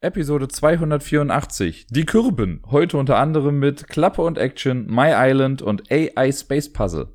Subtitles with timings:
[0.00, 1.88] Episode 284.
[1.90, 2.62] Die Kürben.
[2.70, 7.08] Heute unter anderem mit Klappe und Action, My Island und AI Space Puzzle.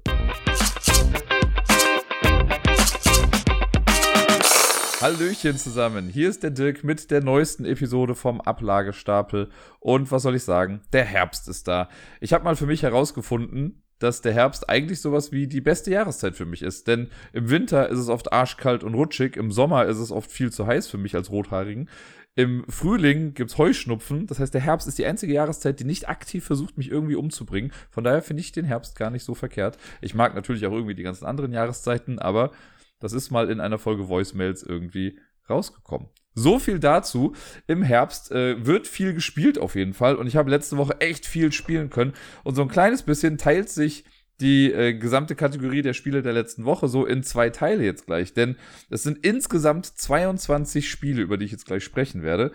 [5.00, 6.10] Hallöchen zusammen.
[6.10, 9.50] Hier ist der Dirk mit der neuesten Episode vom Ablagestapel.
[9.80, 10.82] Und was soll ich sagen?
[10.92, 11.88] Der Herbst ist da.
[12.20, 16.36] Ich habe mal für mich herausgefunden, dass der Herbst eigentlich sowas wie die beste Jahreszeit
[16.36, 16.88] für mich ist.
[16.90, 20.52] Denn im Winter ist es oft arschkalt und rutschig, im Sommer ist es oft viel
[20.52, 21.90] zu heiß für mich als Rothaarigen.
[22.36, 24.26] Im Frühling gibt's Heuschnupfen.
[24.26, 27.72] Das heißt, der Herbst ist die einzige Jahreszeit, die nicht aktiv versucht, mich irgendwie umzubringen.
[27.92, 29.78] Von daher finde ich den Herbst gar nicht so verkehrt.
[30.02, 32.52] Ich mag natürlich auch irgendwie die ganzen anderen Jahreszeiten, aber
[33.00, 36.10] das ist mal in einer Folge Voicemails irgendwie rausgekommen.
[36.34, 37.36] So viel dazu.
[37.68, 40.16] Im Herbst äh, wird viel gespielt auf jeden Fall.
[40.16, 42.14] Und ich habe letzte Woche echt viel spielen können.
[42.44, 44.06] Und so ein kleines bisschen teilt sich
[44.42, 48.34] die äh, gesamte Kategorie der Spiele der letzten Woche so in zwei Teile jetzt gleich.
[48.34, 48.56] Denn
[48.90, 52.52] es sind insgesamt 22 Spiele, über die ich jetzt gleich sprechen werde.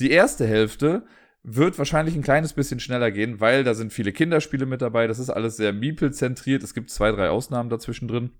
[0.00, 1.04] Die erste Hälfte
[1.42, 5.06] wird wahrscheinlich ein kleines bisschen schneller gehen, weil da sind viele Kinderspiele mit dabei.
[5.06, 6.62] Das ist alles sehr Meeple-zentriert.
[6.62, 8.30] Es gibt zwei, drei Ausnahmen dazwischen drin.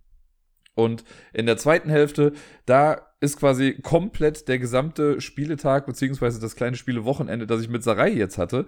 [0.75, 2.33] Und in der zweiten Hälfte,
[2.65, 8.11] da ist quasi komplett der gesamte Spieletag, beziehungsweise das kleine Spielewochenende, das ich mit Sarai
[8.11, 8.67] jetzt hatte.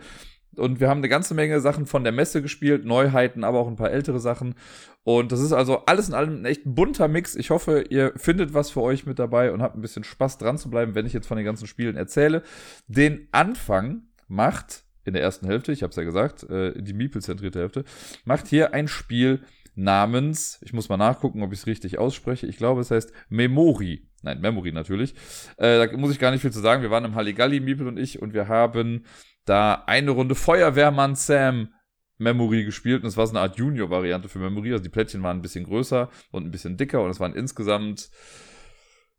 [0.59, 3.77] Und wir haben eine ganze Menge Sachen von der Messe gespielt, Neuheiten, aber auch ein
[3.77, 4.55] paar ältere Sachen.
[5.03, 7.37] Und das ist also alles in allem ein echt bunter Mix.
[7.37, 10.59] Ich hoffe, ihr findet was für euch mit dabei und habt ein bisschen Spaß dran
[10.59, 12.43] zu bleiben, wenn ich jetzt von den ganzen Spielen erzähle.
[12.89, 17.59] Den Anfang macht in der ersten Hälfte, ich habe es ja gesagt, äh, die Meeple-zentrierte
[17.59, 17.85] Hälfte,
[18.25, 19.43] macht hier ein Spiel
[19.75, 24.09] namens, ich muss mal nachgucken, ob ich es richtig ausspreche, ich glaube, es heißt Memori.
[24.23, 25.15] Nein, Memory natürlich.
[25.59, 26.83] Äh, da muss ich gar nicht viel zu sagen.
[26.83, 29.05] Wir waren im Halligalli, Meeple und ich, und wir haben
[29.45, 31.69] da eine Runde Feuerwehrmann Sam
[32.17, 34.73] Memory gespielt und es war so eine Art Junior-Variante für Memory.
[34.73, 38.11] Also die Plättchen waren ein bisschen größer und ein bisschen dicker und es waren insgesamt,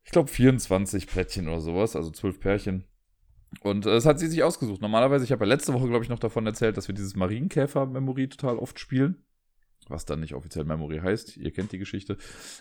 [0.04, 2.86] ich glaube, 24 Plättchen oder sowas, also 12 Pärchen.
[3.62, 4.82] Und äh, das hat sie sich ausgesucht.
[4.82, 8.30] Normalerweise, ich habe ja letzte Woche, glaube ich, noch davon erzählt, dass wir dieses Marienkäfer-Memory
[8.30, 9.24] total oft spielen
[9.90, 11.38] was dann nicht offiziell Memory heißt.
[11.38, 12.18] Ihr kennt die Geschichte.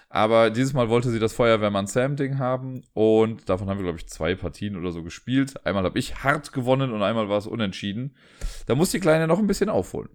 [0.09, 4.07] Aber dieses Mal wollte sie das Feuerwehrmann Sam-Ding haben und davon haben wir, glaube ich,
[4.07, 5.65] zwei Partien oder so gespielt.
[5.67, 8.15] Einmal habe ich hart gewonnen und einmal war es unentschieden.
[8.67, 10.11] Da muss die Kleine noch ein bisschen aufholen.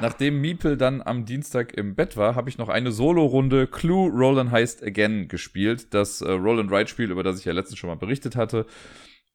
[0.00, 4.50] Nachdem Miepel dann am Dienstag im Bett war, habe ich noch eine Solo-Runde Clue Roll
[4.50, 5.92] Heist Again gespielt.
[5.92, 8.66] Das äh, Roll and Ride Spiel, über das ich ja letztens schon mal berichtet hatte.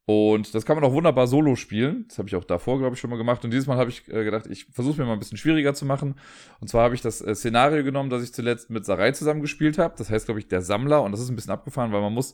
[0.05, 2.05] Und das kann man auch wunderbar solo spielen.
[2.09, 3.45] Das habe ich auch davor, glaube ich, schon mal gemacht.
[3.45, 5.85] Und dieses Mal habe ich äh, gedacht, ich versuche mir mal ein bisschen schwieriger zu
[5.85, 6.15] machen.
[6.59, 9.77] Und zwar habe ich das äh, Szenario genommen, das ich zuletzt mit Sarai zusammen gespielt
[9.77, 9.95] habe.
[9.97, 11.03] Das heißt, glaube ich, der Sammler.
[11.03, 12.33] Und das ist ein bisschen abgefahren, weil man muss,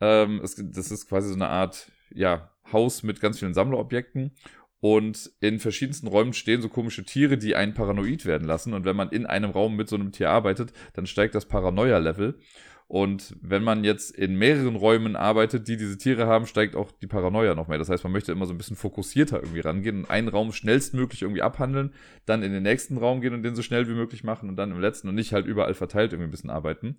[0.00, 4.32] ähm, es, das ist quasi so eine Art, ja, Haus mit ganz vielen Sammlerobjekten.
[4.80, 8.74] Und in verschiedensten Räumen stehen so komische Tiere, die einen paranoid werden lassen.
[8.74, 12.38] Und wenn man in einem Raum mit so einem Tier arbeitet, dann steigt das Paranoia-Level.
[12.90, 17.06] Und wenn man jetzt in mehreren Räumen arbeitet, die diese Tiere haben, steigt auch die
[17.06, 17.78] Paranoia noch mehr.
[17.78, 21.22] Das heißt, man möchte immer so ein bisschen fokussierter irgendwie rangehen und einen Raum schnellstmöglich
[21.22, 21.94] irgendwie abhandeln,
[22.26, 24.72] dann in den nächsten Raum gehen und den so schnell wie möglich machen und dann
[24.72, 26.98] im letzten und nicht halt überall verteilt irgendwie ein bisschen arbeiten.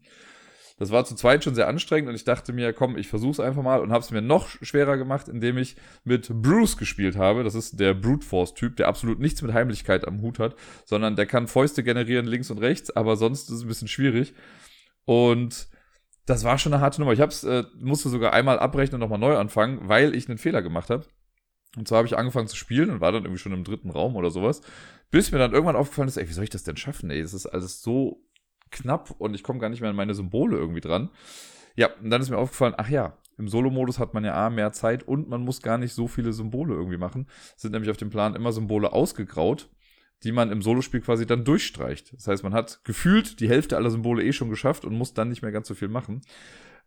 [0.80, 3.62] Das war zu zweit schon sehr anstrengend und ich dachte mir, komm, ich versuch's einfach
[3.62, 5.75] mal und habe es mir noch schwerer gemacht, indem ich
[6.06, 7.44] mit Bruce gespielt habe.
[7.44, 11.18] Das ist der Brute Force Typ, der absolut nichts mit Heimlichkeit am Hut hat, sondern
[11.18, 14.34] der kann Fäuste generieren links und rechts, aber sonst ist es ein bisschen schwierig.
[15.03, 15.68] Und
[16.31, 17.14] das war schon eine harte Nummer.
[17.14, 20.62] Ich hab's, äh, musste sogar einmal abbrechen und nochmal neu anfangen, weil ich einen Fehler
[20.62, 21.06] gemacht habe.
[21.78, 24.16] Und zwar habe ich angefangen zu spielen und war dann irgendwie schon im dritten Raum
[24.16, 24.62] oder sowas.
[25.09, 27.22] Bis mir dann irgendwann aufgefallen ist, ey, wie soll ich das denn schaffen, ey?
[27.22, 28.25] Das ist alles so
[28.72, 31.09] knapp und ich komme gar nicht mehr an meine Symbole irgendwie dran.
[31.75, 34.72] Ja, und dann ist mir aufgefallen, ach ja, im Solo-Modus hat man ja A, mehr
[34.74, 37.28] Zeit und man muss gar nicht so viele Symbole irgendwie machen.
[37.56, 39.69] Es sind nämlich auf dem Plan immer Symbole ausgegraut
[40.24, 42.14] die man im Solospiel quasi dann durchstreicht.
[42.14, 45.30] Das heißt, man hat gefühlt die Hälfte aller Symbole eh schon geschafft und muss dann
[45.30, 46.22] nicht mehr ganz so viel machen.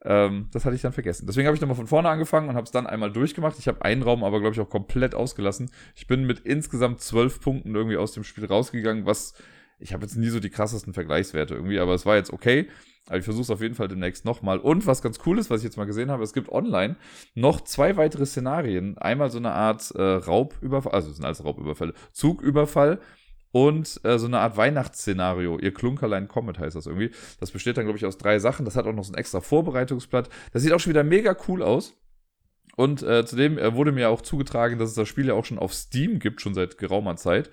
[0.04, 1.26] Ähm, das hatte ich dann vergessen.
[1.26, 3.58] Deswegen habe ich nochmal von vorne angefangen und habe es dann einmal durchgemacht.
[3.58, 5.70] Ich habe einen Raum aber, glaube ich, auch komplett ausgelassen.
[5.94, 9.34] Ich bin mit insgesamt zwölf Punkten irgendwie aus dem Spiel rausgegangen, was
[9.78, 12.68] ich habe jetzt nie so die krassesten Vergleichswerte irgendwie, aber es war jetzt okay.
[13.06, 14.58] Aber ich versuche es auf jeden Fall demnächst nochmal.
[14.58, 16.96] Und was ganz cool ist, was ich jetzt mal gesehen habe, es gibt online
[17.34, 18.96] noch zwei weitere Szenarien.
[18.96, 23.00] Einmal so eine Art äh, Raubüberfall, also es sind alles Raubüberfälle, Zugüberfall
[23.54, 25.60] und äh, so eine Art Weihnachtsszenario.
[25.60, 27.12] Ihr Klunkerlein Comet heißt das irgendwie.
[27.38, 28.64] Das besteht dann, glaube ich, aus drei Sachen.
[28.64, 30.28] Das hat auch noch so ein extra Vorbereitungsblatt.
[30.52, 31.94] Das sieht auch schon wieder mega cool aus.
[32.74, 35.60] Und äh, zudem äh, wurde mir auch zugetragen, dass es das Spiel ja auch schon
[35.60, 37.48] auf Steam gibt, schon seit geraumer Zeit.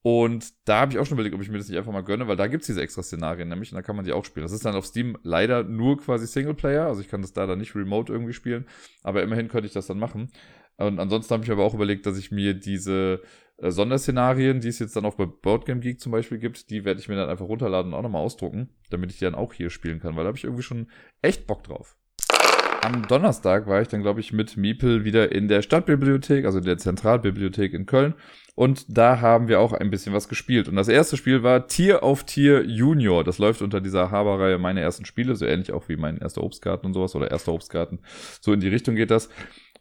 [0.00, 2.26] Und da habe ich auch schon überlegt, ob ich mir das nicht einfach mal gönne,
[2.26, 4.44] weil da gibt's diese extra Szenarien nämlich und da kann man die auch spielen.
[4.44, 7.58] Das ist dann auf Steam leider nur quasi Singleplayer, also ich kann das da dann
[7.58, 8.66] nicht remote irgendwie spielen,
[9.02, 10.30] aber immerhin könnte ich das dann machen.
[10.76, 13.22] Und ansonsten habe ich aber auch überlegt, dass ich mir diese
[13.58, 17.00] äh, Sonderszenarien, die es jetzt dann auch bei Boardgame Geek zum Beispiel gibt, die werde
[17.00, 19.70] ich mir dann einfach runterladen und auch nochmal ausdrucken, damit ich die dann auch hier
[19.70, 20.88] spielen kann, weil da habe ich irgendwie schon
[21.22, 21.96] echt Bock drauf.
[22.82, 26.78] am Donnerstag war ich dann, glaube ich, mit Miepel wieder in der Stadtbibliothek, also der
[26.78, 28.14] Zentralbibliothek in Köln.
[28.56, 30.68] Und da haben wir auch ein bisschen was gespielt.
[30.68, 33.24] Und das erste Spiel war Tier auf Tier Junior.
[33.24, 36.86] Das läuft unter dieser Haberreihe meine ersten Spiele, so ähnlich auch wie mein erster Obstgarten
[36.86, 37.98] und sowas oder erster Obstgarten.
[38.40, 39.28] So in die Richtung geht das.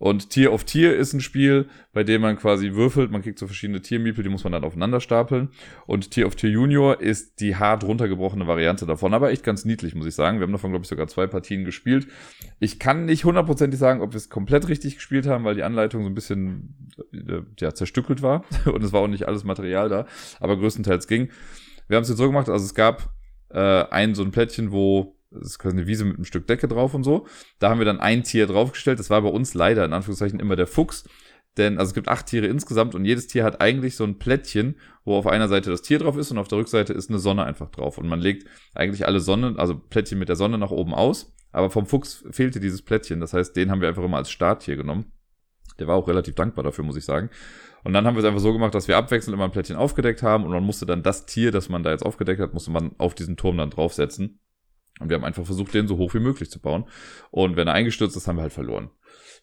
[0.03, 3.09] Und Tier auf Tier ist ein Spiel, bei dem man quasi würfelt.
[3.09, 5.47] Man kriegt so verschiedene Tiermiepel, die muss man dann aufeinander stapeln.
[5.85, 9.13] Und Tier auf Tier Junior ist die hart runtergebrochene Variante davon.
[9.13, 10.39] Aber echt ganz niedlich, muss ich sagen.
[10.39, 12.07] Wir haben davon, glaube ich, sogar zwei Partien gespielt.
[12.59, 16.03] Ich kann nicht hundertprozentig sagen, ob wir es komplett richtig gespielt haben, weil die Anleitung
[16.03, 18.43] so ein bisschen äh, ja, zerstückelt war.
[18.65, 20.05] Und es war auch nicht alles Material da.
[20.41, 21.29] Aber größtenteils ging.
[21.87, 23.09] Wir haben es jetzt so gemacht, also es gab
[23.51, 26.67] äh, ein so ein Plättchen, wo das ist quasi eine Wiese mit einem Stück Decke
[26.67, 27.27] drauf und so.
[27.59, 28.99] Da haben wir dann ein Tier draufgestellt.
[28.99, 31.05] Das war bei uns leider in Anführungszeichen immer der Fuchs.
[31.57, 34.75] Denn, also es gibt acht Tiere insgesamt und jedes Tier hat eigentlich so ein Plättchen,
[35.05, 37.43] wo auf einer Seite das Tier drauf ist und auf der Rückseite ist eine Sonne
[37.43, 37.97] einfach drauf.
[37.97, 41.33] Und man legt eigentlich alle Sonne, also Plättchen mit der Sonne nach oben aus.
[41.51, 43.19] Aber vom Fuchs fehlte dieses Plättchen.
[43.19, 45.11] Das heißt, den haben wir einfach immer als Starttier genommen.
[45.79, 47.29] Der war auch relativ dankbar dafür, muss ich sagen.
[47.83, 50.23] Und dann haben wir es einfach so gemacht, dass wir abwechselnd immer ein Plättchen aufgedeckt
[50.23, 52.93] haben und man musste dann das Tier, das man da jetzt aufgedeckt hat, musste man
[52.97, 54.39] auf diesen Turm dann draufsetzen.
[54.99, 56.85] Und wir haben einfach versucht, den so hoch wie möglich zu bauen.
[57.31, 58.91] Und wenn er eingestürzt ist, haben wir halt verloren.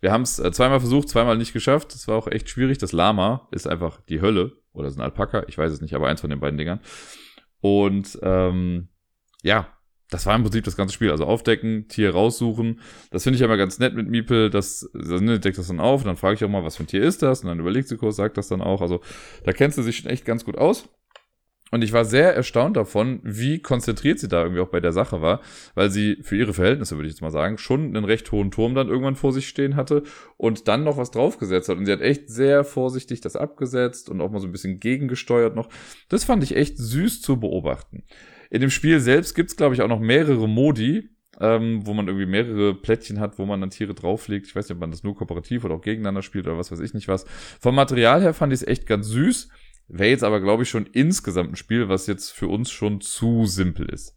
[0.00, 1.94] Wir haben es äh, zweimal versucht, zweimal nicht geschafft.
[1.94, 2.78] Das war auch echt schwierig.
[2.78, 4.52] Das Lama ist einfach die Hölle.
[4.72, 6.80] Oder ist ein Alpaka, ich weiß es nicht, aber eins von den beiden Dingern.
[7.60, 8.88] Und ähm,
[9.42, 9.66] ja,
[10.10, 11.10] das war im Prinzip das ganze Spiel.
[11.10, 12.80] Also aufdecken, Tier raussuchen.
[13.10, 14.50] Das finde ich immer ganz nett mit Miepel.
[14.50, 16.02] Das, das ne, deckt das dann auf.
[16.02, 17.42] Und dann frage ich auch mal, was für ein Tier ist das?
[17.42, 18.80] Und dann überlegt sie kurz, sagt das dann auch.
[18.80, 19.00] Also
[19.44, 20.88] da kennst du sich schon echt ganz gut aus.
[21.70, 25.22] Und ich war sehr erstaunt davon, wie konzentriert sie da irgendwie auch bei der Sache
[25.22, 25.40] war,
[25.74, 28.74] weil sie für ihre Verhältnisse, würde ich jetzt mal sagen, schon einen recht hohen Turm
[28.74, 30.02] dann irgendwann vor sich stehen hatte
[30.36, 31.78] und dann noch was draufgesetzt hat.
[31.78, 35.54] Und sie hat echt sehr vorsichtig das abgesetzt und auch mal so ein bisschen gegengesteuert
[35.54, 35.68] noch.
[36.08, 38.02] Das fand ich echt süß zu beobachten.
[38.50, 42.26] In dem Spiel selbst gibt's glaube ich, auch noch mehrere Modi, ähm, wo man irgendwie
[42.26, 44.46] mehrere Plättchen hat, wo man dann Tiere drauflegt.
[44.46, 46.80] Ich weiß nicht, ob man das nur kooperativ oder auch gegeneinander spielt oder was weiß
[46.80, 47.24] ich nicht was.
[47.60, 49.48] Vom Material her fand ich es echt ganz süß.
[49.92, 53.44] Wäre jetzt aber, glaube ich, schon insgesamt ein Spiel, was jetzt für uns schon zu
[53.46, 54.16] simpel ist.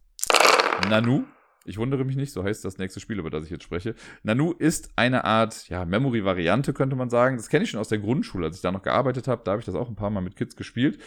[0.88, 1.24] Nanu,
[1.66, 3.96] ich wundere mich nicht, so heißt das nächste Spiel, über das ich jetzt spreche.
[4.22, 7.38] Nanu ist eine Art, ja, Memory-Variante, könnte man sagen.
[7.38, 9.42] Das kenne ich schon aus der Grundschule, als ich da noch gearbeitet habe.
[9.44, 11.00] Da habe ich das auch ein paar Mal mit Kids gespielt.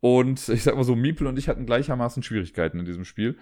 [0.00, 3.38] Und ich sag mal so, Miepel und ich hatten gleichermaßen Schwierigkeiten in diesem Spiel.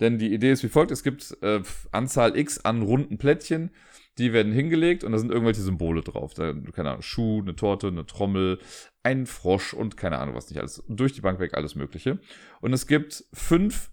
[0.00, 1.60] Denn die Idee ist wie folgt: Es gibt äh,
[1.90, 3.70] Anzahl X an runden Plättchen,
[4.18, 6.34] die werden hingelegt und da sind irgendwelche Symbole drauf.
[6.34, 8.58] Da, keine Ahnung, Schuh, eine Torte, eine Trommel,
[9.02, 10.82] ein Frosch und keine Ahnung was nicht alles.
[10.88, 12.18] Durch die Bank weg alles Mögliche.
[12.60, 13.90] Und es gibt fünf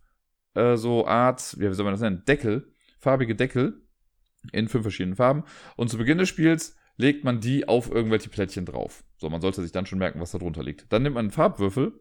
[0.56, 3.81] äh, so Art, wie soll man das nennen, Deckel, farbige Deckel
[4.51, 5.44] in fünf verschiedenen Farben.
[5.75, 9.04] Und zu Beginn des Spiels legt man die auf irgendwelche Plättchen drauf.
[9.18, 10.92] So, man sollte sich dann schon merken, was da drunter liegt.
[10.92, 11.94] Dann nimmt man einen Farbwürfel,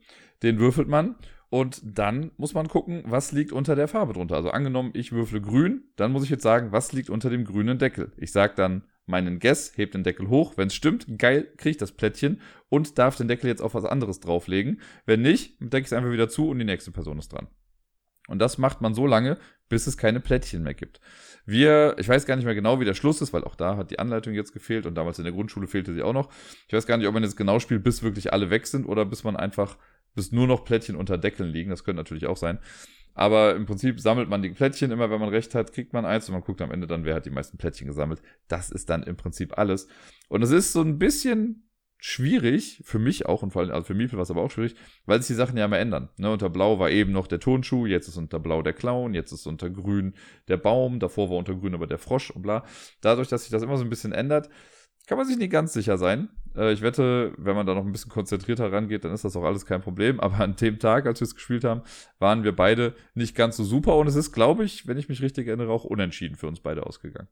[0.43, 1.15] den würfelt man
[1.51, 4.35] und dann muss man gucken, was liegt unter der Farbe drunter.
[4.35, 7.79] Also angenommen, ich würfle grün, dann muss ich jetzt sagen, was liegt unter dem grünen
[7.79, 8.11] Deckel.
[8.17, 10.55] Ich sage dann meinen Guess, hebt den Deckel hoch.
[10.57, 13.85] Wenn es stimmt, geil, kriege ich das Plättchen und darf den Deckel jetzt auf was
[13.85, 14.81] anderes drauflegen.
[15.07, 17.47] Wenn nicht, decke ich es einfach wieder zu und die nächste Person ist dran.
[18.29, 19.39] Und das macht man so lange,
[19.69, 21.01] bis es keine Plättchen mehr gibt.
[21.45, 23.91] Wir, ich weiß gar nicht mehr genau, wie der Schluss ist, weil auch da hat
[23.91, 26.31] die Anleitung jetzt gefehlt und damals in der Grundschule fehlte sie auch noch.
[26.67, 29.05] Ich weiß gar nicht, ob man jetzt genau spielt, bis wirklich alle weg sind oder
[29.05, 29.79] bis man einfach,
[30.15, 31.71] bis nur noch Plättchen unter Deckeln liegen.
[31.71, 32.59] Das könnte natürlich auch sein.
[33.15, 36.29] Aber im Prinzip sammelt man die Plättchen immer, wenn man recht hat, kriegt man eins
[36.29, 38.23] und man guckt am Ende dann, wer hat die meisten Plättchen gesammelt.
[38.47, 39.89] Das ist dann im Prinzip alles.
[40.29, 41.68] Und es ist so ein bisschen
[41.99, 44.77] schwierig, für mich auch und vor allem, also für Miepel war es aber auch schwierig,
[45.05, 46.09] weil sich die Sachen ja immer ändern.
[46.17, 49.33] Ne, unter Blau war eben noch der Tonschuh, jetzt ist unter Blau der Clown, jetzt
[49.33, 50.15] ist unter Grün
[50.47, 52.65] der Baum, davor war unter Grün aber der Frosch und bla.
[53.01, 54.49] Dadurch, dass sich das immer so ein bisschen ändert,
[55.09, 56.29] kann man sich nicht ganz sicher sein.
[56.55, 59.45] Äh, ich wette, wenn man da noch ein bisschen konzentrierter rangeht, dann ist das auch
[59.45, 60.21] alles kein Problem.
[60.21, 61.83] Aber an dem Tag, als wir es gespielt haben,
[62.19, 65.23] waren wir beide nicht ganz so super und es ist, glaube ich, wenn ich mich
[65.23, 67.29] richtig erinnere, auch unentschieden für uns beide ausgegangen.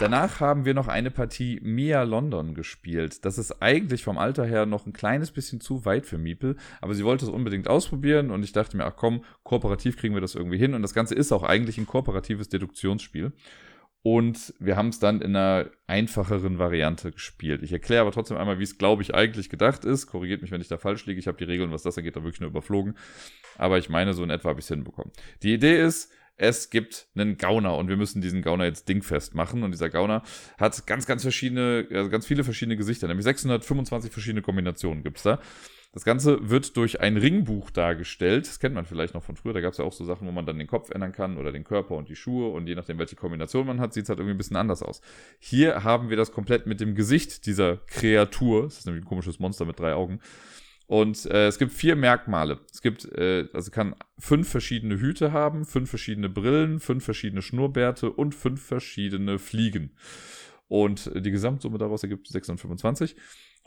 [0.00, 3.22] Danach haben wir noch eine Partie Mia London gespielt.
[3.26, 6.94] Das ist eigentlich vom Alter her noch ein kleines bisschen zu weit für Miepel, aber
[6.94, 10.34] sie wollte es unbedingt ausprobieren und ich dachte mir, ach komm, kooperativ kriegen wir das
[10.34, 13.34] irgendwie hin und das Ganze ist auch eigentlich ein kooperatives Deduktionsspiel.
[14.02, 17.62] Und wir haben es dann in einer einfacheren Variante gespielt.
[17.62, 20.06] Ich erkläre aber trotzdem einmal, wie es, glaube ich, eigentlich gedacht ist.
[20.06, 21.20] Korrigiert mich, wenn ich da falsch liege.
[21.20, 22.96] Ich habe die Regeln, was das angeht, da wirklich nur überflogen.
[23.58, 25.12] Aber ich meine, so in etwa habe ich es hinbekommen.
[25.42, 26.10] Die Idee ist,
[26.40, 29.62] es gibt einen Gauner und wir müssen diesen Gauner jetzt dingfest machen.
[29.62, 30.22] Und dieser Gauner
[30.56, 35.38] hat ganz, ganz verschiedene, also ganz viele verschiedene Gesichter, nämlich 625 verschiedene Kombinationen gibt's da.
[35.92, 38.46] Das Ganze wird durch ein Ringbuch dargestellt.
[38.46, 39.52] Das kennt man vielleicht noch von früher.
[39.52, 41.52] Da gab es ja auch so Sachen, wo man dann den Kopf ändern kann oder
[41.52, 42.48] den Körper und die Schuhe.
[42.50, 45.02] Und je nachdem, welche Kombination man hat, sieht es halt irgendwie ein bisschen anders aus.
[45.40, 48.62] Hier haben wir das komplett mit dem Gesicht dieser Kreatur.
[48.62, 50.20] Das ist nämlich ein komisches Monster mit drei Augen
[50.90, 52.58] Und äh, es gibt vier Merkmale.
[52.72, 58.10] Es gibt, äh, also kann fünf verschiedene Hüte haben, fünf verschiedene Brillen, fünf verschiedene Schnurrbärte
[58.10, 59.92] und fünf verschiedene Fliegen.
[60.66, 63.14] Und die Gesamtsumme daraus ergibt 625.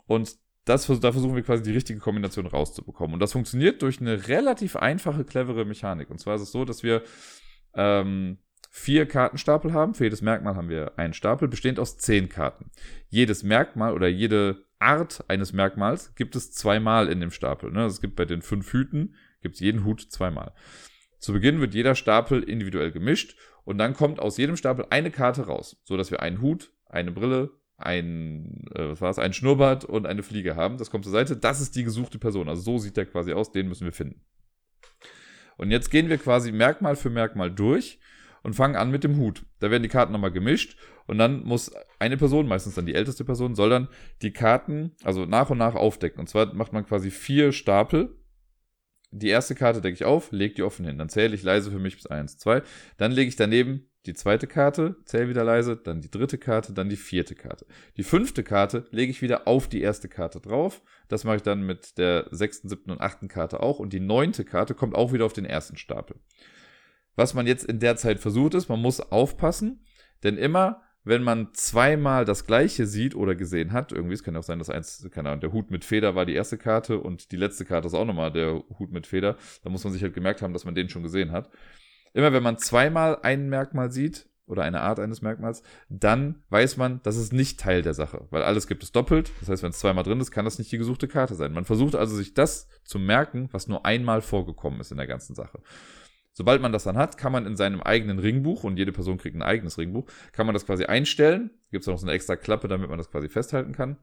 [0.06, 3.14] Und das, da versuchen wir quasi die richtige Kombination rauszubekommen.
[3.14, 6.10] Und das funktioniert durch eine relativ einfache, clevere Mechanik.
[6.10, 7.04] Und zwar ist es so, dass wir
[7.72, 8.36] ähm,
[8.68, 9.94] vier Kartenstapel haben.
[9.94, 12.70] Für jedes Merkmal haben wir einen Stapel, bestehend aus zehn Karten.
[13.08, 17.72] Jedes Merkmal oder jede Art eines Merkmals gibt es zweimal in dem Stapel.
[17.72, 17.82] Ne?
[17.82, 20.52] Also es gibt bei den fünf Hüten, gibt es jeden Hut zweimal.
[21.18, 25.46] Zu Beginn wird jeder Stapel individuell gemischt und dann kommt aus jedem Stapel eine Karte
[25.46, 30.06] raus, so dass wir einen Hut, eine Brille, ein, äh, was war's, ein Schnurrbart und
[30.06, 30.78] eine Fliege haben.
[30.78, 31.36] Das kommt zur Seite.
[31.36, 32.48] Das ist die gesuchte Person.
[32.48, 33.52] Also so sieht der quasi aus.
[33.52, 34.20] Den müssen wir finden.
[35.56, 37.98] Und jetzt gehen wir quasi Merkmal für Merkmal durch
[38.42, 39.44] und fangen an mit dem Hut.
[39.60, 40.76] Da werden die Karten nochmal gemischt
[41.06, 43.88] und dann muss eine Person, meistens dann die älteste Person, soll dann
[44.22, 46.20] die Karten, also nach und nach aufdecken.
[46.20, 48.16] Und zwar macht man quasi vier Stapel.
[49.10, 50.98] Die erste Karte decke ich auf, lege die offen hin.
[50.98, 52.62] Dann zähle ich leise für mich bis eins, zwei.
[52.96, 56.90] Dann lege ich daneben die zweite Karte, zähle wieder leise, dann die dritte Karte, dann
[56.90, 57.66] die vierte Karte.
[57.96, 60.82] Die fünfte Karte lege ich wieder auf die erste Karte drauf.
[61.08, 63.78] Das mache ich dann mit der sechsten, siebten und achten Karte auch.
[63.78, 66.16] Und die neunte Karte kommt auch wieder auf den ersten Stapel.
[67.16, 69.84] Was man jetzt in der Zeit versucht ist, man muss aufpassen,
[70.22, 74.42] denn immer, wenn man zweimal das gleiche sieht oder gesehen hat, irgendwie, es kann auch
[74.42, 77.36] sein, dass eins, keine Ahnung, der Hut mit Feder war die erste Karte und die
[77.36, 80.42] letzte Karte ist auch nochmal der Hut mit Feder, da muss man sich halt gemerkt
[80.42, 81.50] haben, dass man den schon gesehen hat
[82.14, 87.00] immer wenn man zweimal ein Merkmal sieht oder eine Art eines Merkmals, dann weiß man,
[87.02, 89.32] das ist nicht Teil der Sache, weil alles gibt es doppelt.
[89.40, 91.52] Das heißt, wenn es zweimal drin ist, kann das nicht die gesuchte Karte sein.
[91.52, 95.34] Man versucht also, sich das zu merken, was nur einmal vorgekommen ist in der ganzen
[95.34, 95.60] Sache.
[96.36, 99.36] Sobald man das dann hat, kann man in seinem eigenen Ringbuch, und jede Person kriegt
[99.36, 101.50] ein eigenes Ringbuch, kann man das quasi einstellen.
[101.70, 103.96] Gibt es noch so eine extra Klappe, damit man das quasi festhalten kann.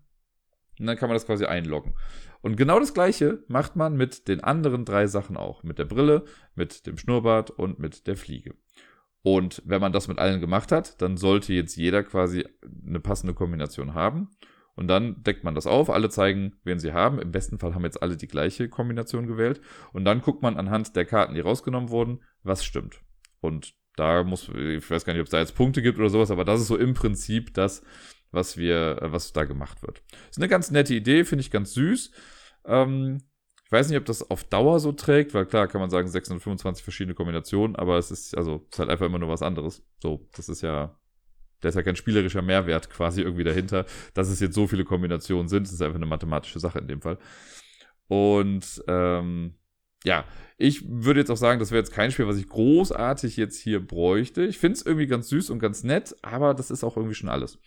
[0.79, 1.93] Und dann kann man das quasi einloggen.
[2.41, 5.61] Und genau das gleiche macht man mit den anderen drei Sachen auch.
[5.63, 6.23] Mit der Brille,
[6.55, 8.55] mit dem Schnurrbart und mit der Fliege.
[9.23, 12.47] Und wenn man das mit allen gemacht hat, dann sollte jetzt jeder quasi
[12.87, 14.31] eine passende Kombination haben.
[14.81, 17.19] Und dann deckt man das auf, alle zeigen, wen sie haben.
[17.19, 19.61] Im besten Fall haben jetzt alle die gleiche Kombination gewählt.
[19.93, 22.99] Und dann guckt man anhand der Karten, die rausgenommen wurden, was stimmt.
[23.41, 26.31] Und da muss, ich weiß gar nicht, ob es da jetzt Punkte gibt oder sowas,
[26.31, 27.83] aber das ist so im Prinzip das,
[28.31, 30.01] was wir, äh, was da gemacht wird.
[30.31, 32.11] Ist eine ganz nette Idee, finde ich ganz süß.
[32.65, 33.21] Ähm,
[33.63, 36.83] ich weiß nicht, ob das auf Dauer so trägt, weil klar kann man sagen 625
[36.83, 39.85] verschiedene Kombinationen, aber es ist also ist halt einfach immer nur was anderes.
[40.01, 40.99] So, das ist ja,
[41.61, 45.47] da ist ja kein spielerischer Mehrwert quasi irgendwie dahinter, dass es jetzt so viele Kombinationen
[45.47, 45.67] sind.
[45.67, 47.17] Das ist einfach eine mathematische Sache in dem Fall.
[48.07, 49.53] Und ähm,
[50.03, 50.25] ja,
[50.57, 53.79] ich würde jetzt auch sagen, das wäre jetzt kein Spiel, was ich großartig jetzt hier
[53.79, 54.43] bräuchte.
[54.43, 57.29] Ich finde es irgendwie ganz süß und ganz nett, aber das ist auch irgendwie schon
[57.29, 57.59] alles.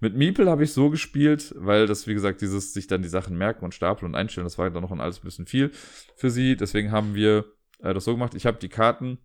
[0.00, 3.36] Mit Meeple habe ich so gespielt, weil das, wie gesagt, dieses sich dann die Sachen
[3.36, 5.70] merken und stapeln und einstellen, das war dann noch ein alles ein bisschen viel
[6.16, 6.56] für sie.
[6.56, 7.44] Deswegen haben wir
[7.80, 8.34] äh, das so gemacht.
[8.34, 9.18] Ich habe die Karten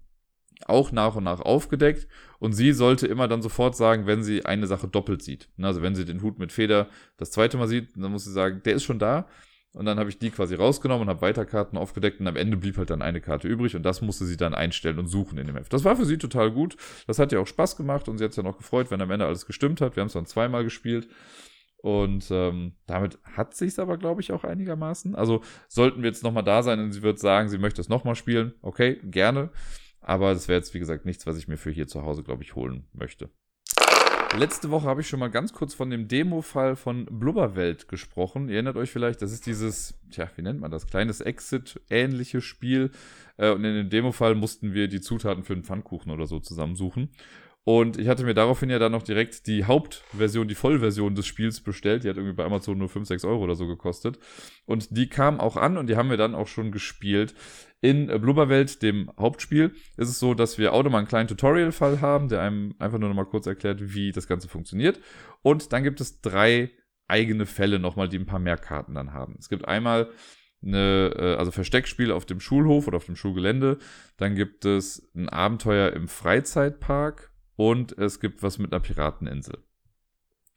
[0.66, 2.08] auch nach und nach aufgedeckt
[2.40, 5.50] und sie sollte immer dann sofort sagen, wenn sie eine Sache doppelt sieht.
[5.62, 6.88] Also wenn sie den Hut mit Feder
[7.18, 9.28] das zweite Mal sieht, dann muss sie sagen, der ist schon da.
[9.74, 12.58] Und dann habe ich die quasi rausgenommen und habe weiter Karten aufgedeckt und am Ende
[12.58, 15.46] blieb halt dann eine Karte übrig und das musste sie dann einstellen und suchen in
[15.46, 15.72] dem Heft.
[15.72, 16.78] Das war für sie total gut.
[17.06, 19.12] Das hat ihr auch Spaß gemacht und sie hat sich dann auch gefreut, wenn am
[19.12, 19.96] Ende alles gestimmt hat.
[19.96, 21.08] Wir haben es dann zweimal gespielt.
[21.78, 25.14] Und ähm, damit hat sich's aber, glaube ich, auch einigermaßen.
[25.14, 28.16] Also sollten wir jetzt nochmal da sein und sie wird sagen, sie möchte es nochmal
[28.16, 29.52] spielen, okay, gerne.
[30.02, 32.44] Aber das wäre jetzt, wie gesagt, nichts, was ich mir für hier zu Hause, glaube
[32.44, 33.30] ich, holen möchte.
[34.36, 38.50] Letzte Woche habe ich schon mal ganz kurz von dem Demo-Fall von Blubberwelt gesprochen.
[38.50, 40.86] Ihr erinnert euch vielleicht, das ist dieses, tja, wie nennt man das?
[40.86, 42.92] Kleines Exit-ähnliche Spiel.
[43.38, 47.10] Äh, und in dem Demo-Fall mussten wir die Zutaten für einen Pfannkuchen oder so zusammensuchen.
[47.68, 51.60] Und ich hatte mir daraufhin ja dann noch direkt die Hauptversion, die Vollversion des Spiels
[51.60, 52.06] bestellt.
[52.06, 54.20] Die hat irgendwie bei Amazon nur 5, 6 Euro oder so gekostet.
[54.66, 57.36] Und die kam auch an und die haben wir dann auch schon gespielt.
[57.82, 62.30] In Blubberwelt, dem Hauptspiel, ist es so, dass wir auch nochmal einen kleinen Tutorial-Fall haben,
[62.30, 65.02] der einem einfach nur nochmal kurz erklärt, wie das Ganze funktioniert.
[65.42, 66.72] Und dann gibt es drei
[67.10, 69.36] eigene Fälle nochmal, die ein paar mehr Karten dann haben.
[69.40, 70.10] Es gibt einmal
[70.64, 73.78] eine, äh, also Versteckspiel auf dem Schulhof oder auf dem Schulgelände.
[74.16, 79.58] Dann gibt es ein Abenteuer im Freizeitpark und es gibt was mit einer Pirateninsel.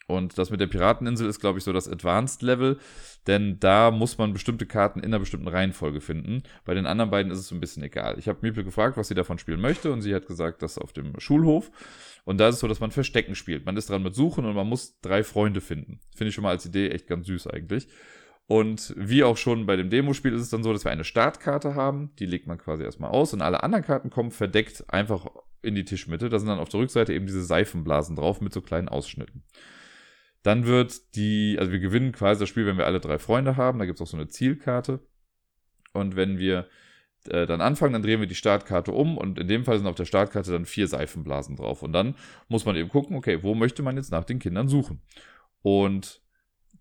[0.06, 2.78] Und das mit der Pirateninsel ist, glaube ich, so das Advanced Level,
[3.26, 6.42] denn da muss man bestimmte Karten in einer bestimmten Reihenfolge finden.
[6.64, 8.18] Bei den anderen beiden ist es so ein bisschen egal.
[8.18, 10.92] Ich habe Miepel gefragt, was sie davon spielen möchte, und sie hat gesagt, das auf
[10.92, 11.70] dem Schulhof.
[12.24, 13.64] Und da ist es so, dass man Verstecken spielt.
[13.66, 16.00] Man ist dran mit Suchen und man muss drei Freunde finden.
[16.14, 17.88] Finde ich schon mal als Idee echt ganz süß eigentlich.
[18.50, 21.76] Und wie auch schon bei dem Demospiel ist es dann so, dass wir eine Startkarte
[21.76, 22.10] haben.
[22.18, 25.26] Die legt man quasi erstmal aus und alle anderen Karten kommen verdeckt einfach
[25.62, 26.28] in die Tischmitte.
[26.28, 29.44] Da sind dann auf der Rückseite eben diese Seifenblasen drauf mit so kleinen Ausschnitten.
[30.42, 33.78] Dann wird die, also wir gewinnen quasi das Spiel, wenn wir alle drei Freunde haben.
[33.78, 34.98] Da gibt es auch so eine Zielkarte.
[35.92, 36.66] Und wenn wir
[37.28, 39.94] äh, dann anfangen, dann drehen wir die Startkarte um und in dem Fall sind auf
[39.94, 41.84] der Startkarte dann vier Seifenblasen drauf.
[41.84, 42.16] Und dann
[42.48, 45.02] muss man eben gucken, okay, wo möchte man jetzt nach den Kindern suchen?
[45.62, 46.19] Und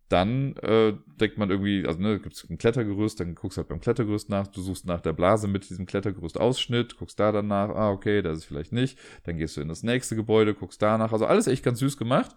[0.09, 3.69] dann äh, denkt man irgendwie, also ne, gibt es ein Klettergerüst, dann guckst du halt
[3.69, 7.47] beim Klettergerüst nach, du suchst nach der Blase mit diesem Klettergerüst Ausschnitt, guckst da dann
[7.47, 10.81] nach, ah, okay, das ist vielleicht nicht, dann gehst du in das nächste Gebäude, guckst
[10.81, 12.35] danach, also alles echt ganz süß gemacht,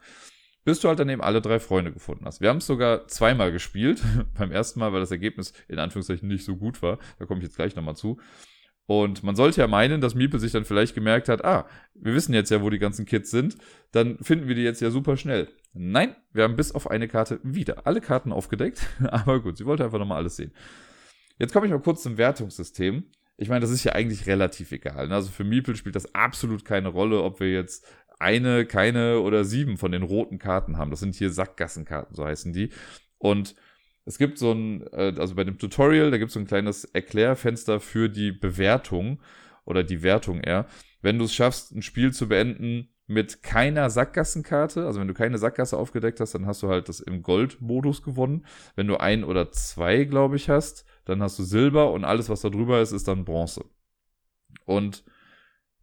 [0.64, 2.42] bis du halt dann eben alle drei Freunde gefunden hast.
[2.42, 4.02] Wir haben es sogar zweimal gespielt,
[4.38, 7.44] beim ersten Mal, weil das Ergebnis in Anführungszeichen nicht so gut war, da komme ich
[7.44, 8.18] jetzt gleich nochmal zu.
[8.86, 12.34] Und man sollte ja meinen, dass Miepel sich dann vielleicht gemerkt hat, ah, wir wissen
[12.34, 13.56] jetzt ja, wo die ganzen Kids sind,
[13.92, 15.48] dann finden wir die jetzt ja super schnell.
[15.72, 19.84] Nein, wir haben bis auf eine Karte wieder alle Karten aufgedeckt, aber gut, sie wollte
[19.84, 20.52] einfach nochmal alles sehen.
[21.38, 23.04] Jetzt komme ich mal kurz zum Wertungssystem.
[23.36, 25.08] Ich meine, das ist ja eigentlich relativ egal.
[25.08, 25.14] Ne?
[25.14, 27.86] Also für Miepel spielt das absolut keine Rolle, ob wir jetzt
[28.18, 30.90] eine, keine oder sieben von den roten Karten haben.
[30.90, 32.70] Das sind hier Sackgassenkarten, so heißen die.
[33.18, 33.56] Und
[34.04, 36.84] es gibt so ein, äh, also bei dem Tutorial, da gibt es so ein kleines
[36.84, 39.20] Erklärfenster für die Bewertung
[39.64, 40.66] oder die Wertung eher.
[41.00, 45.38] Wenn du es schaffst, ein Spiel zu beenden mit keiner Sackgassenkarte, also wenn du keine
[45.38, 48.46] Sackgasse aufgedeckt hast, dann hast du halt das im Gold-Modus gewonnen.
[48.74, 52.40] Wenn du ein oder zwei, glaube ich, hast, dann hast du Silber und alles, was
[52.40, 53.64] da drüber ist, ist dann Bronze.
[54.64, 55.04] Und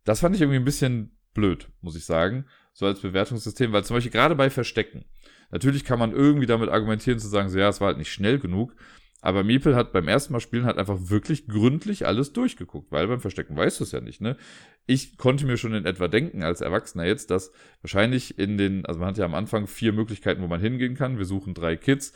[0.06, 2.46] das fand ich irgendwie ein bisschen blöd, muss ich sagen,
[2.80, 5.06] so als Bewertungssystem, weil zum Beispiel gerade bei Verstecken,
[5.52, 8.40] Natürlich kann man irgendwie damit argumentieren, zu sagen, so, ja, es war halt nicht schnell
[8.40, 8.76] genug.
[9.22, 13.20] Aber Miepel hat beim ersten Mal spielen halt einfach wirklich gründlich alles durchgeguckt, weil beim
[13.20, 14.38] Verstecken weißt du es ja nicht, ne?
[14.86, 19.02] Ich konnte mir schon in etwa denken, als Erwachsener jetzt, dass wahrscheinlich in den, also
[19.02, 21.18] man hat ja am Anfang vier Möglichkeiten, wo man hingehen kann.
[21.18, 22.14] Wir suchen drei Kids.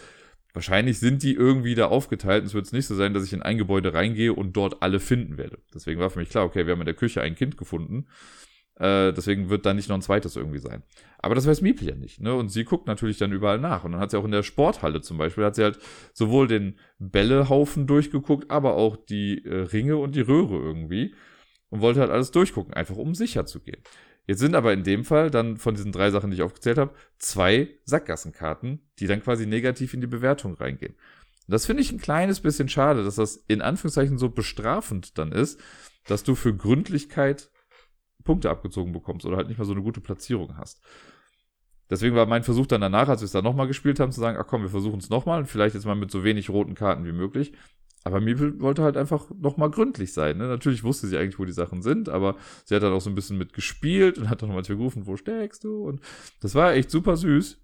[0.54, 2.46] Wahrscheinlich sind die irgendwie da aufgeteilt.
[2.46, 5.38] Es wird nicht so sein, dass ich in ein Gebäude reingehe und dort alle finden
[5.38, 5.58] werde.
[5.74, 8.08] Deswegen war für mich klar, okay, wir haben in der Küche ein Kind gefunden.
[8.76, 10.84] Äh, deswegen wird da nicht noch ein zweites irgendwie sein.
[11.20, 12.34] Aber das weiß Miepel ja nicht, ne?
[12.34, 13.84] Und sie guckt natürlich dann überall nach.
[13.84, 15.80] Und dann hat sie auch in der Sporthalle zum Beispiel, hat sie halt
[16.14, 21.14] sowohl den Bällehaufen durchgeguckt, aber auch die äh, Ringe und die Röhre irgendwie.
[21.70, 23.82] Und wollte halt alles durchgucken, einfach um sicher zu gehen.
[24.26, 26.94] Jetzt sind aber in dem Fall dann von diesen drei Sachen, die ich aufgezählt habe,
[27.18, 30.94] zwei Sackgassenkarten, die dann quasi negativ in die Bewertung reingehen.
[30.94, 35.32] Und das finde ich ein kleines bisschen schade, dass das in Anführungszeichen so bestrafend dann
[35.32, 35.60] ist,
[36.08, 37.50] dass du für Gründlichkeit
[38.24, 40.82] Punkte abgezogen bekommst oder halt nicht mehr so eine gute Platzierung hast.
[41.90, 44.38] Deswegen war mein Versuch dann danach, als wir es dann nochmal gespielt haben, zu sagen,
[44.40, 47.06] ach komm, wir versuchen es nochmal und vielleicht jetzt mal mit so wenig roten Karten
[47.06, 47.54] wie möglich.
[48.04, 50.38] Aber Miepel wollte halt einfach nochmal gründlich sein.
[50.38, 50.48] Ne?
[50.48, 53.16] Natürlich wusste sie eigentlich, wo die Sachen sind, aber sie hat dann auch so ein
[53.16, 55.84] bisschen mitgespielt und hat dann nochmal gerufen, wo steckst du?
[55.84, 56.02] Und
[56.42, 57.63] das war echt super süß.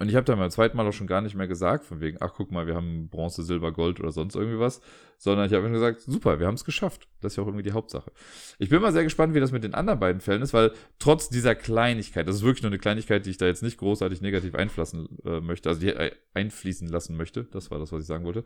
[0.00, 2.18] Und ich habe dann beim zweiten Mal auch schon gar nicht mehr gesagt, von wegen,
[2.20, 4.80] ach guck mal, wir haben Bronze, Silber, Gold oder sonst irgendwie was,
[5.18, 7.06] sondern ich habe gesagt, super, wir haben es geschafft.
[7.20, 8.10] Das ist ja auch irgendwie die Hauptsache.
[8.58, 11.28] Ich bin mal sehr gespannt, wie das mit den anderen beiden Fällen ist, weil trotz
[11.28, 14.56] dieser Kleinigkeit, das ist wirklich nur eine Kleinigkeit, die ich da jetzt nicht großartig negativ
[14.56, 18.24] einfließen äh, möchte, also die äh, einfließen lassen möchte, das war das, was ich sagen
[18.24, 18.42] wollte.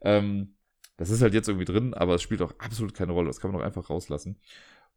[0.00, 0.54] Ähm,
[0.96, 3.28] das ist halt jetzt irgendwie drin, aber es spielt auch absolut keine Rolle.
[3.28, 4.36] Das kann man auch einfach rauslassen.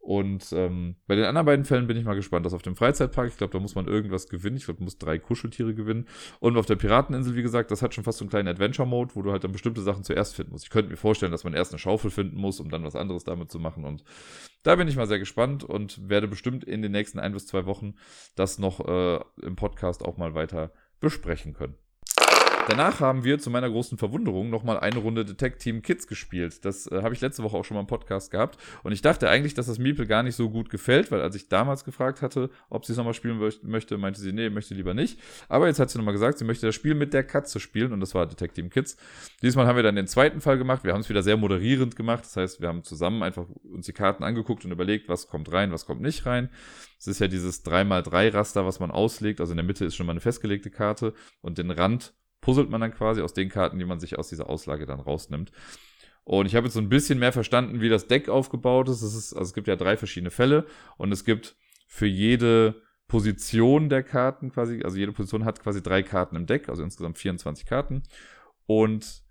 [0.01, 2.43] Und ähm, bei den anderen beiden Fällen bin ich mal gespannt.
[2.43, 4.57] Das auf dem Freizeitpark, ich glaube, da muss man irgendwas gewinnen.
[4.57, 6.07] Ich glaube, du musst drei Kuscheltiere gewinnen.
[6.39, 9.21] Und auf der Pirateninsel, wie gesagt, das hat schon fast so einen kleinen Adventure-Mode, wo
[9.21, 10.65] du halt dann bestimmte Sachen zuerst finden musst.
[10.65, 13.25] Ich könnte mir vorstellen, dass man erst eine Schaufel finden muss, um dann was anderes
[13.25, 13.85] damit zu machen.
[13.85, 14.03] Und
[14.63, 17.67] da bin ich mal sehr gespannt und werde bestimmt in den nächsten ein bis zwei
[17.67, 17.93] Wochen
[18.35, 21.75] das noch äh, im Podcast auch mal weiter besprechen können.
[22.71, 26.63] Danach haben wir zu meiner großen Verwunderung nochmal eine Runde Detect Team Kids gespielt.
[26.63, 28.57] Das äh, habe ich letzte Woche auch schon mal im Podcast gehabt.
[28.83, 31.49] Und ich dachte eigentlich, dass das Miepel gar nicht so gut gefällt, weil als ich
[31.49, 35.19] damals gefragt hatte, ob sie es nochmal spielen möchte, meinte sie, nee, möchte lieber nicht.
[35.49, 37.99] Aber jetzt hat sie nochmal gesagt, sie möchte das Spiel mit der Katze spielen und
[37.99, 38.95] das war Detect Team Kids.
[39.41, 40.85] Diesmal haben wir dann den zweiten Fall gemacht.
[40.85, 42.23] Wir haben es wieder sehr moderierend gemacht.
[42.23, 45.73] Das heißt, wir haben zusammen einfach uns die Karten angeguckt und überlegt, was kommt rein,
[45.73, 46.49] was kommt nicht rein.
[46.97, 49.41] Es ist ja dieses 3x3-Raster, was man auslegt.
[49.41, 52.81] Also in der Mitte ist schon mal eine festgelegte Karte und den Rand puzzelt man
[52.81, 55.51] dann quasi aus den Karten, die man sich aus dieser Auslage dann rausnimmt.
[56.23, 59.01] Und ich habe jetzt so ein bisschen mehr verstanden, wie das Deck aufgebaut ist.
[59.01, 60.65] Es ist also es gibt ja drei verschiedene Fälle
[60.97, 61.55] und es gibt
[61.87, 66.69] für jede Position der Karten quasi, also jede Position hat quasi drei Karten im Deck,
[66.69, 68.03] also insgesamt 24 Karten.
[68.65, 69.23] Und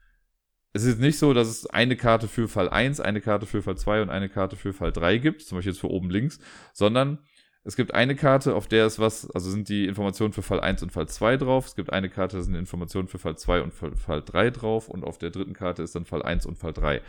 [0.73, 3.77] es ist nicht so, dass es eine Karte für Fall 1, eine Karte für Fall
[3.77, 6.38] 2 und eine Karte für Fall 3 gibt, zum Beispiel jetzt für oben links,
[6.73, 7.18] sondern
[7.62, 10.83] es gibt eine Karte, auf der ist was, also sind die Informationen für Fall 1
[10.83, 11.66] und Fall 2 drauf.
[11.66, 14.88] Es gibt eine Karte, da sind Informationen für Fall 2 und Fall 3 drauf.
[14.88, 17.03] Und auf der dritten Karte ist dann Fall 1 und Fall 3.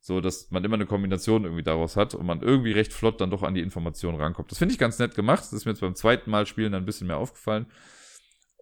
[0.00, 3.30] So, dass man immer eine Kombination irgendwie daraus hat und man irgendwie recht flott dann
[3.30, 4.50] doch an die Informationen rankommt.
[4.50, 5.40] Das finde ich ganz nett gemacht.
[5.44, 7.66] Das ist mir jetzt beim zweiten Mal spielen dann ein bisschen mehr aufgefallen.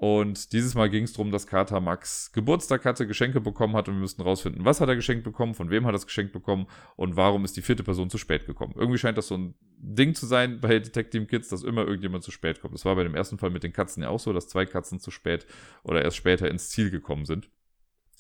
[0.03, 3.95] Und dieses Mal ging es darum, dass Kater Max Geburtstag hatte, Geschenke bekommen hat und
[3.95, 6.67] wir müssten rausfinden, was hat er geschenkt bekommen, von wem hat er das geschenkt bekommen
[6.97, 8.75] und warum ist die vierte Person zu spät gekommen.
[8.77, 9.55] Irgendwie scheint das so ein
[9.95, 12.75] Ding zu sein bei Detective Kids, dass immer irgendjemand zu spät kommt.
[12.75, 15.01] Das war bei dem ersten Fall mit den Katzen ja auch so, dass zwei Katzen
[15.01, 15.47] zu spät
[15.83, 17.49] oder erst später ins Ziel gekommen sind.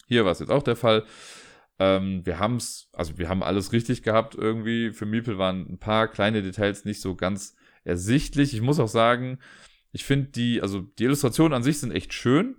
[0.07, 1.05] Hier war es jetzt auch der Fall.
[1.79, 4.93] Ähm, wir haben es, also wir haben alles richtig gehabt irgendwie.
[4.93, 8.55] Für Miepel waren ein paar kleine Details nicht so ganz ersichtlich.
[8.55, 9.39] Ich muss auch sagen,
[9.93, 12.57] ich finde die, also die Illustrationen an sich sind echt schön.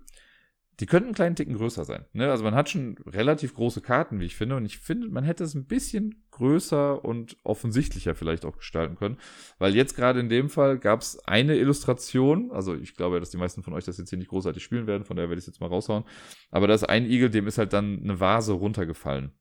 [0.80, 2.06] Die könnten einen kleinen Ticken größer sein.
[2.14, 2.32] Ne?
[2.32, 4.56] Also man hat schon relativ große Karten, wie ich finde.
[4.56, 9.18] Und ich finde, man hätte es ein bisschen größer und offensichtlicher vielleicht auch gestalten können.
[9.60, 12.52] Weil jetzt gerade in dem Fall gab es eine Illustration.
[12.52, 15.04] Also ich glaube, dass die meisten von euch das jetzt hier nicht großartig spielen werden.
[15.04, 16.06] Von daher werde ich es jetzt mal raushauen.
[16.50, 19.32] Aber da ist ein Igel, dem ist halt dann eine Vase runtergefallen.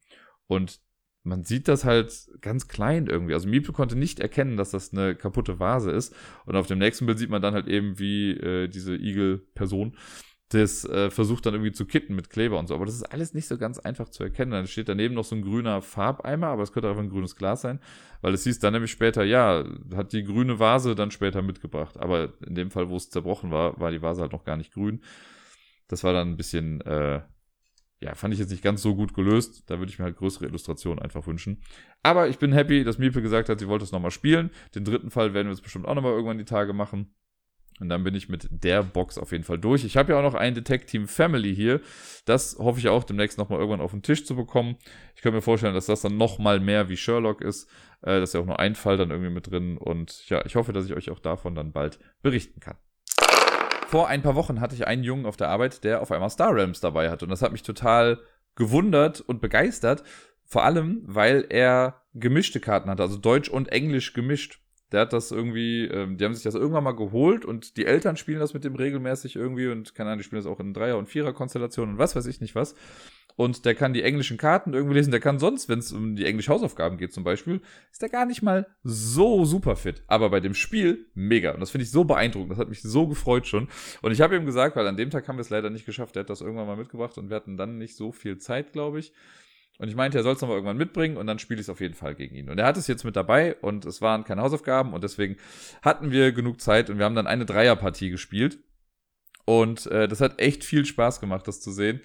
[0.48, 0.80] Und
[1.24, 3.34] man sieht das halt ganz klein irgendwie.
[3.34, 6.14] Also Miepel konnte nicht erkennen, dass das eine kaputte Vase ist.
[6.46, 9.96] Und auf dem nächsten Bild sieht man dann halt eben, wie äh, diese Igel-Person
[10.54, 12.74] das äh, versucht dann irgendwie zu kitten mit Kleber und so.
[12.74, 14.52] Aber das ist alles nicht so ganz einfach zu erkennen.
[14.52, 17.62] Dann steht daneben noch so ein grüner Farbeimer, aber es könnte einfach ein grünes Glas
[17.62, 17.80] sein.
[18.20, 21.98] Weil es hieß dann nämlich später, ja, hat die grüne Vase dann später mitgebracht.
[21.98, 24.72] Aber in dem Fall, wo es zerbrochen war, war die Vase halt noch gar nicht
[24.72, 25.02] grün.
[25.88, 27.20] Das war dann ein bisschen, äh,
[28.00, 29.64] ja, fand ich jetzt nicht ganz so gut gelöst.
[29.70, 31.62] Da würde ich mir halt größere Illustrationen einfach wünschen.
[32.02, 34.50] Aber ich bin happy, dass Mipe gesagt hat, sie wollte es nochmal spielen.
[34.74, 37.14] Den dritten Fall werden wir es bestimmt auch nochmal irgendwann die Tage machen.
[37.80, 39.85] Und dann bin ich mit der Box auf jeden Fall durch.
[39.85, 41.80] Ich habe ja auch noch ein Detect Team Family hier.
[42.24, 44.76] Das hoffe ich auch demnächst nochmal irgendwann auf den Tisch zu bekommen.
[45.16, 47.68] Ich könnte mir vorstellen, dass das dann nochmal mehr wie Sherlock ist.
[48.02, 49.78] Äh, das ist ja auch nur ein Fall dann irgendwie mit drin.
[49.78, 52.76] Und ja, ich hoffe, dass ich euch auch davon dann bald berichten kann
[53.92, 56.54] vor ein paar Wochen hatte ich einen Jungen auf der Arbeit, der auf einmal Star
[56.54, 57.22] Realms dabei hat.
[57.22, 58.20] Und das hat mich total
[58.54, 60.02] gewundert und begeistert.
[60.46, 64.62] Vor allem, weil er gemischte Karten hatte, also Deutsch und Englisch gemischt.
[64.92, 68.16] Der hat das irgendwie, ähm, die haben sich das irgendwann mal geholt und die Eltern
[68.16, 70.98] spielen das mit dem regelmäßig irgendwie und keine Ahnung, die spielen das auch in Dreier-
[70.98, 72.74] und Vierer-Konstellationen und was weiß ich nicht was
[73.37, 75.11] und der kann die englischen Karten irgendwie lesen.
[75.11, 78.26] Der kann sonst, wenn es um die englischen Hausaufgaben geht zum Beispiel, ist der gar
[78.26, 80.02] nicht mal so super fit.
[80.07, 81.52] Aber bei dem Spiel mega.
[81.52, 82.52] Und das finde ich so beeindruckend.
[82.52, 83.68] Das hat mich so gefreut schon.
[84.02, 86.14] Und ich habe ihm gesagt, weil an dem Tag haben wir es leider nicht geschafft.
[86.14, 88.98] Der hat das irgendwann mal mitgebracht und wir hatten dann nicht so viel Zeit, glaube
[88.98, 89.12] ich.
[89.78, 91.80] Und ich meinte, er soll es nochmal irgendwann mitbringen und dann spiele ich es auf
[91.80, 92.50] jeden Fall gegen ihn.
[92.50, 95.37] Und er hat es jetzt mit dabei und es waren keine Hausaufgaben und deswegen
[95.82, 98.58] hatten wir genug Zeit und wir haben dann eine Dreierpartie gespielt.
[99.44, 102.00] Und äh, das hat echt viel Spaß gemacht, das zu sehen.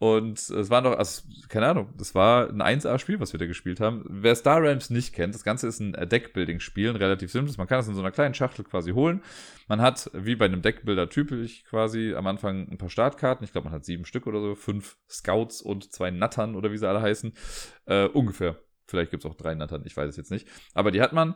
[0.00, 3.80] Und es war noch, also, keine Ahnung, das war ein 1A-Spiel, was wir da gespielt
[3.80, 4.02] haben.
[4.08, 7.58] Wer Star Realms nicht kennt, das Ganze ist ein Deckbuilding-Spiel, ein relativ simples.
[7.58, 9.22] Man kann es in so einer kleinen Schachtel quasi holen.
[9.68, 13.44] Man hat, wie bei einem Deckbuilder typisch quasi, am Anfang ein paar Startkarten.
[13.44, 16.78] Ich glaube, man hat sieben Stück oder so, fünf Scouts und zwei Nattern oder wie
[16.78, 17.34] sie alle heißen.
[17.84, 18.56] Äh, ungefähr.
[18.86, 20.48] Vielleicht gibt es auch drei Nattern, ich weiß es jetzt nicht.
[20.72, 21.34] Aber die hat man.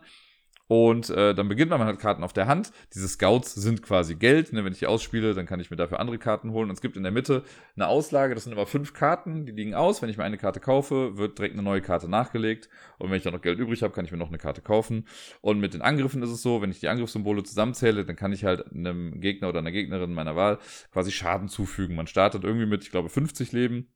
[0.67, 2.71] Und äh, dann beginnt man, man hat Karten auf der Hand.
[2.95, 4.51] Diese Scouts sind quasi Geld.
[4.51, 4.65] Ne?
[4.65, 6.69] Wenn ich die ausspiele, dann kann ich mir dafür andere Karten holen.
[6.69, 7.43] Und es gibt in der Mitte
[7.75, 10.01] eine Auslage, das sind immer fünf Karten, die liegen aus.
[10.01, 12.69] Wenn ich mir eine Karte kaufe, wird direkt eine neue Karte nachgelegt.
[12.97, 15.07] Und wenn ich dann noch Geld übrig habe, kann ich mir noch eine Karte kaufen.
[15.41, 18.43] Und mit den Angriffen ist es so, wenn ich die Angriffssymbole zusammenzähle, dann kann ich
[18.43, 20.57] halt einem Gegner oder einer Gegnerin meiner Wahl
[20.91, 21.95] quasi Schaden zufügen.
[21.95, 23.91] Man startet irgendwie mit, ich glaube, 50 Leben.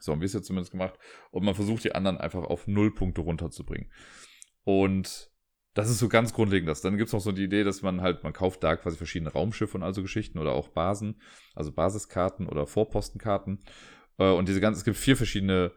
[0.00, 0.98] So haben wir es jetzt zumindest gemacht.
[1.30, 3.90] Und man versucht die anderen einfach auf null Punkte runterzubringen.
[4.64, 5.30] Und
[5.74, 6.80] das ist so ganz grundlegend das.
[6.80, 9.76] Dann gibt's noch so die Idee, dass man halt, man kauft da quasi verschiedene Raumschiffe
[9.76, 11.20] und also Geschichten oder auch Basen,
[11.54, 13.58] also Basiskarten oder Vorpostenkarten.
[14.18, 15.72] Äh, und diese ganzen, es gibt vier verschiedene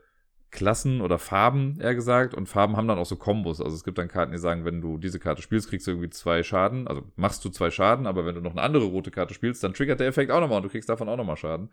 [0.51, 2.33] Klassen oder Farben, eher gesagt.
[2.33, 3.59] Und Farben haben dann auch so Kombos.
[3.59, 6.09] Also es gibt dann Karten, die sagen, wenn du diese Karte spielst, kriegst du irgendwie
[6.09, 6.87] zwei Schaden.
[6.87, 9.73] Also machst du zwei Schaden, aber wenn du noch eine andere rote Karte spielst, dann
[9.73, 11.69] triggert der Effekt auch nochmal und du kriegst davon auch nochmal Schaden.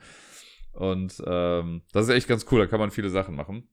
[0.72, 3.68] Und ähm, das ist echt ganz cool, da kann man viele Sachen machen.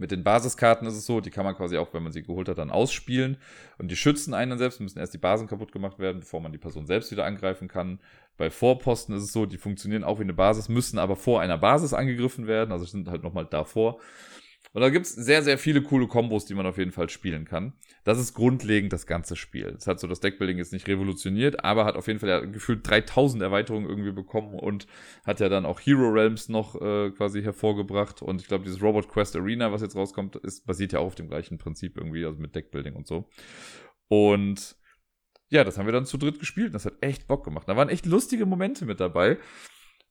[0.00, 2.48] Mit den Basiskarten ist es so, die kann man quasi auch, wenn man sie geholt
[2.48, 3.36] hat, dann ausspielen.
[3.76, 6.52] Und die schützen einen dann selbst, müssen erst die Basen kaputt gemacht werden, bevor man
[6.52, 8.00] die Person selbst wieder angreifen kann.
[8.38, 11.58] Bei Vorposten ist es so, die funktionieren auch wie eine Basis, müssen aber vor einer
[11.58, 14.00] Basis angegriffen werden, also sind halt nochmal davor.
[14.72, 17.72] Und da gibt's sehr, sehr viele coole Kombos, die man auf jeden Fall spielen kann.
[18.04, 19.74] Das ist grundlegend das ganze Spiel.
[19.76, 22.88] Es hat so das Deckbuilding jetzt nicht revolutioniert, aber hat auf jeden Fall ja gefühlt
[22.88, 24.86] 3000 Erweiterungen irgendwie bekommen und
[25.24, 28.22] hat ja dann auch Hero Realms noch äh, quasi hervorgebracht.
[28.22, 31.14] Und ich glaube, dieses Robot Quest Arena, was jetzt rauskommt, ist, basiert ja auch auf
[31.16, 33.28] dem gleichen Prinzip irgendwie, also mit Deckbuilding und so.
[34.06, 34.76] Und
[35.48, 36.74] ja, das haben wir dann zu dritt gespielt.
[36.74, 37.68] Das hat echt Bock gemacht.
[37.68, 39.38] Da waren echt lustige Momente mit dabei,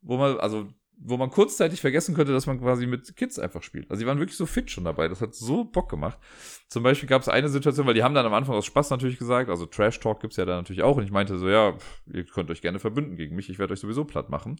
[0.01, 0.67] wo man, also
[1.01, 3.89] wo man kurzzeitig vergessen könnte, dass man quasi mit Kids einfach spielt.
[3.89, 5.07] Also die waren wirklich so fit schon dabei.
[5.07, 6.19] Das hat so Bock gemacht.
[6.67, 9.17] Zum Beispiel gab es eine Situation, weil die haben dann am Anfang aus Spaß natürlich
[9.17, 10.97] gesagt, also Trash Talk gibt's ja da natürlich auch.
[10.97, 11.77] Und ich meinte so, ja,
[12.11, 14.51] ihr könnt euch gerne verbünden gegen mich, ich werde euch sowieso platt machen.
[14.51, 14.59] Und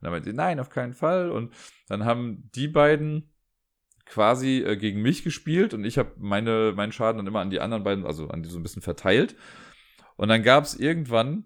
[0.00, 1.30] dann meinte sie, nein, auf keinen Fall.
[1.30, 1.52] Und
[1.88, 3.32] dann haben die beiden
[4.06, 7.60] quasi äh, gegen mich gespielt und ich habe meine, meinen Schaden dann immer an die
[7.60, 9.36] anderen beiden, also an die so ein bisschen verteilt.
[10.16, 11.44] Und dann gab's irgendwann,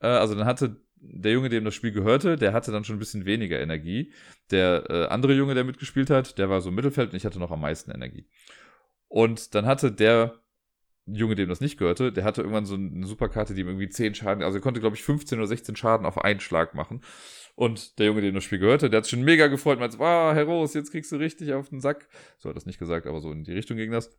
[0.00, 3.00] äh, also dann hatte der Junge, dem das Spiel gehörte, der hatte dann schon ein
[3.00, 4.12] bisschen weniger Energie.
[4.50, 7.38] Der äh, andere Junge, der mitgespielt hat, der war so im Mittelfeld und ich hatte
[7.38, 8.28] noch am meisten Energie.
[9.08, 10.40] Und dann hatte der
[11.06, 14.14] Junge, dem das nicht gehörte, der hatte irgendwann so eine Superkarte, die ihm irgendwie 10
[14.14, 17.02] Schaden, also er konnte, glaube ich, 15 oder 16 Schaden auf einen Schlag machen.
[17.54, 20.34] Und der Junge, der das Spiel gehörte, der hat sich schon mega gefreut, meinte, wow,
[20.34, 22.08] Herr Rose, jetzt kriegst du richtig auf den Sack.
[22.38, 24.18] So hat das nicht gesagt, aber so in die Richtung ging das.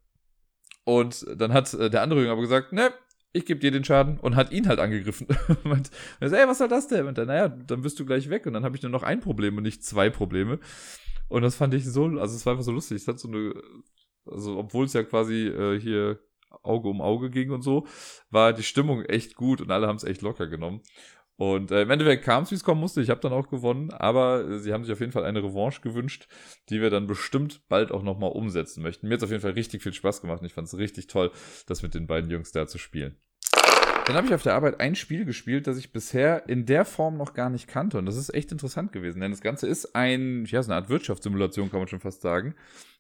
[0.86, 2.94] Und dann hat äh, der andere Junge aber gesagt, ne,
[3.34, 5.28] ich gebe dir den Schaden und hat ihn halt angegriffen.
[5.64, 7.08] und er sagt, ey, was soll das denn?
[7.08, 9.20] Und dann, naja, dann bist du gleich weg und dann habe ich nur noch ein
[9.20, 10.60] Problem und nicht zwei Probleme.
[11.28, 12.98] Und das fand ich so, also es war einfach so lustig.
[12.98, 13.54] Es hat so eine,
[14.26, 16.20] also obwohl es ja quasi äh, hier
[16.64, 17.86] Auge um Auge ging und so,
[18.30, 20.82] war die Stimmung echt gut und alle haben es echt locker genommen.
[21.38, 23.00] Und äh, im Endeffekt kam es, wie es kommen musste.
[23.00, 25.82] Ich habe dann auch gewonnen, aber äh, sie haben sich auf jeden Fall eine Revanche
[25.82, 26.28] gewünscht,
[26.70, 29.08] die wir dann bestimmt bald auch nochmal umsetzen möchten.
[29.08, 31.32] Mir hat auf jeden Fall richtig viel Spaß gemacht und ich fand es richtig toll,
[31.68, 33.18] das mit den beiden Jungs da zu spielen.
[34.08, 37.18] Dann habe ich auf der Arbeit ein Spiel gespielt, das ich bisher in der Form
[37.18, 37.98] noch gar nicht kannte.
[37.98, 40.90] Und das ist echt interessant gewesen, denn das Ganze ist ein, ja, so eine Art
[40.90, 42.56] Wirtschaftssimulation, kann man schon fast sagen.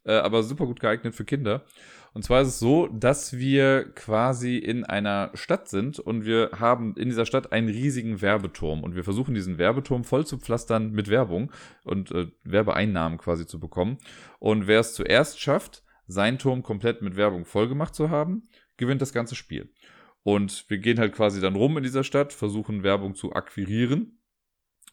[0.07, 1.65] Äh, aber super gut geeignet für Kinder.
[2.13, 6.95] Und zwar ist es so, dass wir quasi in einer Stadt sind und wir haben
[6.95, 11.09] in dieser Stadt einen riesigen Werbeturm und wir versuchen diesen Werbeturm voll zu pflastern mit
[11.09, 11.51] Werbung
[11.83, 13.97] und äh, Werbeeinnahmen quasi zu bekommen.
[14.39, 18.43] Und wer es zuerst schafft, seinen Turm komplett mit Werbung vollgemacht zu haben,
[18.77, 19.71] gewinnt das ganze Spiel.
[20.23, 24.16] Und wir gehen halt quasi dann rum in dieser Stadt, versuchen Werbung zu akquirieren.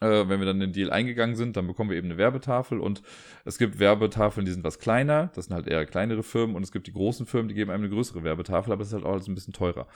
[0.01, 3.01] Äh, wenn wir dann den Deal eingegangen sind, dann bekommen wir eben eine Werbetafel und
[3.45, 6.73] es gibt Werbetafeln, die sind was kleiner, das sind halt eher kleinere Firmen und es
[6.73, 9.13] gibt die großen Firmen, die geben einem eine größere Werbetafel, aber das ist halt auch
[9.13, 9.87] alles ein bisschen teurer.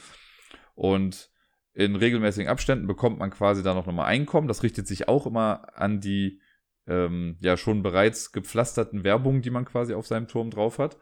[0.74, 1.30] Und
[1.74, 4.48] in regelmäßigen Abständen bekommt man quasi da noch nochmal Einkommen.
[4.48, 6.42] Das richtet sich auch immer an die
[6.88, 10.98] ähm, ja schon bereits gepflasterten Werbungen, die man quasi auf seinem Turm drauf hat.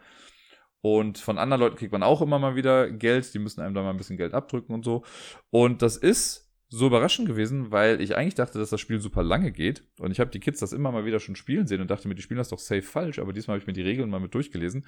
[0.81, 3.33] Und von anderen Leuten kriegt man auch immer mal wieder Geld.
[3.33, 5.03] Die müssen einem da mal ein bisschen Geld abdrücken und so.
[5.49, 9.51] Und das ist so überraschend gewesen, weil ich eigentlich dachte, dass das Spiel super lange
[9.51, 9.83] geht.
[9.99, 12.15] Und ich habe die Kids das immer mal wieder schon spielen sehen und dachte mir,
[12.15, 13.19] die spielen das doch safe falsch.
[13.19, 14.85] Aber diesmal habe ich mir die Regeln mal mit durchgelesen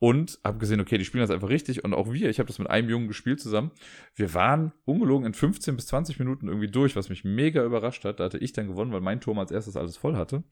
[0.00, 1.84] und habe gesehen, okay, die spielen das einfach richtig.
[1.84, 3.70] Und auch wir, ich habe das mit einem Jungen gespielt zusammen.
[4.16, 8.18] Wir waren ungelogen in 15 bis 20 Minuten irgendwie durch, was mich mega überrascht hat.
[8.18, 10.42] Da hatte ich dann gewonnen, weil mein Turm als erstes alles voll hatte.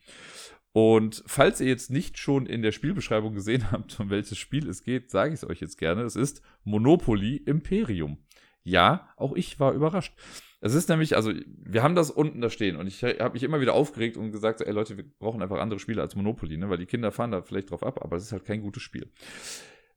[0.72, 4.84] Und falls ihr jetzt nicht schon in der Spielbeschreibung gesehen habt, um welches Spiel es
[4.84, 6.02] geht, sage ich es euch jetzt gerne.
[6.02, 8.18] Es ist Monopoly Imperium.
[8.62, 10.14] Ja, auch ich war überrascht.
[10.60, 13.60] Es ist nämlich, also wir haben das unten da stehen und ich habe mich immer
[13.60, 16.68] wieder aufgeregt und gesagt, ey Leute, wir brauchen einfach andere Spiele als Monopoly, ne?
[16.68, 19.08] weil die Kinder fahren da vielleicht drauf ab, aber es ist halt kein gutes Spiel.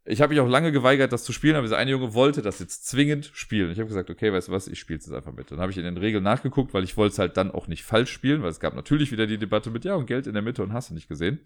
[0.03, 2.59] Ich habe mich auch lange geweigert, das zu spielen, aber dieser eine Junge wollte das
[2.59, 3.71] jetzt zwingend spielen.
[3.71, 5.51] Ich habe gesagt, okay, weißt du was, ich spiele es jetzt einfach mit.
[5.51, 7.83] Dann habe ich in den Regeln nachgeguckt, weil ich wollte es halt dann auch nicht
[7.83, 10.41] falsch spielen, weil es gab natürlich wieder die Debatte mit, ja, und Geld in der
[10.41, 11.39] Mitte und hast du nicht gesehen.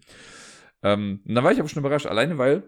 [0.82, 2.62] Ähm, und dann war ich aber schon überrascht, alleine weil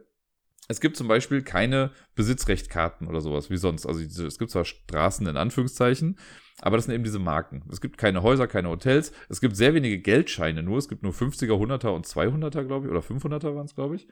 [0.69, 3.87] es gibt zum Beispiel keine Besitzrechtkarten oder sowas wie sonst.
[3.87, 6.19] Also es gibt zwar Straßen in Anführungszeichen,
[6.61, 7.65] aber das sind eben diese Marken.
[7.71, 9.13] Es gibt keine Häuser, keine Hotels.
[9.31, 10.77] Es gibt sehr wenige Geldscheine nur.
[10.77, 12.91] Es gibt nur 50er, 100er und 200er, glaube ich.
[12.91, 14.09] Oder 500er waren es, glaube ich.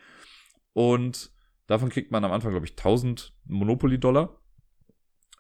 [0.73, 1.31] Und
[1.66, 4.40] davon kriegt man am Anfang, glaube ich, 1000 Monopoly-Dollar.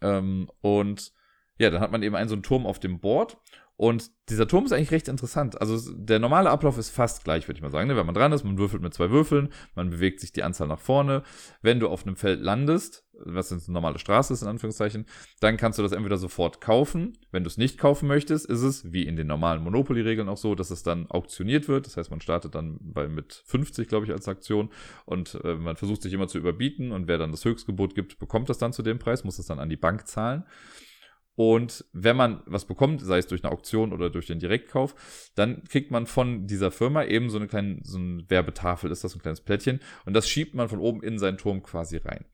[0.02, 1.12] Ähm, und
[1.58, 3.38] ja, dann hat man eben einen so einen Turm auf dem Board
[3.76, 5.60] und dieser Turm ist eigentlich recht interessant.
[5.60, 7.88] Also der normale Ablauf ist fast gleich, würde ich mal sagen.
[7.88, 7.96] Ne?
[7.96, 10.80] Wenn man dran ist, man würfelt mit zwei Würfeln, man bewegt sich die Anzahl nach
[10.80, 11.22] vorne.
[11.60, 15.04] Wenn du auf einem Feld landest, was eine normale Straße ist, in Anführungszeichen,
[15.40, 17.18] dann kannst du das entweder sofort kaufen.
[17.30, 20.54] Wenn du es nicht kaufen möchtest, ist es, wie in den normalen Monopoly-Regeln auch so,
[20.54, 21.86] dass es dann auktioniert wird.
[21.86, 24.70] Das heißt, man startet dann bei mit 50, glaube ich, als Aktion
[25.04, 28.48] und äh, man versucht sich immer zu überbieten und wer dann das Höchstgebot gibt, bekommt
[28.48, 30.44] das dann zu dem Preis, muss das dann an die Bank zahlen.
[31.36, 35.64] Und wenn man was bekommt, sei es durch eine Auktion oder durch den Direktkauf, dann
[35.64, 39.20] kriegt man von dieser Firma eben so eine kleine so eine Werbetafel, ist das ein
[39.20, 39.80] kleines Plättchen.
[40.06, 42.24] Und das schiebt man von oben in seinen Turm quasi rein.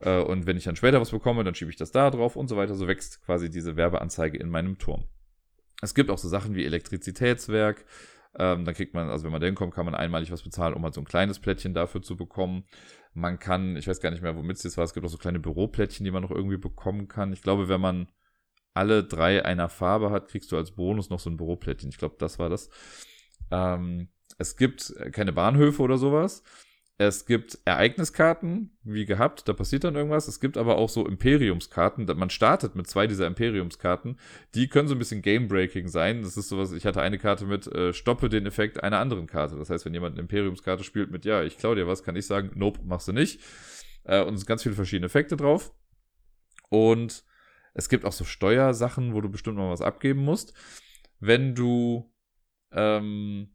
[0.00, 2.48] Äh, und wenn ich dann später was bekomme, dann schiebe ich das da drauf und
[2.48, 2.74] so weiter.
[2.74, 5.04] So wächst quasi diese Werbeanzeige in meinem Turm.
[5.80, 7.86] Es gibt auch so Sachen wie Elektrizitätswerk.
[8.38, 10.82] Ähm, dann kriegt man, also wenn man da hinkommt, kann man einmalig was bezahlen, um
[10.82, 12.64] halt so ein kleines Plättchen dafür zu bekommen.
[13.14, 15.18] Man kann, ich weiß gar nicht mehr, womit es jetzt war, es gibt auch so
[15.18, 17.32] kleine Büroplättchen, die man noch irgendwie bekommen kann.
[17.32, 18.08] Ich glaube, wenn man
[18.74, 21.90] alle drei einer Farbe hat, kriegst du als Bonus noch so ein Büroplättchen.
[21.90, 22.68] Ich glaube, das war das.
[23.50, 24.08] Ähm,
[24.38, 26.42] es gibt keine Bahnhöfe oder sowas.
[26.96, 30.28] Es gibt Ereigniskarten, wie gehabt, da passiert dann irgendwas.
[30.28, 32.06] Es gibt aber auch so Imperiumskarten.
[32.16, 34.16] Man startet mit zwei dieser Imperiumskarten.
[34.54, 36.22] Die können so ein bisschen Game-Breaking sein.
[36.22, 39.56] Das ist sowas, ich hatte eine Karte mit, äh, stoppe den Effekt einer anderen Karte.
[39.56, 42.26] Das heißt, wenn jemand eine Imperiumskarte spielt mit, ja, ich klau dir was, kann ich
[42.26, 43.40] sagen, nope, machst du nicht.
[44.04, 45.72] Äh, und es sind ganz viele verschiedene Effekte drauf.
[46.68, 47.24] Und
[47.74, 50.54] es gibt auch so Steuersachen, wo du bestimmt mal was abgeben musst.
[51.20, 52.12] Wenn du
[52.72, 53.54] ähm,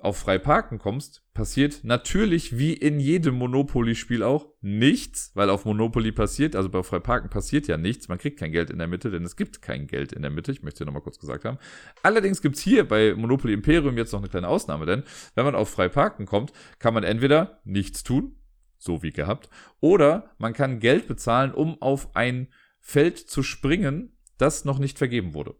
[0.00, 6.12] auf frei parken kommst, passiert natürlich wie in jedem Monopoly-Spiel auch nichts, weil auf Monopoly
[6.12, 8.08] passiert, also bei frei parken passiert ja nichts.
[8.08, 10.52] Man kriegt kein Geld in der Mitte, denn es gibt kein Geld in der Mitte.
[10.52, 11.58] Ich möchte es hier nochmal kurz gesagt haben.
[12.02, 15.04] Allerdings gibt's hier bei Monopoly Imperium jetzt noch eine kleine Ausnahme, denn
[15.36, 18.36] wenn man auf frei parken kommt, kann man entweder nichts tun,
[18.76, 19.48] so wie gehabt,
[19.80, 22.48] oder man kann Geld bezahlen, um auf ein
[22.86, 25.54] Feld zu springen, das noch nicht vergeben wurde.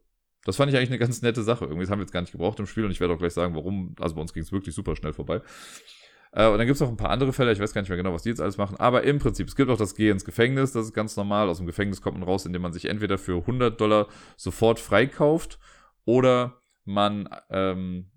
[0.45, 1.65] Das fand ich eigentlich eine ganz nette Sache.
[1.65, 3.33] Irgendwie, das haben wir jetzt gar nicht gebraucht im Spiel und ich werde auch gleich
[3.33, 3.97] sagen, warum.
[3.99, 5.41] Also bei uns ging es wirklich super schnell vorbei.
[6.33, 7.97] Äh, und dann gibt es noch ein paar andere Fälle, ich weiß gar nicht mehr
[7.97, 10.25] genau, was die jetzt alles machen, aber im Prinzip, es gibt auch das Geh ins
[10.25, 11.49] Gefängnis, das ist ganz normal.
[11.49, 15.59] Aus dem Gefängnis kommt man raus, indem man sich entweder für 100 Dollar sofort freikauft
[16.05, 18.11] oder man ähm,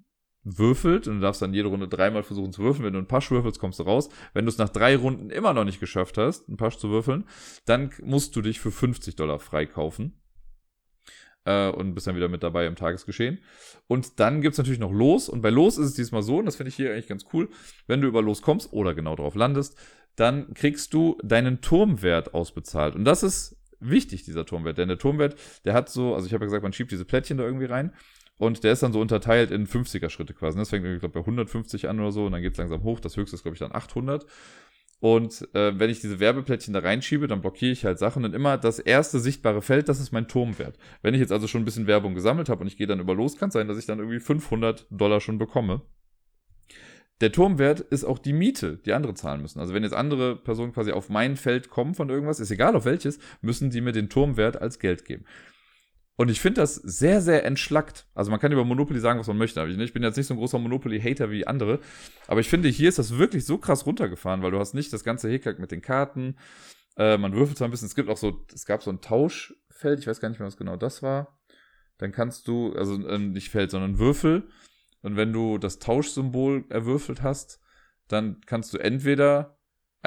[0.55, 2.85] würfelt und du darfst dann jede Runde dreimal versuchen zu würfeln.
[2.85, 4.09] Wenn du einen Pasch würfelst, kommst du raus.
[4.33, 7.25] Wenn du es nach drei Runden immer noch nicht geschafft hast, einen Pasch zu würfeln,
[7.65, 10.13] dann musst du dich für 50 Dollar freikaufen
[11.45, 13.39] äh, und bist dann wieder mit dabei im Tagesgeschehen.
[13.87, 15.27] Und dann gibt's natürlich noch Los.
[15.29, 17.49] Und bei Los ist es diesmal so, und das finde ich hier eigentlich ganz cool,
[17.87, 19.77] wenn du über Los kommst oder genau drauf landest,
[20.15, 22.95] dann kriegst du deinen Turmwert ausbezahlt.
[22.95, 24.77] Und das ist wichtig, dieser Turmwert.
[24.77, 27.37] Denn der Turmwert, der hat so, also ich habe ja gesagt, man schiebt diese Plättchen
[27.37, 27.93] da irgendwie rein.
[28.37, 30.57] Und der ist dann so unterteilt in 50er-Schritte quasi.
[30.57, 32.99] Das fängt, ich glaube, bei 150 an oder so und dann geht's langsam hoch.
[32.99, 34.25] Das höchste ist, glaube ich, dann 800.
[34.99, 38.57] Und äh, wenn ich diese Werbeplättchen da reinschiebe, dann blockiere ich halt Sachen und immer
[38.57, 40.77] das erste sichtbare Feld, das ist mein Turmwert.
[41.03, 43.13] Wenn ich jetzt also schon ein bisschen Werbung gesammelt habe und ich gehe dann über
[43.13, 45.81] los, kann es sein, dass ich dann irgendwie 500 Dollar schon bekomme.
[47.21, 49.59] Der Turmwert ist auch die Miete, die andere zahlen müssen.
[49.59, 52.85] Also wenn jetzt andere Personen quasi auf mein Feld kommen von irgendwas, ist egal auf
[52.85, 55.25] welches, müssen die mir den Turmwert als Geld geben.
[56.17, 58.07] Und ich finde das sehr, sehr entschlackt.
[58.15, 59.63] Also man kann über Monopoly sagen, was man möchte.
[59.67, 61.79] Ich bin jetzt nicht so ein großer Monopoly-Hater wie andere.
[62.25, 65.03] Aber ich finde, hier ist das wirklich so krass runtergefahren, weil du hast nicht das
[65.03, 66.35] ganze Hickhack mit den Karten.
[66.97, 67.85] Äh, man würfelt zwar ein bisschen.
[67.85, 69.99] Es gibt auch so, es gab so ein Tauschfeld.
[69.99, 71.39] Ich weiß gar nicht mehr, was genau das war.
[71.99, 74.49] Dann kannst du, also äh, nicht Feld, sondern Würfel.
[75.03, 77.61] Und wenn du das Tauschsymbol erwürfelt hast,
[78.07, 79.56] dann kannst du entweder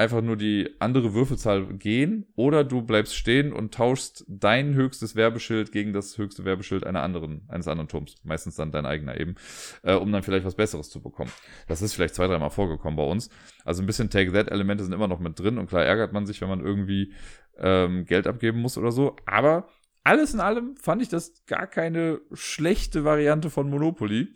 [0.01, 5.71] einfach nur die andere Würfelzahl gehen oder du bleibst stehen und tauschst dein höchstes Werbeschild
[5.71, 8.15] gegen das höchste Werbeschild einer anderen, eines anderen Turms.
[8.23, 9.35] Meistens dann dein eigener eben,
[9.83, 11.31] äh, um dann vielleicht was Besseres zu bekommen.
[11.67, 13.29] Das ist vielleicht zwei, dreimal vorgekommen bei uns.
[13.63, 16.49] Also ein bisschen Take-That-Elemente sind immer noch mit drin und klar ärgert man sich, wenn
[16.49, 17.13] man irgendwie
[17.57, 19.15] ähm, Geld abgeben muss oder so.
[19.25, 19.67] Aber
[20.03, 24.33] alles in allem fand ich das gar keine schlechte Variante von Monopoly.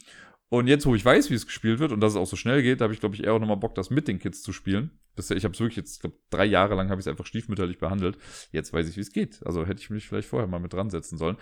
[0.50, 2.62] Und jetzt, wo ich weiß, wie es gespielt wird und dass es auch so schnell
[2.62, 4.92] geht, habe ich, glaube ich, eher auch nochmal Bock, das mit den Kids zu spielen.
[5.18, 8.18] Ich habe es wirklich jetzt, glaube drei Jahre lang habe ich es einfach stiefmütterlich behandelt.
[8.52, 9.46] Jetzt weiß ich, wie es geht.
[9.46, 11.38] Also hätte ich mich vielleicht vorher mal mit dran setzen sollen.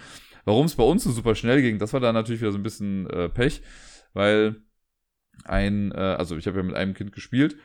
[0.46, 2.64] Warum es bei uns so super schnell ging, das war da natürlich wieder so ein
[2.64, 3.62] bisschen äh, Pech,
[4.14, 4.62] weil
[5.46, 7.58] ein, äh, also ich habe ja mit einem Kind gespielt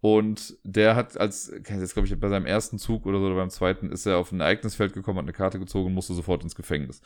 [0.00, 3.50] und der hat als, jetzt glaube ich, bei seinem ersten Zug oder so oder beim
[3.50, 6.56] zweiten ist er auf ein Ereignisfeld gekommen, hat eine Karte gezogen und musste sofort ins
[6.56, 7.02] Gefängnis.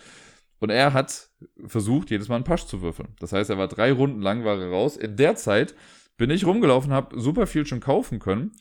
[0.59, 1.29] Und er hat
[1.67, 3.15] versucht, jedes Mal einen Pasch zu würfeln.
[3.21, 4.97] Das heißt, er war drei Runden lang, war er raus.
[4.97, 5.75] In der Zeit
[6.17, 8.53] bin ich rumgelaufen, habe super viel schon kaufen können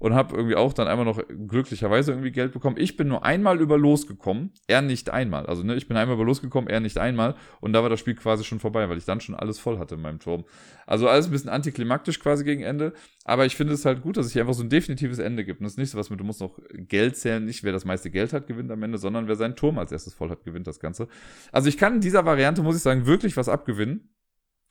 [0.00, 2.76] und habe irgendwie auch dann einmal noch glücklicherweise irgendwie Geld bekommen.
[2.78, 5.44] Ich bin nur einmal über losgekommen, er nicht einmal.
[5.44, 8.14] Also ne, ich bin einmal über losgekommen, er nicht einmal und da war das Spiel
[8.14, 10.44] quasi schon vorbei, weil ich dann schon alles voll hatte in meinem Turm.
[10.86, 12.94] Also alles ein bisschen antiklimaktisch quasi gegen Ende,
[13.24, 15.60] aber ich finde es halt gut, dass es hier einfach so ein definitives Ende gibt.
[15.60, 17.84] Und das ist nicht so was mit, du musst noch Geld zählen, nicht wer das
[17.84, 20.66] meiste Geld hat, gewinnt am Ende, sondern wer seinen Turm als erstes voll hat, gewinnt
[20.66, 21.08] das Ganze.
[21.52, 24.08] Also ich kann in dieser Variante, muss ich sagen, wirklich was abgewinnen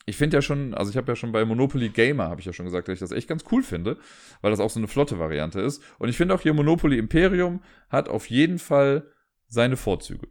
[0.09, 2.53] ich finde ja schon, also ich habe ja schon bei Monopoly Gamer, habe ich ja
[2.53, 3.97] schon gesagt, dass ich das echt ganz cool finde,
[4.41, 5.81] weil das auch so eine flotte Variante ist.
[5.99, 9.05] Und ich finde auch hier Monopoly Imperium hat auf jeden Fall
[9.47, 10.27] seine Vorzüge.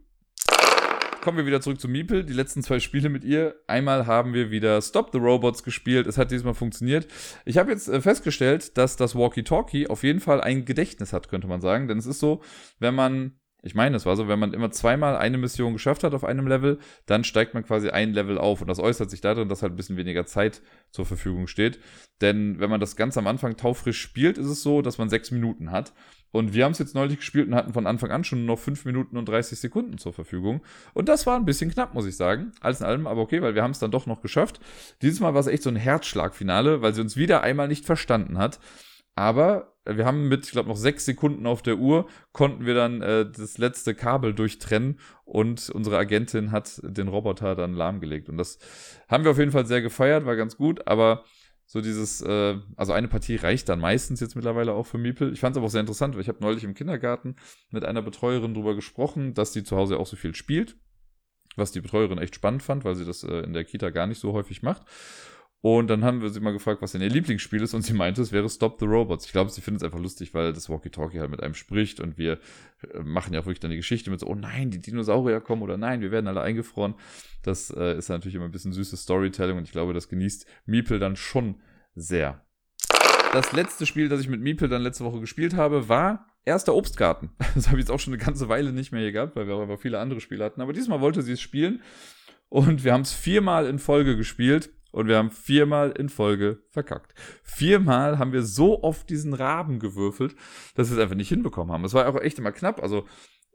[1.21, 2.23] Kommen wir wieder zurück zu Miepel.
[2.23, 3.55] Die letzten zwei Spiele mit ihr.
[3.67, 6.07] Einmal haben wir wieder Stop the Robots gespielt.
[6.07, 7.07] Es hat diesmal funktioniert.
[7.43, 11.47] Ich habe jetzt äh, festgestellt, dass das Walkie-Talkie auf jeden Fall ein Gedächtnis hat, könnte
[11.47, 11.89] man sagen.
[11.89, 12.41] Denn es ist so,
[12.79, 16.13] wenn man ich meine, es war so, wenn man immer zweimal eine Mission geschafft hat
[16.13, 18.61] auf einem Level, dann steigt man quasi ein Level auf.
[18.61, 21.79] Und das äußert sich darin, dass halt ein bisschen weniger Zeit zur Verfügung steht.
[22.21, 25.31] Denn wenn man das ganz am Anfang taufrisch spielt, ist es so, dass man sechs
[25.31, 25.93] Minuten hat.
[26.31, 28.85] Und wir haben es jetzt neulich gespielt und hatten von Anfang an schon noch fünf
[28.85, 30.61] Minuten und 30 Sekunden zur Verfügung.
[30.93, 32.51] Und das war ein bisschen knapp, muss ich sagen.
[32.61, 34.59] Alles in allem, aber okay, weil wir haben es dann doch noch geschafft.
[35.01, 38.37] Dieses Mal war es echt so ein Herzschlagfinale, weil sie uns wieder einmal nicht verstanden
[38.37, 38.59] hat.
[39.19, 43.01] Aber wir haben mit, ich glaube, noch sechs Sekunden auf der Uhr, konnten wir dann
[43.01, 48.29] äh, das letzte Kabel durchtrennen und unsere Agentin hat den Roboter dann lahmgelegt.
[48.29, 48.59] Und das
[49.09, 51.25] haben wir auf jeden Fall sehr gefeiert, war ganz gut, aber
[51.65, 55.33] so dieses, äh, also eine Partie reicht dann meistens jetzt mittlerweile auch für Miepel.
[55.33, 57.35] Ich fand es aber auch sehr interessant, weil ich habe neulich im Kindergarten
[57.69, 60.77] mit einer Betreuerin drüber gesprochen, dass die zu Hause auch so viel spielt,
[61.57, 64.19] was die Betreuerin echt spannend fand, weil sie das äh, in der Kita gar nicht
[64.19, 64.83] so häufig macht.
[65.61, 68.21] Und dann haben wir sie mal gefragt, was denn ihr Lieblingsspiel ist, und sie meinte,
[68.21, 69.25] es wäre Stop the Robots.
[69.25, 72.17] Ich glaube, sie findet es einfach lustig, weil das Walkie-Talkie halt mit einem spricht und
[72.17, 72.39] wir
[72.93, 75.61] äh, machen ja auch wirklich dann die Geschichte mit so, oh nein, die Dinosaurier kommen
[75.61, 76.95] oder nein, wir werden alle eingefroren.
[77.43, 80.97] Das äh, ist natürlich immer ein bisschen süßes Storytelling und ich glaube, das genießt Miepel
[80.97, 81.61] dann schon
[81.93, 82.45] sehr.
[83.33, 87.31] Das letzte Spiel, das ich mit Miepel dann letzte Woche gespielt habe, war erster Obstgarten.
[87.55, 89.55] Das habe ich jetzt auch schon eine ganze Weile nicht mehr hier gehabt, weil wir
[89.55, 90.61] auch einfach viele andere Spiele hatten.
[90.61, 91.81] Aber diesmal wollte sie es spielen
[92.47, 97.13] und wir haben es viermal in Folge gespielt und wir haben viermal in Folge verkackt.
[97.43, 100.35] Viermal haben wir so oft diesen Raben gewürfelt,
[100.75, 101.85] dass wir es einfach nicht hinbekommen haben.
[101.85, 102.81] Es war auch echt immer knapp.
[102.81, 103.05] Also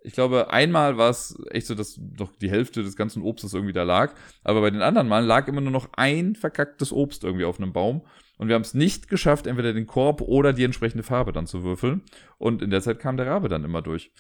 [0.07, 3.73] Ich glaube, einmal war es echt so, dass doch die Hälfte des ganzen Obstes irgendwie
[3.73, 4.15] da lag.
[4.43, 7.73] Aber bei den anderen Malen lag immer nur noch ein verkacktes Obst irgendwie auf einem
[7.73, 8.03] Baum.
[8.37, 11.63] Und wir haben es nicht geschafft, entweder den Korb oder die entsprechende Farbe dann zu
[11.63, 12.03] würfeln.
[12.37, 14.13] Und in der Zeit kam der Rabe dann immer durch.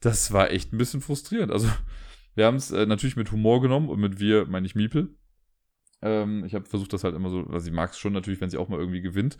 [0.00, 1.52] Das war echt ein bisschen frustrierend.
[1.52, 1.68] Also,
[2.34, 5.16] wir haben es äh, natürlich mit Humor genommen und mit wir meine ich Miepel.
[6.02, 8.50] Ähm, ich habe versucht, das halt immer so, also sie mag es schon natürlich, wenn
[8.50, 9.38] sie auch mal irgendwie gewinnt.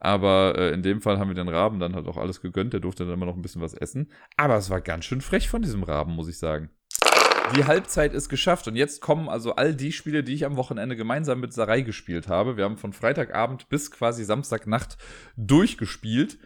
[0.00, 2.72] Aber äh, in dem Fall haben wir den Raben dann halt auch alles gegönnt.
[2.72, 4.12] Der durfte dann immer noch ein bisschen was essen.
[4.36, 6.70] Aber es war ganz schön frech von diesem Raben, muss ich sagen.
[7.56, 10.96] Die Halbzeit ist geschafft und jetzt kommen also all die Spiele, die ich am Wochenende
[10.96, 12.56] gemeinsam mit Sarai gespielt habe.
[12.56, 14.98] Wir haben von Freitagabend bis quasi Samstagnacht
[15.36, 16.38] durchgespielt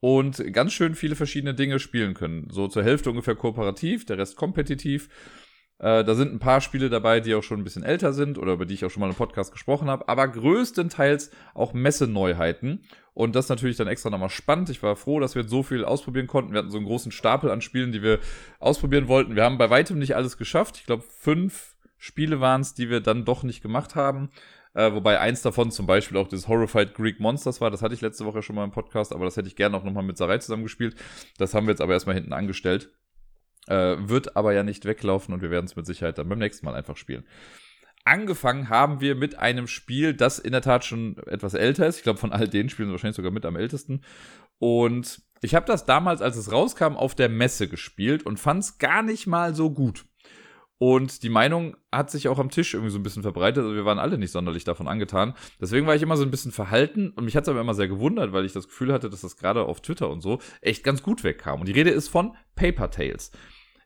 [0.00, 2.48] und ganz schön viele verschiedene Dinge spielen können.
[2.50, 5.08] So zur Hälfte ungefähr kooperativ, der Rest kompetitiv.
[5.78, 8.54] Äh, da sind ein paar Spiele dabei, die auch schon ein bisschen älter sind oder
[8.54, 12.84] über die ich auch schon mal im Podcast gesprochen habe, aber größtenteils auch Messeneuheiten.
[13.12, 14.68] Und das natürlich dann extra nochmal spannend.
[14.68, 16.52] Ich war froh, dass wir so viel ausprobieren konnten.
[16.52, 18.18] Wir hatten so einen großen Stapel an Spielen, die wir
[18.58, 19.36] ausprobieren wollten.
[19.36, 20.76] Wir haben bei weitem nicht alles geschafft.
[20.76, 24.30] Ich glaube, fünf Spiele waren es, die wir dann doch nicht gemacht haben.
[24.74, 27.70] Äh, wobei eins davon zum Beispiel auch das Horrified Greek Monsters war.
[27.70, 29.84] Das hatte ich letzte Woche schon mal im Podcast, aber das hätte ich gerne auch
[29.84, 30.94] nochmal mit Sarai zusammengespielt.
[31.38, 32.90] Das haben wir jetzt aber erstmal hinten angestellt.
[33.68, 36.66] Äh, wird aber ja nicht weglaufen und wir werden es mit Sicherheit dann beim nächsten
[36.66, 37.24] Mal einfach spielen.
[38.04, 41.96] Angefangen haben wir mit einem Spiel, das in der Tat schon etwas älter ist.
[41.96, 44.02] Ich glaube, von all den Spielen wahrscheinlich sogar mit am ältesten.
[44.58, 48.78] Und ich habe das damals, als es rauskam, auf der Messe gespielt und fand es
[48.78, 50.06] gar nicht mal so gut.
[50.78, 53.62] Und die Meinung hat sich auch am Tisch irgendwie so ein bisschen verbreitet.
[53.62, 55.34] Also wir waren alle nicht sonderlich davon angetan.
[55.58, 57.88] Deswegen war ich immer so ein bisschen verhalten und mich hat es aber immer sehr
[57.88, 61.02] gewundert, weil ich das Gefühl hatte, dass das gerade auf Twitter und so echt ganz
[61.02, 61.60] gut wegkam.
[61.60, 63.32] Und die Rede ist von Paper Tales.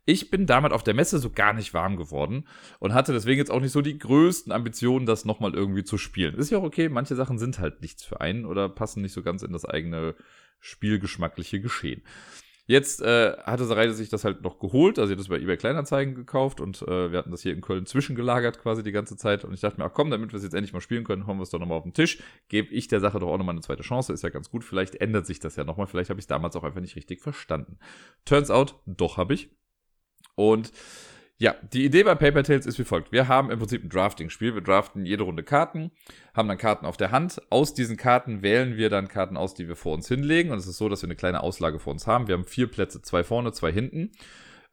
[0.04, 2.48] Ich bin damit auf der Messe so gar nicht warm geworden
[2.80, 6.34] und hatte deswegen jetzt auch nicht so die größten Ambitionen, das nochmal irgendwie zu spielen.
[6.34, 9.22] Ist ja auch okay, manche Sachen sind halt nichts für einen oder passen nicht so
[9.22, 10.16] ganz in das eigene
[10.58, 12.02] spielgeschmackliche Geschehen.
[12.70, 15.56] Jetzt äh, hatte Sareide sich das halt noch geholt, also sie hat das bei eBay
[15.56, 19.44] Kleinanzeigen gekauft und äh, wir hatten das hier in Köln zwischengelagert quasi die ganze Zeit.
[19.44, 21.38] Und ich dachte mir, ach komm, damit wir es jetzt endlich mal spielen können, hauen
[21.38, 23.60] wir es doch nochmal auf den Tisch, gebe ich der Sache doch auch nochmal eine
[23.60, 26.22] zweite Chance, ist ja ganz gut, vielleicht ändert sich das ja nochmal, vielleicht habe ich
[26.22, 27.80] es damals auch einfach nicht richtig verstanden.
[28.24, 29.50] Turns out, doch habe ich.
[30.36, 30.70] Und
[31.40, 33.12] ja, die Idee bei Paper Tales ist wie folgt.
[33.12, 34.54] Wir haben im Prinzip ein Drafting-Spiel.
[34.54, 35.90] Wir draften jede Runde Karten,
[36.34, 37.40] haben dann Karten auf der Hand.
[37.48, 40.50] Aus diesen Karten wählen wir dann Karten aus, die wir vor uns hinlegen.
[40.50, 42.28] Und es ist so, dass wir eine kleine Auslage vor uns haben.
[42.28, 44.12] Wir haben vier Plätze, zwei vorne, zwei hinten.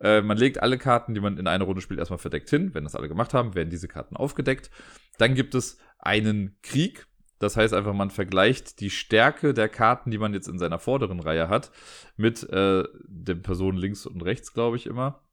[0.02, 2.74] Äh, man legt alle Karten, die man in einer Runde spielt, erstmal verdeckt hin.
[2.74, 4.70] Wenn das alle gemacht haben, werden diese Karten aufgedeckt.
[5.20, 7.08] Dann gibt es einen Krieg.
[7.40, 11.22] Das heißt einfach, man vergleicht die Stärke der Karten, die man jetzt in seiner vorderen
[11.22, 11.72] Reihe hat,
[12.18, 15.24] mit äh, den Personen links und rechts, glaube ich immer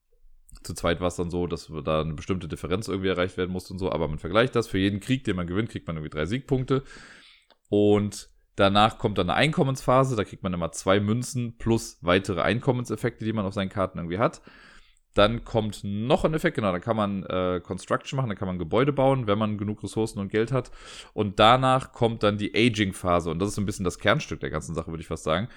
[0.65, 3.73] zu zweit war es dann so, dass da eine bestimmte Differenz irgendwie erreicht werden musste
[3.73, 4.67] und so, aber man vergleicht das.
[4.67, 6.83] Für jeden Krieg, den man gewinnt, kriegt man irgendwie drei Siegpunkte.
[7.69, 13.25] Und danach kommt dann eine Einkommensphase, da kriegt man immer zwei Münzen plus weitere Einkommenseffekte,
[13.25, 14.43] die man auf seinen Karten irgendwie hat.
[15.15, 18.59] Dann kommt noch ein Effekt, genau, da kann man äh, Construction machen, da kann man
[18.59, 20.73] Gebäude bauen, wenn man genug Ressourcen und Geld hat.
[21.12, 24.51] Und danach kommt dann die Aging-Phase und das ist so ein bisschen das Kernstück der
[24.51, 25.49] ganzen Sache, würde ich fast sagen.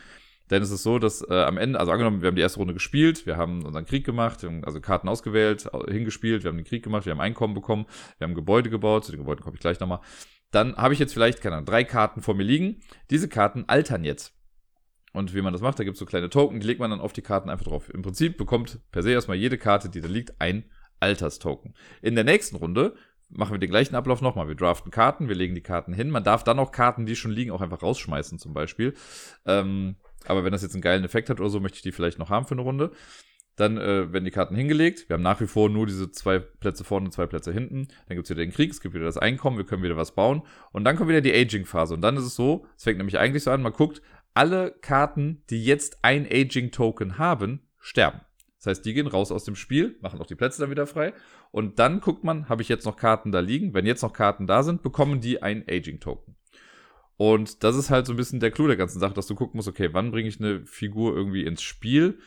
[0.50, 2.74] Denn es ist so, dass äh, am Ende, also angenommen, wir haben die erste Runde
[2.74, 6.84] gespielt, wir haben unseren Krieg gemacht, haben also Karten ausgewählt, hingespielt, wir haben den Krieg
[6.84, 7.86] gemacht, wir haben Einkommen bekommen,
[8.18, 10.00] wir haben Gebäude gebaut, zu den Gebäuden komme ich gleich nochmal.
[10.52, 12.82] Dann habe ich jetzt vielleicht, keine Ahnung, drei Karten vor mir liegen.
[13.10, 14.34] Diese Karten altern jetzt.
[15.14, 17.02] Und wie man das macht, da gibt es so kleine Token, die legt man dann
[17.02, 17.90] auf die Karten einfach drauf.
[17.94, 20.70] Im Prinzip bekommt per se erstmal jede Karte, die da liegt, ein
[21.00, 21.76] Alterstoken.
[22.02, 22.96] In der nächsten Runde
[23.30, 24.48] machen wir den gleichen Ablauf nochmal.
[24.48, 26.10] Wir draften Karten, wir legen die Karten hin.
[26.10, 28.94] Man darf dann auch Karten, die schon liegen, auch einfach rausschmeißen, zum Beispiel.
[29.46, 29.96] Ähm,
[30.30, 32.30] aber wenn das jetzt einen geilen Effekt hat oder so, möchte ich die vielleicht noch
[32.30, 32.92] haben für eine Runde.
[33.56, 35.10] Dann äh, werden die Karten hingelegt.
[35.10, 37.88] Wir haben nach wie vor nur diese zwei Plätze vorne und zwei Plätze hinten.
[38.08, 40.14] Dann gibt es wieder den Krieg, es gibt wieder das Einkommen, wir können wieder was
[40.14, 40.44] bauen.
[40.72, 41.96] Und dann kommt wieder die Aging-Phase.
[41.96, 44.04] Und dann ist es so, es fängt nämlich eigentlich so an, man guckt,
[44.36, 48.22] alle Karten, die jetzt ein Aging-Token haben, sterben.
[48.58, 51.14] Das heißt, die gehen raus aus dem Spiel, machen auch die Plätze dann wieder frei.
[51.50, 53.74] Und dann guckt man, habe ich jetzt noch Karten da liegen?
[53.74, 56.37] Wenn jetzt noch Karten da sind, bekommen die ein Aging-Token.
[57.18, 59.58] Und das ist halt so ein bisschen der Clou der ganzen Sache, dass du gucken
[59.58, 62.20] musst, okay, wann bringe ich eine Figur irgendwie ins Spiel?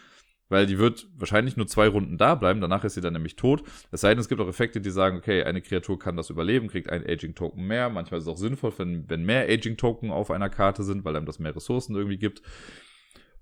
[0.48, 3.62] Weil die wird wahrscheinlich nur zwei Runden da bleiben, danach ist sie dann nämlich tot.
[3.92, 6.66] Es sei denn, es gibt auch Effekte, die sagen, okay, eine Kreatur kann das überleben,
[6.66, 7.88] kriegt einen Aging-Token mehr.
[7.88, 11.26] Manchmal ist es auch sinnvoll, wenn, wenn mehr Aging-Token auf einer Karte sind, weil einem
[11.26, 12.42] das mehr Ressourcen irgendwie gibt.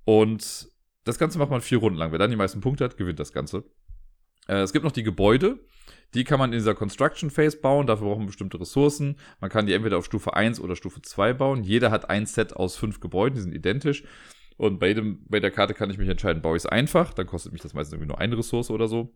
[0.05, 0.69] Und
[1.05, 2.13] das Ganze macht man vier Runden lang.
[2.13, 3.65] Wer dann die meisten Punkte hat, gewinnt das Ganze.
[4.49, 5.61] Äh, es gibt noch die Gebäude.
[6.15, 9.17] Die kann man in dieser Construction Phase bauen, dafür braucht man bestimmte Ressourcen.
[9.41, 11.63] Man kann die entweder auf Stufe 1 oder Stufe 2 bauen.
[11.63, 14.05] Jeder hat ein Set aus fünf Gebäuden, die sind identisch.
[14.57, 17.27] Und bei, dem, bei der Karte kann ich mich entscheiden, baue ich es einfach, dann
[17.27, 19.15] kostet mich das meistens irgendwie nur eine Ressource oder so.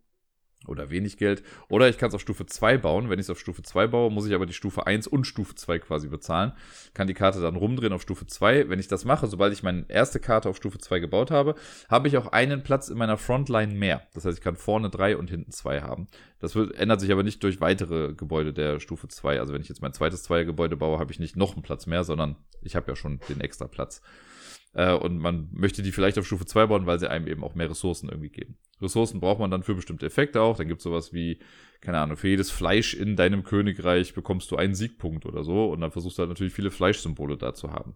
[0.67, 1.43] Oder wenig Geld.
[1.69, 3.11] Oder ich kann es auf Stufe 2 bauen.
[3.11, 5.55] Wenn ich es auf Stufe 2 baue, muss ich aber die Stufe 1 und Stufe
[5.55, 6.53] 2 quasi bezahlen.
[6.95, 8.69] Kann die Karte dann rumdrehen auf Stufe 2.
[8.69, 11.55] Wenn ich das mache, sobald ich meine erste Karte auf Stufe 2 gebaut habe,
[11.89, 14.03] habe ich auch einen Platz in meiner Frontline mehr.
[14.15, 16.09] Das heißt, ich kann vorne 3 und hinten 2 haben.
[16.43, 19.39] Das wird, ändert sich aber nicht durch weitere Gebäude der Stufe 2.
[19.39, 22.03] Also wenn ich jetzt mein zweites Zweiergebäude baue, habe ich nicht noch einen Platz mehr,
[22.03, 24.03] sondern ich habe ja schon den extra Platz.
[24.75, 27.55] Äh, und man möchte die vielleicht auf Stufe 2 bauen, weil sie einem eben auch
[27.55, 28.57] mehr Ressourcen irgendwie geben.
[28.81, 30.57] Ressourcen braucht man dann für bestimmte Effekte auch.
[30.57, 31.39] Dann gibt es sowas wie,
[31.81, 35.67] keine Ahnung, für jedes Fleisch in deinem Königreich bekommst du einen Siegpunkt oder so.
[35.67, 37.95] Und dann versuchst du halt natürlich viele Fleischsymbole da zu haben.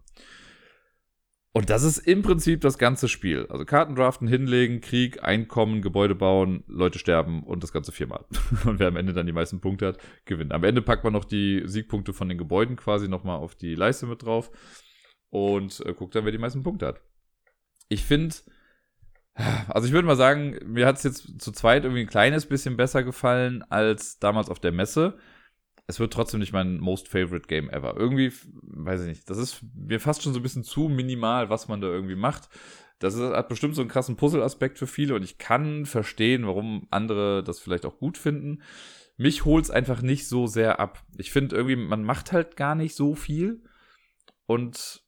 [1.57, 3.47] Und das ist im Prinzip das ganze Spiel.
[3.49, 8.25] Also Karten draften, hinlegen, Krieg, Einkommen, Gebäude bauen, Leute sterben und das Ganze viermal.
[8.65, 10.53] Und wer am Ende dann die meisten Punkte hat, gewinnt.
[10.53, 14.05] Am Ende packt man noch die Siegpunkte von den Gebäuden quasi nochmal auf die Leiste
[14.05, 14.51] mit drauf
[15.37, 17.01] und äh, guckt dann, wer die meisten Punkte hat.
[17.89, 18.35] Ich finde,
[19.67, 22.77] also ich würde mal sagen, mir hat es jetzt zu zweit irgendwie ein kleines bisschen
[22.77, 25.17] besser gefallen als damals auf der Messe.
[25.85, 27.95] Es wird trotzdem nicht mein most favorite Game ever.
[27.95, 31.67] Irgendwie, weiß ich nicht, das ist mir fast schon so ein bisschen zu minimal, was
[31.67, 32.49] man da irgendwie macht.
[32.99, 36.87] Das ist, hat bestimmt so einen krassen Puzzle-Aspekt für viele und ich kann verstehen, warum
[36.89, 38.63] andere das vielleicht auch gut finden.
[39.17, 41.03] Mich holt es einfach nicht so sehr ab.
[41.17, 43.63] Ich finde irgendwie, man macht halt gar nicht so viel
[44.47, 45.06] und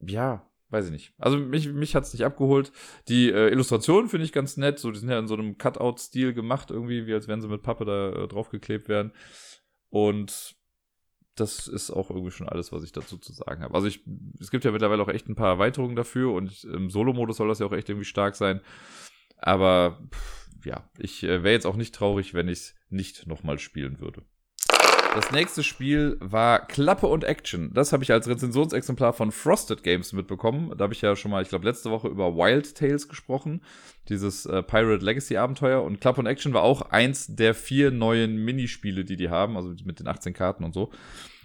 [0.00, 1.14] ja, weiß ich nicht.
[1.18, 2.72] Also mich, mich hat es nicht abgeholt.
[3.08, 4.78] Die äh, Illustrationen finde ich ganz nett.
[4.78, 7.62] So, die sind ja in so einem Cutout-Stil gemacht, irgendwie, wie als wenn sie mit
[7.62, 9.12] Pappe da äh, draufgeklebt werden.
[9.90, 10.56] Und
[11.34, 13.74] das ist auch irgendwie schon alles, was ich dazu zu sagen habe.
[13.74, 14.04] Also ich,
[14.40, 17.60] es gibt ja mittlerweile auch echt ein paar Erweiterungen dafür und im Solo-Modus soll das
[17.60, 18.60] ja auch echt irgendwie stark sein.
[19.36, 23.58] Aber pff, ja, ich äh, wäre jetzt auch nicht traurig, wenn ich es nicht nochmal
[23.58, 24.24] spielen würde.
[25.14, 27.72] Das nächste Spiel war Klappe und Action.
[27.74, 30.72] Das habe ich als Rezensionsexemplar von Frosted Games mitbekommen.
[30.76, 33.62] Da habe ich ja schon mal, ich glaube, letzte Woche über Wild Tales gesprochen.
[34.08, 35.82] Dieses äh, Pirate Legacy Abenteuer.
[35.82, 39.56] Und Klappe und Action war auch eins der vier neuen Minispiele, die die haben.
[39.56, 40.90] Also mit den 18 Karten und so.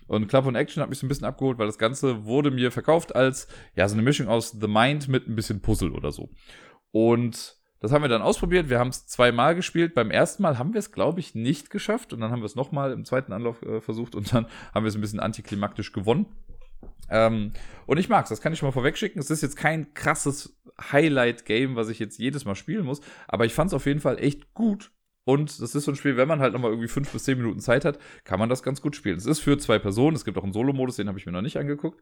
[0.08, 2.72] Und Club und Action hat mich so ein bisschen abgeholt, weil das Ganze wurde mir
[2.72, 6.30] verkauft als, ja, so eine Mischung aus The Mind mit ein bisschen Puzzle oder so.
[6.92, 8.70] Und das haben wir dann ausprobiert.
[8.70, 9.94] Wir haben es zweimal gespielt.
[9.94, 12.14] Beim ersten Mal haben wir es, glaube ich, nicht geschafft.
[12.14, 14.16] Und dann haben wir es nochmal im zweiten Anlauf äh, versucht.
[14.16, 16.28] Und dann haben wir es ein bisschen antiklimaktisch gewonnen.
[17.10, 17.52] Ähm,
[17.86, 19.20] und ich mag es, das kann ich schon mal vorwegschicken.
[19.20, 20.58] Es ist jetzt kein krasses
[20.94, 23.02] Highlight-Game, was ich jetzt jedes Mal spielen muss.
[23.28, 24.92] Aber ich fand es auf jeden Fall echt gut.
[25.26, 27.60] Und das ist so ein Spiel, wenn man halt nochmal irgendwie fünf bis zehn Minuten
[27.60, 29.18] Zeit hat, kann man das ganz gut spielen.
[29.18, 30.16] Es ist für zwei Personen.
[30.16, 32.02] Es gibt auch einen Solo-Modus, den habe ich mir noch nicht angeguckt.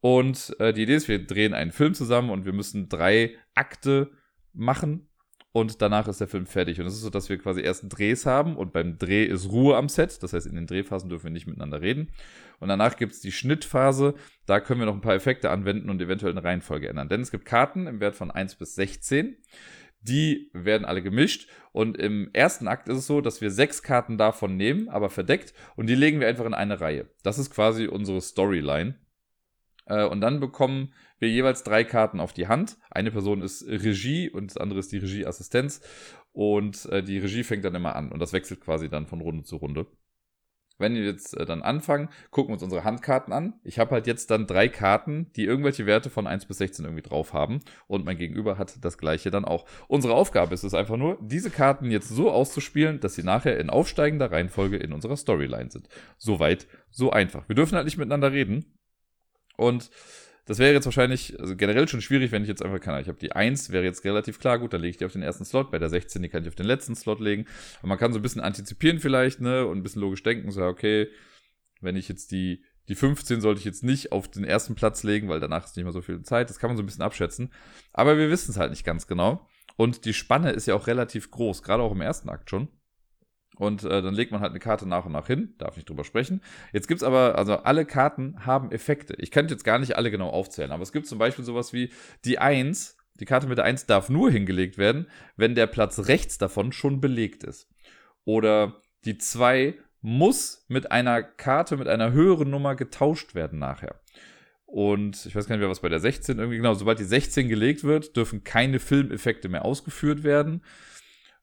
[0.00, 4.10] Und äh, die Idee ist, wir drehen einen Film zusammen und wir müssen drei Akte
[4.54, 5.08] machen
[5.56, 6.80] und danach ist der Film fertig.
[6.80, 9.76] Und es ist so, dass wir quasi erst Drehs haben und beim Dreh ist Ruhe
[9.76, 10.20] am Set.
[10.20, 12.10] Das heißt, in den Drehphasen dürfen wir nicht miteinander reden.
[12.58, 14.14] Und danach gibt es die Schnittphase.
[14.46, 17.08] Da können wir noch ein paar Effekte anwenden und eventuell eine Reihenfolge ändern.
[17.08, 19.36] Denn es gibt Karten im Wert von 1 bis 16.
[20.00, 21.48] Die werden alle gemischt.
[21.70, 25.54] Und im ersten Akt ist es so, dass wir sechs Karten davon nehmen, aber verdeckt.
[25.76, 27.08] Und die legen wir einfach in eine Reihe.
[27.22, 28.96] Das ist quasi unsere Storyline.
[29.86, 32.76] Äh, und dann bekommen wir jeweils drei Karten auf die Hand.
[32.90, 35.80] Eine Person ist Regie und das andere ist die Regieassistenz.
[36.32, 39.44] Und äh, die Regie fängt dann immer an und das wechselt quasi dann von Runde
[39.44, 39.86] zu Runde.
[40.76, 43.54] Wenn wir jetzt äh, dann anfangen, gucken wir uns unsere Handkarten an.
[43.62, 47.02] Ich habe halt jetzt dann drei Karten, die irgendwelche Werte von 1 bis 16 irgendwie
[47.02, 47.60] drauf haben.
[47.86, 49.66] Und mein Gegenüber hat das gleiche dann auch.
[49.86, 53.70] Unsere Aufgabe ist es einfach nur, diese Karten jetzt so auszuspielen, dass sie nachher in
[53.70, 55.88] aufsteigender Reihenfolge in unserer Storyline sind.
[56.18, 57.48] Soweit, so einfach.
[57.48, 58.76] Wir dürfen halt nicht miteinander reden.
[59.56, 59.90] Und
[60.46, 63.00] das wäre jetzt wahrscheinlich also generell schon schwierig, wenn ich jetzt einfach kann.
[63.00, 65.22] Ich habe die 1, wäre jetzt relativ klar, gut, dann lege ich die auf den
[65.22, 65.70] ersten Slot.
[65.70, 67.46] Bei der 16, die kann ich auf den letzten Slot legen.
[67.78, 70.62] Aber man kann so ein bisschen antizipieren vielleicht, ne, und ein bisschen logisch denken, so,
[70.62, 71.08] okay,
[71.80, 75.28] wenn ich jetzt die, die 15 sollte ich jetzt nicht auf den ersten Platz legen,
[75.28, 76.50] weil danach ist nicht mehr so viel Zeit.
[76.50, 77.50] Das kann man so ein bisschen abschätzen.
[77.92, 79.48] Aber wir wissen es halt nicht ganz genau.
[79.76, 82.68] Und die Spanne ist ja auch relativ groß, gerade auch im ersten Akt schon.
[83.56, 86.04] Und äh, dann legt man halt eine Karte nach und nach hin, darf nicht drüber
[86.04, 86.40] sprechen.
[86.72, 89.14] Jetzt gibt's aber, also alle Karten haben Effekte.
[89.18, 91.90] Ich könnte jetzt gar nicht alle genau aufzählen, aber es gibt zum Beispiel sowas wie
[92.24, 96.36] die 1, die Karte mit der 1 darf nur hingelegt werden, wenn der Platz rechts
[96.38, 97.68] davon schon belegt ist.
[98.24, 104.00] Oder die 2 muss mit einer Karte mit einer höheren Nummer getauscht werden nachher.
[104.66, 107.48] Und ich weiß gar nicht mehr, was bei der 16 irgendwie genau, sobald die 16
[107.48, 110.64] gelegt wird, dürfen keine Filmeffekte mehr ausgeführt werden.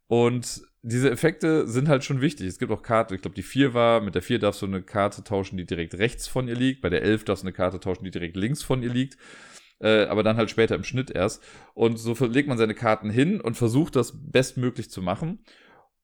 [0.07, 2.47] Und diese Effekte sind halt schon wichtig.
[2.47, 4.81] Es gibt auch Karten, ich glaube, die 4 war, mit der 4 darfst du eine
[4.81, 6.81] Karte tauschen, die direkt rechts von ihr liegt.
[6.81, 9.17] Bei der 11 darfst du eine Karte tauschen, die direkt links von ihr liegt.
[9.79, 11.43] Äh, aber dann halt später im Schnitt erst.
[11.73, 15.43] Und so legt man seine Karten hin und versucht das bestmöglich zu machen.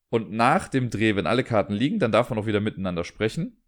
[0.10, 3.62] Und nach dem Dreh, wenn alle Karten liegen, dann darf man auch wieder miteinander sprechen.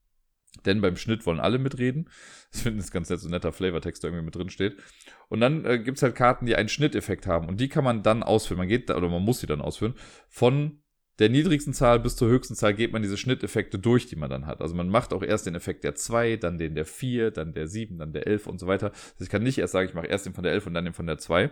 [0.65, 2.09] Denn beim Schnitt wollen alle mitreden.
[2.51, 4.75] Ich finde es ganz nett, so ein netter Flavortext, der irgendwie mit drin steht.
[5.27, 7.47] Und dann äh, gibt es halt Karten, die einen Schnitteffekt haben.
[7.47, 8.57] Und die kann man dann ausführen.
[8.57, 9.93] Man geht da, oder man muss sie dann ausführen,
[10.29, 10.81] von
[11.19, 14.45] der niedrigsten Zahl bis zur höchsten Zahl geht man diese Schnitteffekte durch, die man dann
[14.45, 14.61] hat.
[14.61, 17.67] Also man macht auch erst den Effekt der 2, dann den der 4, dann der
[17.67, 18.91] 7, dann der 11 und so weiter.
[18.91, 20.85] Also ich kann nicht erst sagen, ich mache erst den von der 11 und dann
[20.85, 21.51] den von der 2.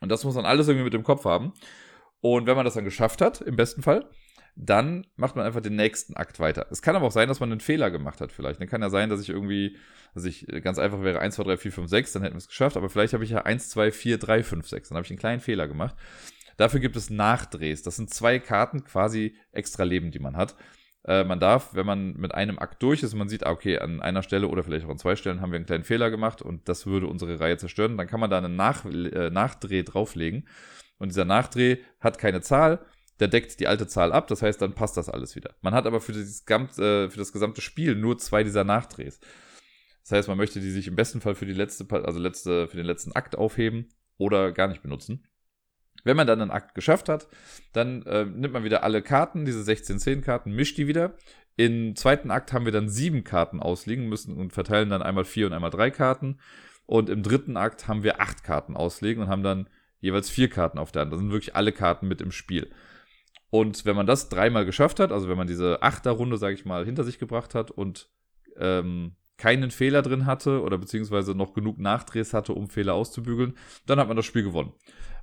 [0.00, 1.52] Und das muss man alles irgendwie mit dem Kopf haben.
[2.20, 4.08] Und wenn man das dann geschafft hat, im besten Fall,
[4.56, 6.66] dann macht man einfach den nächsten Akt weiter.
[6.70, 8.60] Es kann aber auch sein, dass man einen Fehler gemacht hat vielleicht.
[8.60, 9.76] Dann kann ja sein, dass ich irgendwie,
[10.14, 12.48] dass ich ganz einfach wäre 1, 2, 3, 4, 5, 6, dann hätten wir es
[12.48, 14.88] geschafft, aber vielleicht habe ich ja 1, 2, 4, 3, 5, 6.
[14.88, 15.96] Dann habe ich einen kleinen Fehler gemacht.
[16.56, 17.82] Dafür gibt es Nachdrehs.
[17.82, 20.54] Das sind zwei Karten quasi extra Leben, die man hat.
[21.06, 24.00] Äh, man darf, wenn man mit einem Akt durch ist, man sieht, ah, okay, an
[24.00, 26.68] einer Stelle oder vielleicht auch an zwei Stellen haben wir einen kleinen Fehler gemacht und
[26.68, 30.48] das würde unsere Reihe zerstören, dann kann man da einen Nach äh, Nachdreh drauflegen.
[30.98, 32.84] Und dieser Nachdreh hat keine Zahl,
[33.20, 35.54] der deckt die alte Zahl ab, das heißt, dann passt das alles wieder.
[35.60, 39.20] Man hat aber für, dieses, äh, für das gesamte Spiel nur zwei dieser Nachdrehs.
[40.02, 42.76] Das heißt, man möchte die sich im besten Fall für die letzte, also letzte, für
[42.76, 45.24] den letzten Akt aufheben oder gar nicht benutzen.
[46.04, 47.26] Wenn man dann einen Akt geschafft hat,
[47.72, 51.16] dann äh, nimmt man wieder alle Karten, diese 16-10-Karten, mischt die wieder.
[51.56, 55.46] Im zweiten Akt haben wir dann sieben Karten ausliegen müssen und verteilen dann einmal vier
[55.46, 56.38] und einmal drei Karten.
[56.86, 59.68] Und im dritten Akt haben wir acht Karten auslegen und haben dann
[60.00, 61.12] jeweils vier Karten auf der Hand.
[61.12, 62.70] Da sind wirklich alle Karten mit im Spiel.
[63.48, 66.84] Und wenn man das dreimal geschafft hat, also wenn man diese Achterrunde, sage ich mal,
[66.84, 68.10] hinter sich gebracht hat und
[68.56, 73.98] ähm, keinen Fehler drin hatte oder beziehungsweise noch genug Nachdrehs hatte, um Fehler auszubügeln, dann
[73.98, 74.72] hat man das Spiel gewonnen.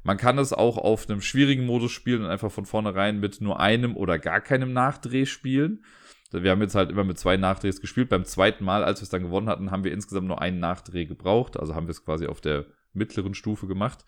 [0.04, 3.60] Man kann es auch auf einem schwierigen Modus spielen und einfach von vornherein mit nur
[3.60, 5.84] einem oder gar keinem Nachdreh spielen.
[6.32, 8.10] Wir haben jetzt halt immer mit zwei Nachdrehs gespielt.
[8.10, 11.06] Beim zweiten Mal, als wir es dann gewonnen hatten, haben wir insgesamt nur einen Nachdreh
[11.06, 11.60] gebraucht.
[11.60, 14.06] Also haben wir es quasi auf der mittleren Stufe gemacht.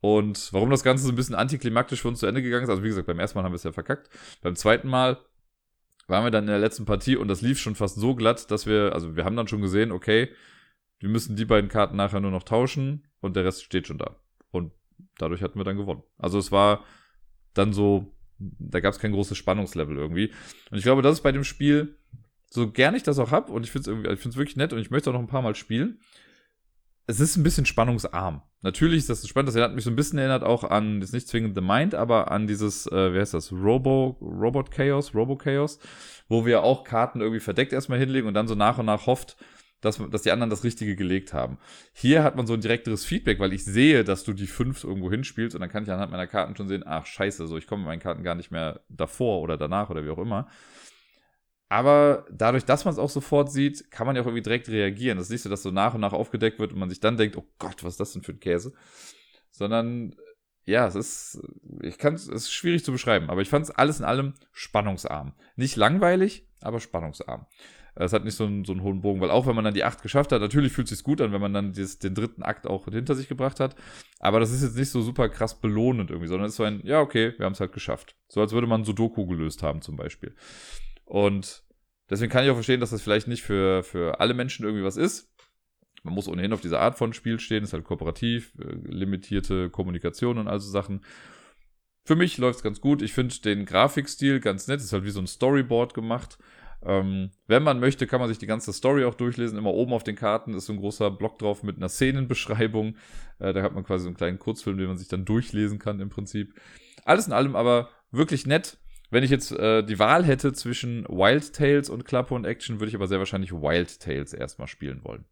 [0.00, 2.82] Und warum das Ganze so ein bisschen antiklimaktisch für uns zu Ende gegangen ist, also
[2.82, 4.10] wie gesagt, beim ersten Mal haben wir es ja verkackt.
[4.42, 5.18] Beim zweiten Mal
[6.06, 8.66] waren wir dann in der letzten Partie und das lief schon fast so glatt, dass
[8.66, 10.30] wir, also wir haben dann schon gesehen, okay,
[10.98, 14.16] wir müssen die beiden Karten nachher nur noch tauschen und der Rest steht schon da.
[14.50, 14.72] Und
[15.18, 16.02] dadurch hatten wir dann gewonnen.
[16.18, 16.84] Also es war
[17.54, 20.32] dann so, da gab es kein großes Spannungslevel irgendwie.
[20.70, 21.96] Und ich glaube, das ist bei dem Spiel,
[22.50, 25.10] so gern ich das auch hab und ich finde es wirklich nett und ich möchte
[25.10, 26.00] auch noch ein paar Mal spielen.
[27.06, 28.42] Es ist ein bisschen spannungsarm.
[28.62, 31.28] Natürlich ist das spannend, das hat mich so ein bisschen erinnert auch an, ist nicht
[31.28, 35.78] zwingend The Mind, aber an dieses, äh, wie heißt das, Robo, Robot Chaos, Robo Chaos,
[36.28, 39.36] wo wir auch Karten irgendwie verdeckt erstmal hinlegen und dann so nach und nach hofft,
[39.84, 41.58] dass, dass die anderen das Richtige gelegt haben.
[41.92, 45.10] Hier hat man so ein direkteres Feedback, weil ich sehe, dass du die 5 irgendwo
[45.10, 47.82] hinspielst und dann kann ich anhand meiner Karten schon sehen, ach scheiße, so ich komme
[47.82, 50.48] mit meinen Karten gar nicht mehr davor oder danach oder wie auch immer.
[51.68, 55.18] Aber dadurch, dass man es auch sofort sieht, kann man ja auch irgendwie direkt reagieren.
[55.18, 57.16] Das ist nicht so, dass so nach und nach aufgedeckt wird und man sich dann
[57.16, 58.72] denkt, oh Gott, was ist das denn für ein Käse?
[59.50, 60.14] Sondern,
[60.66, 61.42] ja, es ist,
[61.82, 65.34] ich kann es, ist schwierig zu beschreiben, aber ich fand es alles in allem spannungsarm.
[65.56, 67.46] Nicht langweilig, aber spannungsarm.
[67.96, 69.84] Es hat nicht so einen, so einen hohen Bogen, weil auch wenn man dann die
[69.84, 72.42] acht geschafft hat, natürlich fühlt es sich gut an, wenn man dann dieses, den dritten
[72.42, 73.76] Akt auch hinter sich gebracht hat.
[74.18, 76.80] Aber das ist jetzt nicht so super krass belohnend irgendwie, sondern es ist so ein,
[76.84, 78.16] ja, okay, wir haben es halt geschafft.
[78.28, 80.34] So als würde man Sudoku gelöst haben zum Beispiel.
[81.04, 81.62] Und
[82.10, 84.96] deswegen kann ich auch verstehen, dass das vielleicht nicht für, für alle Menschen irgendwie was
[84.96, 85.32] ist.
[86.02, 90.38] Man muss ohnehin auf diese Art von Spiel stehen, ist halt kooperativ, äh, limitierte Kommunikation
[90.38, 91.00] und all so Sachen.
[92.04, 93.00] Für mich läuft es ganz gut.
[93.00, 94.80] Ich finde den Grafikstil ganz nett.
[94.80, 96.38] Ist halt wie so ein Storyboard gemacht.
[96.86, 99.58] Ähm, wenn man möchte, kann man sich die ganze Story auch durchlesen.
[99.58, 102.96] Immer oben auf den Karten ist so ein großer Block drauf mit einer Szenenbeschreibung.
[103.38, 106.00] Äh, da hat man quasi so einen kleinen Kurzfilm, den man sich dann durchlesen kann
[106.00, 106.54] im Prinzip.
[107.04, 108.78] Alles in allem aber wirklich nett.
[109.10, 112.94] Wenn ich jetzt äh, die Wahl hätte zwischen Wild Tales und Clubhound Action, würde ich
[112.96, 115.24] aber sehr wahrscheinlich Wild Tales erstmal spielen wollen.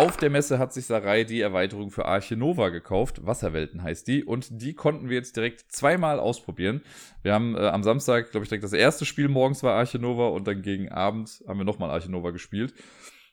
[0.00, 3.26] Auf der Messe hat sich Sarai die Erweiterung für Arche Nova gekauft.
[3.26, 4.24] Wasserwelten heißt die.
[4.24, 6.80] Und die konnten wir jetzt direkt zweimal ausprobieren.
[7.22, 10.28] Wir haben äh, am Samstag, glaube ich, direkt das erste Spiel morgens war Arche Nova
[10.28, 12.72] und dann gegen Abend haben wir nochmal Arche Nova gespielt.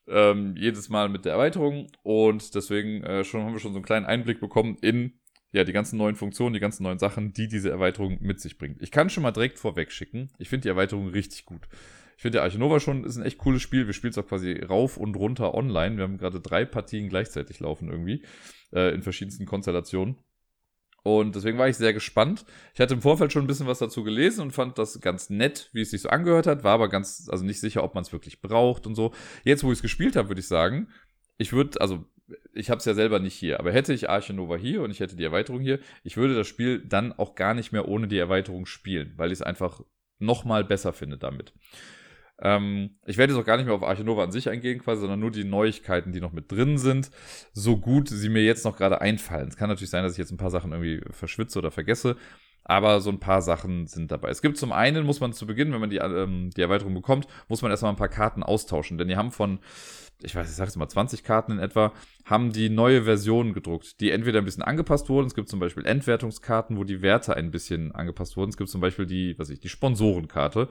[0.09, 1.87] Ähm, jedes Mal mit der Erweiterung.
[2.03, 5.13] Und deswegen äh, schon, haben wir schon so einen kleinen Einblick bekommen in
[5.53, 8.81] ja, die ganzen neuen Funktionen, die ganzen neuen Sachen, die diese Erweiterung mit sich bringt.
[8.81, 10.31] Ich kann schon mal direkt vorweg schicken.
[10.37, 11.61] Ich finde die Erweiterung richtig gut.
[12.17, 13.85] Ich finde, der Archinova schon ist ein echt cooles Spiel.
[13.85, 15.97] Wir spielen es auch quasi rauf und runter online.
[15.97, 18.23] Wir haben gerade drei Partien gleichzeitig laufen irgendwie.
[18.73, 20.17] Äh, in verschiedensten Konstellationen.
[21.03, 22.43] Und deswegen war ich sehr gespannt.
[22.73, 25.69] Ich hatte im Vorfeld schon ein bisschen was dazu gelesen und fand das ganz nett,
[25.71, 28.11] wie es sich so angehört hat, war aber ganz, also nicht sicher, ob man es
[28.11, 29.13] wirklich braucht und so.
[29.45, 30.89] Jetzt, wo ich es gespielt habe, würde ich sagen,
[31.37, 32.03] ich würde, also
[32.51, 34.99] ich habe es ja selber nicht hier, aber hätte ich Arche Nova hier und ich
[34.99, 38.17] hätte die Erweiterung hier, ich würde das Spiel dann auch gar nicht mehr ohne die
[38.17, 39.81] Erweiterung spielen, weil ich es einfach
[40.19, 41.53] nochmal besser finde damit.
[42.39, 45.19] Ähm, ich werde jetzt auch gar nicht mehr auf Archinova an sich eingehen, quasi, sondern
[45.19, 47.09] nur die Neuigkeiten, die noch mit drin sind,
[47.53, 49.47] so gut sie mir jetzt noch gerade einfallen.
[49.47, 52.15] Es kann natürlich sein, dass ich jetzt ein paar Sachen irgendwie verschwitze oder vergesse.
[52.69, 54.29] aber so ein paar Sachen sind dabei.
[54.29, 57.27] Es gibt zum einen, muss man zu Beginn, wenn man die, ähm, die Erweiterung bekommt,
[57.47, 59.59] muss man erstmal ein paar Karten austauschen, denn die haben von,
[60.21, 61.93] ich weiß, ich sag jetzt mal 20 Karten in etwa,
[62.25, 65.27] haben die neue Versionen gedruckt, die entweder ein bisschen angepasst wurden.
[65.27, 68.49] Es gibt zum Beispiel Endwertungskarten, wo die Werte ein bisschen angepasst wurden.
[68.49, 70.67] Es gibt zum Beispiel die, was ich, die Sponsorenkarte,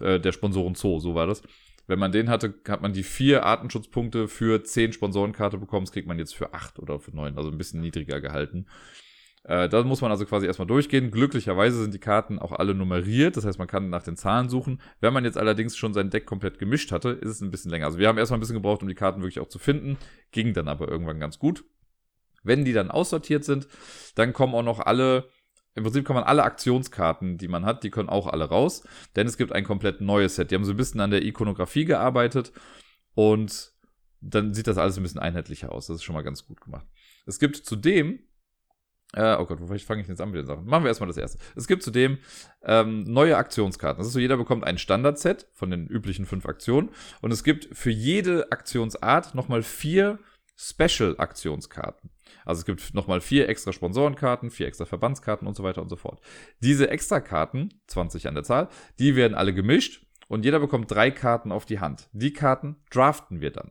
[0.00, 1.42] äh, der Sponsoren Zoo, so war das.
[1.86, 5.84] Wenn man den hatte, hat man die vier Artenschutzpunkte für zehn Sponsorenkarte bekommen.
[5.84, 8.66] Das kriegt man jetzt für acht oder für neun, also ein bisschen niedriger gehalten.
[9.44, 11.10] Äh, da muss man also quasi erstmal durchgehen.
[11.10, 14.80] Glücklicherweise sind die Karten auch alle nummeriert, das heißt, man kann nach den Zahlen suchen.
[15.00, 17.86] Wenn man jetzt allerdings schon sein Deck komplett gemischt hatte, ist es ein bisschen länger.
[17.86, 19.98] Also wir haben erstmal ein bisschen gebraucht, um die Karten wirklich auch zu finden,
[20.30, 21.64] ging dann aber irgendwann ganz gut.
[22.44, 23.68] Wenn die dann aussortiert sind,
[24.14, 25.28] dann kommen auch noch alle,
[25.74, 28.84] im Prinzip kann man alle Aktionskarten, die man hat, die können auch alle raus,
[29.16, 30.50] denn es gibt ein komplett neues Set.
[30.50, 32.52] Die haben so ein bisschen an der Ikonografie gearbeitet
[33.14, 33.72] und
[34.20, 35.86] dann sieht das alles ein bisschen einheitlicher aus.
[35.86, 36.86] Das ist schon mal ganz gut gemacht.
[37.26, 38.20] Es gibt zudem
[39.14, 40.64] äh, oh Gott, wofür fange ich jetzt an mit den Sachen?
[40.64, 41.38] Machen wir erstmal das erste.
[41.54, 42.18] Es gibt zudem
[42.62, 43.98] ähm, neue Aktionskarten.
[43.98, 46.90] Das ist so, jeder bekommt ein Standardset von den üblichen fünf Aktionen.
[47.20, 50.18] Und es gibt für jede Aktionsart nochmal vier
[50.62, 52.10] Special-Aktionskarten.
[52.44, 55.96] Also es gibt nochmal vier extra Sponsorenkarten, vier extra Verbandskarten und so weiter und so
[55.96, 56.20] fort.
[56.60, 61.10] Diese extra Karten, 20 an der Zahl, die werden alle gemischt und jeder bekommt drei
[61.10, 62.08] Karten auf die Hand.
[62.12, 63.70] Die Karten draften wir dann.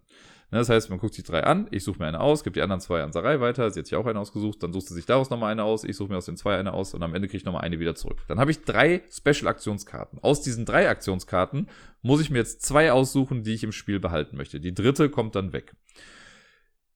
[0.52, 2.62] Ne, das heißt, man guckt sich drei an, ich suche mir eine aus, gebe die
[2.62, 5.06] anderen zwei an Sarai weiter, sie hat sich auch eine ausgesucht, dann sucht sie sich
[5.06, 7.30] daraus nochmal eine aus, ich suche mir aus den zwei eine aus und am Ende
[7.30, 8.20] kriege ich nochmal eine wieder zurück.
[8.28, 10.20] Dann habe ich drei Special-Aktionskarten.
[10.22, 11.70] Aus diesen drei Aktionskarten
[12.02, 14.60] muss ich mir jetzt zwei aussuchen, die ich im Spiel behalten möchte.
[14.60, 15.74] Die dritte kommt dann weg.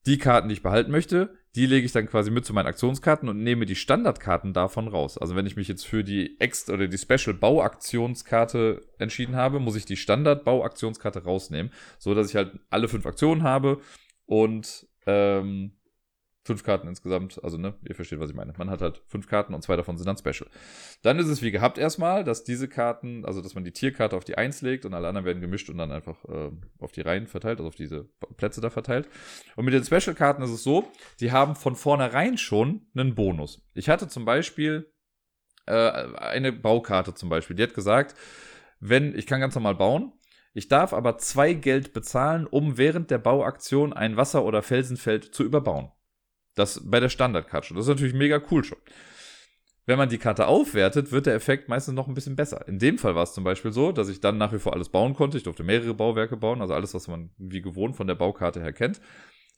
[0.06, 3.28] Die Karten, die ich behalten möchte, die lege ich dann quasi mit zu meinen Aktionskarten
[3.28, 5.18] und nehme die Standardkarten davon raus.
[5.18, 9.74] Also wenn ich mich jetzt für die Ext oder die Special Bauaktionskarte entschieden habe, muss
[9.74, 13.80] ich die Standard Bauaktionskarte rausnehmen, so dass ich halt alle fünf Aktionen habe
[14.26, 15.72] und ähm,
[16.46, 18.52] Fünf Karten insgesamt, also ne, ihr versteht, was ich meine.
[18.56, 20.48] Man hat halt fünf Karten und zwei davon sind dann Special.
[21.02, 24.22] Dann ist es wie gehabt erstmal, dass diese Karten, also dass man die Tierkarte auf
[24.22, 27.26] die Eins legt und alle anderen werden gemischt und dann einfach äh, auf die Reihen
[27.26, 29.08] verteilt, also auf diese Plätze da verteilt.
[29.56, 30.88] Und mit den Special-Karten ist es so,
[31.18, 33.66] die haben von vornherein schon einen Bonus.
[33.74, 34.92] Ich hatte zum Beispiel
[35.66, 38.14] äh, eine Baukarte zum Beispiel, die hat gesagt,
[38.78, 40.12] wenn, ich kann ganz normal bauen,
[40.54, 45.42] ich darf aber zwei Geld bezahlen, um während der Bauaktion ein Wasser- oder Felsenfeld zu
[45.42, 45.90] überbauen.
[46.56, 47.76] Das bei der Standardkarte schon.
[47.76, 48.78] Das ist natürlich mega cool schon.
[49.84, 52.66] Wenn man die Karte aufwertet, wird der Effekt meistens noch ein bisschen besser.
[52.66, 54.88] In dem Fall war es zum Beispiel so, dass ich dann nach wie vor alles
[54.88, 55.36] bauen konnte.
[55.36, 58.72] Ich durfte mehrere Bauwerke bauen, also alles, was man wie gewohnt von der Baukarte her
[58.72, 59.00] kennt.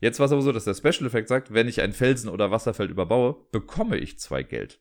[0.00, 2.90] Jetzt war es aber so, dass der Special-Effekt sagt, wenn ich ein Felsen oder Wasserfeld
[2.90, 4.80] überbaue, bekomme ich zwei Geld.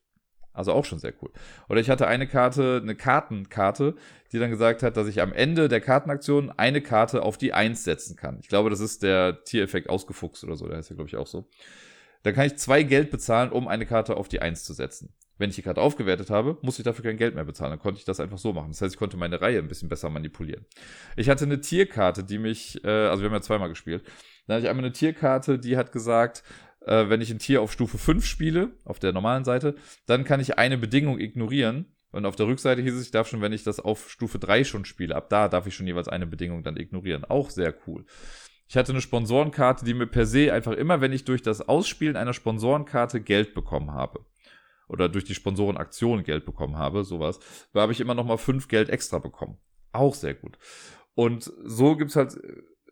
[0.52, 1.30] Also auch schon sehr cool.
[1.70, 3.96] Oder ich hatte eine Karte, eine Kartenkarte,
[4.32, 7.84] die dann gesagt hat, dass ich am Ende der Kartenaktion eine Karte auf die Eins
[7.84, 8.40] setzen kann.
[8.42, 11.28] Ich glaube, das ist der Tiereffekt ausgefuchst oder so, der heißt ja, glaube ich, auch
[11.28, 11.48] so.
[12.24, 15.14] Dann kann ich zwei Geld bezahlen, um eine Karte auf die 1 zu setzen.
[15.38, 17.72] Wenn ich die Karte aufgewertet habe, muss ich dafür kein Geld mehr bezahlen.
[17.72, 18.72] Dann konnte ich das einfach so machen.
[18.72, 20.66] Das heißt, ich konnte meine Reihe ein bisschen besser manipulieren.
[21.16, 24.04] Ich hatte eine Tierkarte, die mich, äh, also wir haben ja zweimal gespielt.
[24.48, 26.44] Dann hatte ich einmal eine Tierkarte, die hat gesagt,
[26.88, 29.76] äh, wenn ich ein Tier auf Stufe 5 spiele, auf der normalen Seite,
[30.08, 31.94] dann kann ich eine Bedingung ignorieren.
[32.12, 34.64] Und auf der Rückseite hieß es, ich darf schon, wenn ich das auf Stufe 3
[34.64, 37.26] schon spiele, ab da darf ich schon jeweils eine Bedingung dann ignorieren.
[37.26, 38.06] Auch sehr cool.
[38.68, 42.16] Ich hatte eine Sponsorenkarte, die mir per se einfach immer, wenn ich durch das Ausspielen
[42.16, 44.26] einer Sponsorenkarte Geld bekommen habe,
[44.90, 47.40] oder durch die Sponsorenaktion Geld bekommen habe, sowas,
[47.74, 49.58] da habe ich immer noch mal fünf Geld extra bekommen.
[49.92, 50.58] Auch sehr gut.
[51.14, 52.38] Und so gibt's halt,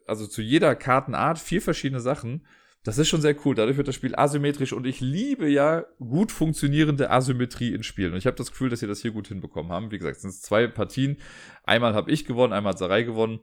[0.07, 2.45] also zu jeder Kartenart vier verschiedene Sachen.
[2.83, 3.55] Das ist schon sehr cool.
[3.55, 8.11] Dadurch wird das Spiel asymmetrisch und ich liebe ja gut funktionierende Asymmetrie in Spielen.
[8.11, 9.91] Und ich habe das Gefühl, dass sie das hier gut hinbekommen haben.
[9.91, 11.17] Wie gesagt, es sind zwei Partien.
[11.63, 13.39] Einmal habe ich gewonnen, einmal hat Sarai gewonnen.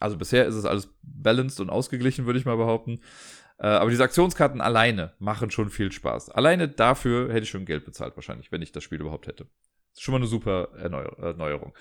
[0.00, 3.00] Also bisher ist es alles balanced und ausgeglichen, würde ich mal behaupten.
[3.58, 6.30] Äh, aber diese Aktionskarten alleine machen schon viel Spaß.
[6.30, 9.46] Alleine dafür hätte ich schon Geld bezahlt wahrscheinlich, wenn ich das Spiel überhaupt hätte.
[9.96, 11.74] Schon mal eine super Erneuerung.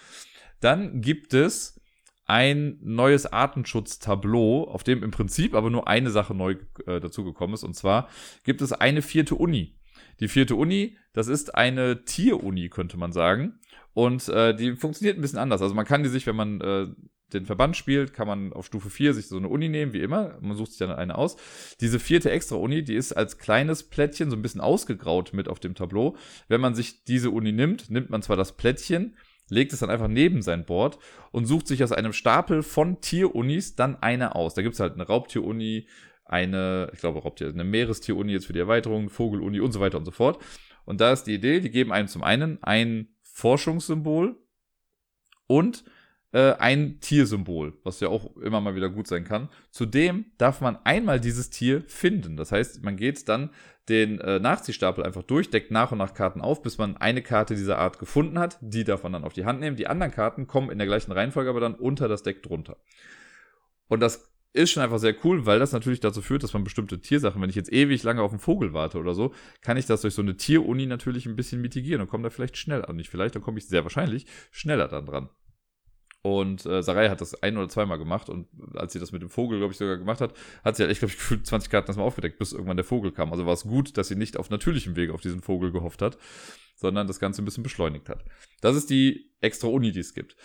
[0.60, 1.80] Dann gibt es
[2.26, 7.64] ein neues Artenschutztableau, auf dem im Prinzip aber nur eine Sache neu äh, dazugekommen ist.
[7.64, 8.10] Und zwar
[8.44, 9.80] gibt es eine vierte Uni.
[10.20, 13.60] Die vierte Uni, das ist eine Tieruni, könnte man sagen.
[13.94, 15.62] Und äh, die funktioniert ein bisschen anders.
[15.62, 16.88] Also man kann die sich, wenn man äh,
[17.34, 20.38] den Verband spielt, kann man auf Stufe 4 sich so eine Uni nehmen, wie immer.
[20.42, 21.38] Man sucht sich dann eine aus.
[21.82, 25.76] Diese vierte Extra-Uni, die ist als kleines Plättchen so ein bisschen ausgegraut mit auf dem
[25.76, 26.16] Tableau.
[26.48, 29.16] Wenn man sich diese Uni nimmt, nimmt man zwar das Plättchen,
[29.50, 31.00] legt es dann einfach neben sein Board
[31.32, 34.54] und sucht sich aus einem Stapel von Tierunis dann eine aus.
[34.54, 35.88] Da gibt es halt eine Raubtier-Uni,
[36.26, 40.06] eine, ich glaube Raubtier, eine Meerestier-Uni jetzt für die Erweiterung, Vogel-Uni und so weiter und
[40.06, 40.42] so fort.
[40.86, 44.38] Und da ist die Idee, die geben einem zum einen ein Forschungssymbol
[45.48, 45.84] und
[46.32, 49.50] äh, ein Tiersymbol, was ja auch immer mal wieder gut sein kann.
[49.72, 52.38] Zudem darf man einmal dieses Tier finden.
[52.38, 53.50] Das heißt, man geht dann
[53.90, 57.56] den äh, Nachziehstapel einfach durch, deckt nach und nach Karten auf, bis man eine Karte
[57.56, 58.60] dieser Art gefunden hat.
[58.62, 59.76] Die darf man dann auf die Hand nehmen.
[59.76, 62.78] Die anderen Karten kommen in der gleichen Reihenfolge aber dann unter das Deck drunter.
[63.88, 67.02] Und das ist schon einfach sehr cool, weil das natürlich dazu führt, dass man bestimmte
[67.02, 70.02] Tiersachen, wenn ich jetzt ewig lange auf einen Vogel warte oder so, kann ich das
[70.02, 73.36] durch so eine Tieruni natürlich ein bisschen mitigieren und komme da vielleicht schneller, nicht vielleicht,
[73.36, 75.30] dann komme ich sehr wahrscheinlich schneller dann dran.
[76.22, 79.30] Und äh, Sarai hat das ein oder zweimal gemacht und als sie das mit dem
[79.30, 80.34] Vogel, glaube ich, sogar gemacht hat,
[80.66, 83.12] hat sie halt echt, glaube ich, gefühlt 20 Karten erstmal aufgedeckt, bis irgendwann der Vogel
[83.12, 83.32] kam.
[83.32, 86.18] Also war es gut, dass sie nicht auf natürlichem Wege auf diesen Vogel gehofft hat,
[86.76, 88.26] sondern das Ganze ein bisschen beschleunigt hat.
[88.60, 90.36] Das ist die extra Uni, die es gibt.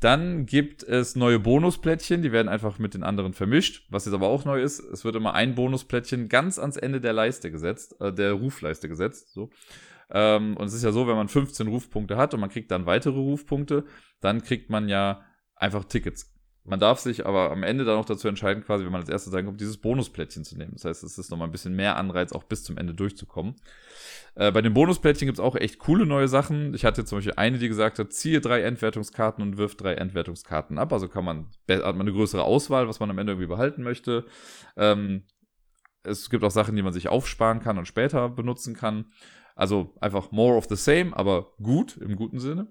[0.00, 3.86] Dann gibt es neue Bonusplättchen, die werden einfach mit den anderen vermischt.
[3.88, 7.14] Was jetzt aber auch neu ist, es wird immer ein Bonusplättchen ganz ans Ende der
[7.14, 9.32] Leiste gesetzt, äh, der Rufleiste gesetzt.
[9.32, 9.50] So.
[10.10, 12.86] Ähm, und es ist ja so, wenn man 15 Rufpunkte hat und man kriegt dann
[12.86, 13.84] weitere Rufpunkte,
[14.20, 15.22] dann kriegt man ja
[15.54, 16.32] einfach Tickets.
[16.68, 19.32] Man darf sich aber am Ende dann noch dazu entscheiden, quasi, wenn man als erstes
[19.32, 20.72] sagen kommt, dieses Bonusplättchen zu nehmen.
[20.72, 23.54] Das heißt, es ist nochmal ein bisschen mehr Anreiz, auch bis zum Ende durchzukommen.
[24.34, 26.74] Äh, bei den Bonusplättchen gibt es auch echt coole neue Sachen.
[26.74, 30.78] Ich hatte zum Beispiel eine, die gesagt hat, ziehe drei Entwertungskarten und wirf drei Entwertungskarten
[30.78, 30.92] ab.
[30.92, 34.26] Also kann man, hat man eine größere Auswahl, was man am Ende irgendwie behalten möchte.
[34.76, 35.22] Ähm,
[36.02, 39.06] es gibt auch Sachen, die man sich aufsparen kann und später benutzen kann.
[39.56, 42.68] Also einfach more of the same, aber gut, im guten Sinne.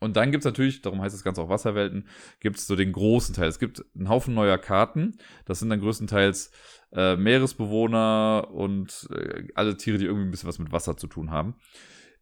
[0.00, 2.06] Und dann gibt es natürlich, darum heißt das Ganze auch Wasserwelten,
[2.38, 3.48] gibt es so den großen Teil.
[3.48, 5.16] Es gibt einen Haufen neuer Karten.
[5.46, 6.50] Das sind dann größtenteils
[6.92, 11.30] äh, Meeresbewohner und äh, alle Tiere, die irgendwie ein bisschen was mit Wasser zu tun
[11.30, 11.54] haben.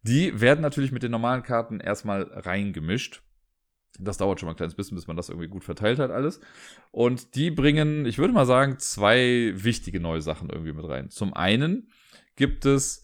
[0.01, 3.21] Die werden natürlich mit den normalen Karten erstmal reingemischt.
[3.99, 6.39] Das dauert schon mal ein kleines bisschen, bis man das irgendwie gut verteilt hat, alles.
[6.91, 11.09] Und die bringen, ich würde mal sagen, zwei wichtige neue Sachen irgendwie mit rein.
[11.09, 11.89] Zum einen
[12.35, 13.02] gibt es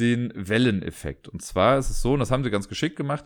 [0.00, 1.28] den Welleneffekt.
[1.28, 3.24] Und zwar ist es so, und das haben sie ganz geschickt gemacht,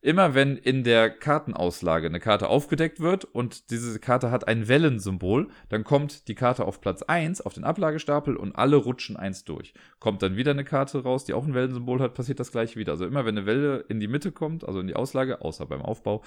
[0.00, 5.48] immer wenn in der Kartenauslage eine Karte aufgedeckt wird und diese Karte hat ein Wellensymbol,
[5.68, 9.74] dann kommt die Karte auf Platz 1 auf den Ablagestapel und alle rutschen eins durch.
[9.98, 12.92] Kommt dann wieder eine Karte raus, die auch ein Wellensymbol hat, passiert das gleiche wieder.
[12.92, 15.82] Also immer wenn eine Welle in die Mitte kommt, also in die Auslage, außer beim
[15.82, 16.22] Aufbau,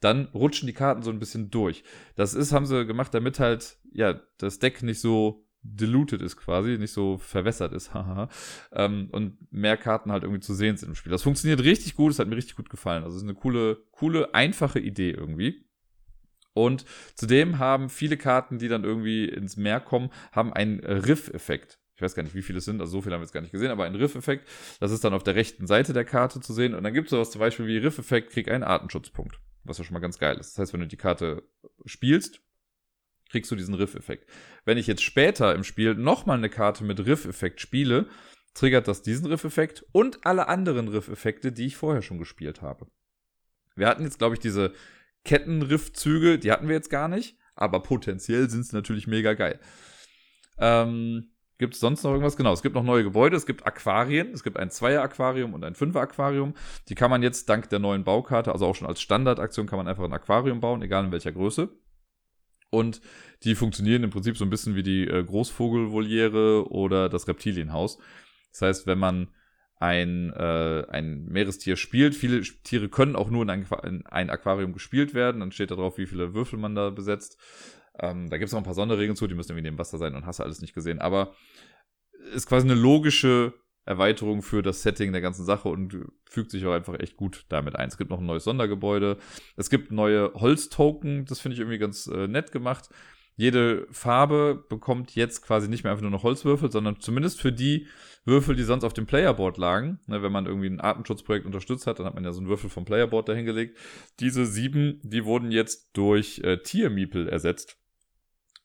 [0.00, 1.84] dann rutschen die Karten so ein bisschen durch.
[2.16, 6.78] Das ist, haben sie gemacht, damit halt, ja, das Deck nicht so diluted ist quasi,
[6.78, 8.28] nicht so verwässert ist, haha.
[8.72, 11.12] ähm, und mehr Karten halt irgendwie zu sehen sind im Spiel.
[11.12, 13.04] Das funktioniert richtig gut, es hat mir richtig gut gefallen.
[13.04, 15.64] Also es ist eine coole, coole, einfache Idee irgendwie.
[16.52, 16.84] Und
[17.14, 21.78] zudem haben viele Karten, die dann irgendwie ins Meer kommen, haben einen Riff-Effekt.
[21.94, 23.42] Ich weiß gar nicht, wie viele es sind, also so viele haben wir jetzt gar
[23.42, 24.48] nicht gesehen, aber ein Riff-Effekt,
[24.80, 26.74] das ist dann auf der rechten Seite der Karte zu sehen.
[26.74, 29.38] Und dann gibt es sowas zum Beispiel wie Riff-Effekt, krieg einen Artenschutzpunkt.
[29.64, 30.52] Was ja schon mal ganz geil ist.
[30.52, 31.42] Das heißt, wenn du die Karte
[31.84, 32.40] spielst,
[33.30, 34.28] kriegst du diesen Riff-Effekt.
[34.64, 38.08] Wenn ich jetzt später im Spiel nochmal eine Karte mit Riff-Effekt spiele,
[38.54, 42.86] triggert das diesen Riff-Effekt und alle anderen Riff-Effekte, die ich vorher schon gespielt habe.
[43.76, 44.72] Wir hatten jetzt, glaube ich, diese
[45.24, 49.60] Kettenriff-Züge, die hatten wir jetzt gar nicht, aber potenziell sind es natürlich mega geil.
[50.58, 52.36] Ähm, gibt es sonst noch irgendwas?
[52.36, 55.74] Genau, es gibt noch neue Gebäude, es gibt Aquarien, es gibt ein Zweier-Aquarium und ein
[55.74, 56.54] Fünfer-Aquarium.
[56.88, 59.86] Die kann man jetzt dank der neuen Baukarte, also auch schon als Standardaktion, kann man
[59.86, 61.68] einfach ein Aquarium bauen, egal in welcher Größe.
[62.70, 63.00] Und
[63.42, 67.98] die funktionieren im Prinzip so ein bisschen wie die äh, Großvogelvoliere oder das Reptilienhaus.
[68.52, 69.28] Das heißt, wenn man
[69.76, 74.72] ein, äh, ein Meerestier spielt, viele Tiere können auch nur in ein, in ein Aquarium
[74.72, 77.38] gespielt werden, dann steht da drauf, wie viele Würfel man da besetzt.
[77.98, 79.98] Ähm, da gibt es noch ein paar Sonderregeln zu, die müssen irgendwie in dem Wasser
[79.98, 81.00] sein und hast du alles nicht gesehen.
[81.00, 81.34] Aber
[82.34, 83.54] ist quasi eine logische
[83.84, 87.76] Erweiterung für das Setting der ganzen Sache und fügt sich auch einfach echt gut damit
[87.76, 87.88] ein.
[87.88, 89.16] Es gibt noch ein neues Sondergebäude.
[89.56, 92.90] Es gibt neue Holztoken, das finde ich irgendwie ganz äh, nett gemacht.
[93.36, 97.86] Jede Farbe bekommt jetzt quasi nicht mehr einfach nur noch Holzwürfel, sondern zumindest für die
[98.26, 99.98] Würfel, die sonst auf dem Playerboard lagen.
[100.06, 102.68] Ne, wenn man irgendwie ein Artenschutzprojekt unterstützt hat, dann hat man ja so einen Würfel
[102.68, 103.78] vom Playerboard dahingelegt.
[104.20, 107.78] Diese sieben, die wurden jetzt durch äh, Tiermiepel ersetzt.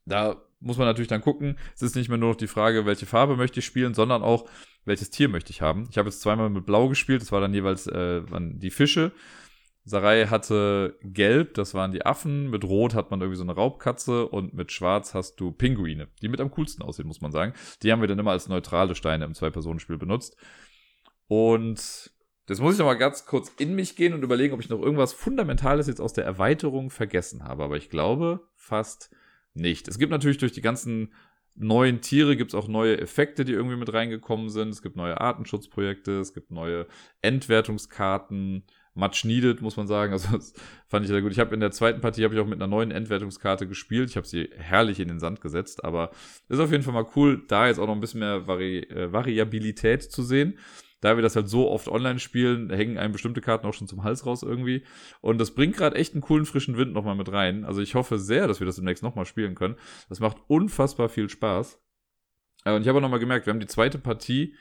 [0.05, 1.57] Da muss man natürlich dann gucken.
[1.75, 4.49] Es ist nicht mehr nur noch die Frage, welche Farbe möchte ich spielen, sondern auch,
[4.85, 5.87] welches Tier möchte ich haben.
[5.89, 9.11] Ich habe jetzt zweimal mit Blau gespielt, das war dann jeweils äh, die Fische.
[9.87, 12.49] Sarai hatte Gelb, das waren die Affen.
[12.49, 16.27] Mit Rot hat man irgendwie so eine Raubkatze und mit Schwarz hast du Pinguine, die
[16.27, 17.53] mit am coolsten aussehen, muss man sagen.
[17.83, 20.37] Die haben wir dann immer als neutrale Steine im Zwei-Personen-Spiel benutzt.
[21.27, 22.11] Und
[22.47, 24.81] das muss ich noch mal ganz kurz in mich gehen und überlegen, ob ich noch
[24.81, 27.63] irgendwas Fundamentales jetzt aus der Erweiterung vergessen habe.
[27.63, 29.11] Aber ich glaube fast
[29.55, 29.87] nicht.
[29.87, 31.13] Es gibt natürlich durch die ganzen
[31.55, 34.69] neuen Tiere gibt es auch neue Effekte, die irgendwie mit reingekommen sind.
[34.69, 36.87] Es gibt neue Artenschutzprojekte, es gibt neue
[37.21, 38.63] Endwertungskarten.
[38.97, 40.13] Much needed, muss man sagen.
[40.13, 40.53] Also das
[40.87, 41.31] fand ich sehr gut.
[41.31, 44.09] Ich habe in der zweiten Partie habe ich auch mit einer neuen Endwertungskarte gespielt.
[44.09, 46.11] Ich habe sie herrlich in den Sand gesetzt, aber
[46.47, 49.11] ist auf jeden Fall mal cool, da jetzt auch noch ein bisschen mehr Vari äh,
[49.11, 50.57] Variabilität zu sehen.
[51.05, 54.03] Da wir das halt so oft online spielen, hängen einem bestimmte Karten auch schon zum
[54.03, 54.83] Hals raus irgendwie.
[55.21, 57.63] Und das bringt gerade echt einen coolen frischen Wind nochmal mit rein.
[57.63, 59.75] Also ich hoffe sehr, dass wir das demnächst nochmal spielen können.
[60.09, 61.79] Das macht unfassbar viel Spaß.
[62.65, 64.55] Äh, und ich habe auch nochmal gemerkt, wir haben die zweite Partie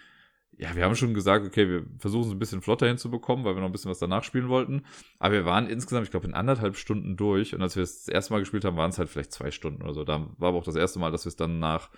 [0.59, 3.61] ja, wir haben schon gesagt, okay, wir versuchen es ein bisschen flotter hinzubekommen, weil wir
[3.61, 4.85] noch ein bisschen was danach spielen wollten.
[5.19, 7.55] Aber wir waren insgesamt, ich glaube, in anderthalb Stunden durch.
[7.55, 9.83] Und als wir es das erste Mal gespielt haben, waren es halt vielleicht zwei Stunden
[9.83, 10.05] oder so.
[10.05, 11.91] Da war aber auch das erste Mal, dass wir es dann nach,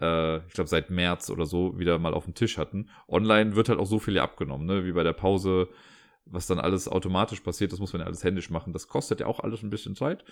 [0.00, 2.88] äh, ich glaube, seit März oder so wieder mal auf dem Tisch hatten.
[3.08, 4.84] Online wird halt auch so viel abgenommen, ne?
[4.84, 5.68] Wie bei der Pause,
[6.24, 8.72] was dann alles automatisch passiert, das muss man ja alles händisch machen.
[8.72, 10.24] Das kostet ja auch alles ein bisschen Zeit.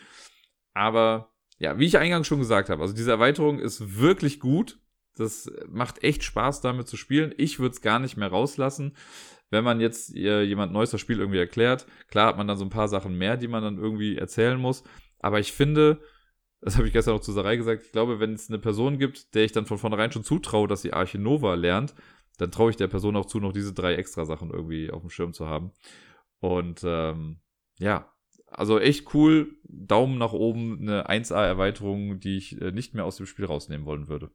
[0.75, 4.79] Aber ja, wie ich eingangs schon gesagt habe, also diese Erweiterung ist wirklich gut
[5.19, 7.35] das macht echt Spaß, damit zu spielen.
[7.37, 8.97] Ich würde es gar nicht mehr rauslassen.
[9.51, 12.65] Wenn man jetzt äh, jemand Neues das Spiel irgendwie erklärt, klar hat man dann so
[12.65, 14.85] ein paar Sachen mehr, die man dann irgendwie erzählen muss.
[15.19, 16.01] Aber ich finde,
[16.61, 19.35] das habe ich gestern auch zu Sarai gesagt, ich glaube, wenn es eine Person gibt,
[19.35, 21.95] der ich dann von vornherein schon zutraue, dass sie Arche Nova lernt,
[22.39, 25.11] dann traue ich der Person auch zu, noch diese drei extra Sachen irgendwie auf dem
[25.11, 25.73] Schirm zu haben.
[26.41, 27.41] Und ähm,
[27.79, 28.13] ja,
[28.47, 29.57] also echt cool.
[29.65, 34.09] Daumen nach oben, eine 1A-Erweiterung, die ich äh, nicht mehr aus dem Spiel rausnehmen wollen
[34.09, 34.31] würde.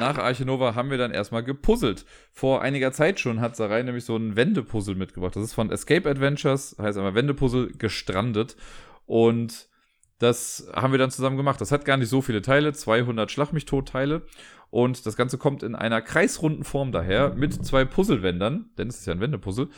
[0.00, 2.06] Nach Archinova haben wir dann erstmal gepuzzelt.
[2.32, 5.36] Vor einiger Zeit schon hat Sarai nämlich so ein Wendepuzzle mitgebracht.
[5.36, 8.56] Das ist von Escape Adventures, heißt aber Wendepuzzle gestrandet.
[9.04, 9.68] Und
[10.22, 11.60] das haben wir dann zusammen gemacht.
[11.60, 14.22] Das hat gar nicht so viele Teile, 200 Schlag mich tot Teile.
[14.70, 19.06] Und das Ganze kommt in einer kreisrunden Form daher mit zwei Puzzlewändern, denn es ist
[19.06, 19.68] ja ein Wendepuzzle.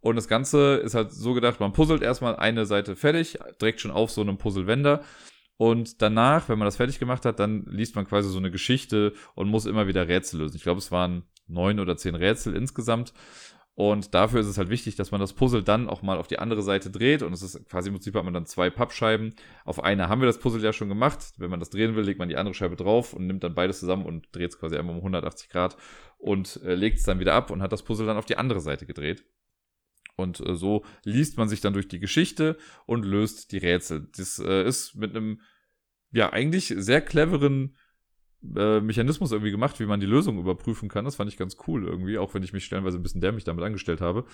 [0.00, 3.92] Und das Ganze ist halt so gedacht, man puzzelt erstmal eine Seite fertig, direkt schon
[3.92, 5.02] auf so einem Puzzlewänder.
[5.56, 9.12] Und danach, wenn man das fertig gemacht hat, dann liest man quasi so eine Geschichte
[9.36, 10.56] und muss immer wieder Rätsel lösen.
[10.56, 13.12] Ich glaube, es waren neun oder zehn Rätsel insgesamt.
[13.74, 16.38] Und dafür ist es halt wichtig, dass man das Puzzle dann auch mal auf die
[16.38, 17.22] andere Seite dreht.
[17.22, 19.34] Und es ist quasi im Prinzip hat man dann zwei Pappscheiben.
[19.64, 21.32] Auf einer haben wir das Puzzle ja schon gemacht.
[21.38, 23.80] Wenn man das drehen will, legt man die andere Scheibe drauf und nimmt dann beides
[23.80, 25.78] zusammen und dreht es quasi einmal um 180 Grad
[26.18, 28.60] und äh, legt es dann wieder ab und hat das Puzzle dann auf die andere
[28.60, 29.24] Seite gedreht.
[30.16, 34.08] Und äh, so liest man sich dann durch die Geschichte und löst die Rätsel.
[34.16, 35.40] Das äh, ist mit einem,
[36.10, 37.76] ja, eigentlich sehr cleveren
[38.56, 41.04] äh, Mechanismus irgendwie gemacht, wie man die Lösung überprüfen kann.
[41.04, 43.64] Das fand ich ganz cool irgendwie, auch wenn ich mich stellenweise ein bisschen dämlich damit
[43.64, 44.24] angestellt habe.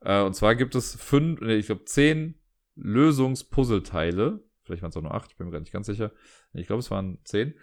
[0.00, 2.38] Äh, und zwar gibt es fünf, nee, ich glaube zehn
[2.76, 4.44] Lösungspuzzleteile.
[4.62, 6.12] Vielleicht waren es auch nur acht, ich bin mir gar nicht ganz sicher.
[6.52, 7.54] Ich glaube, es waren zehn.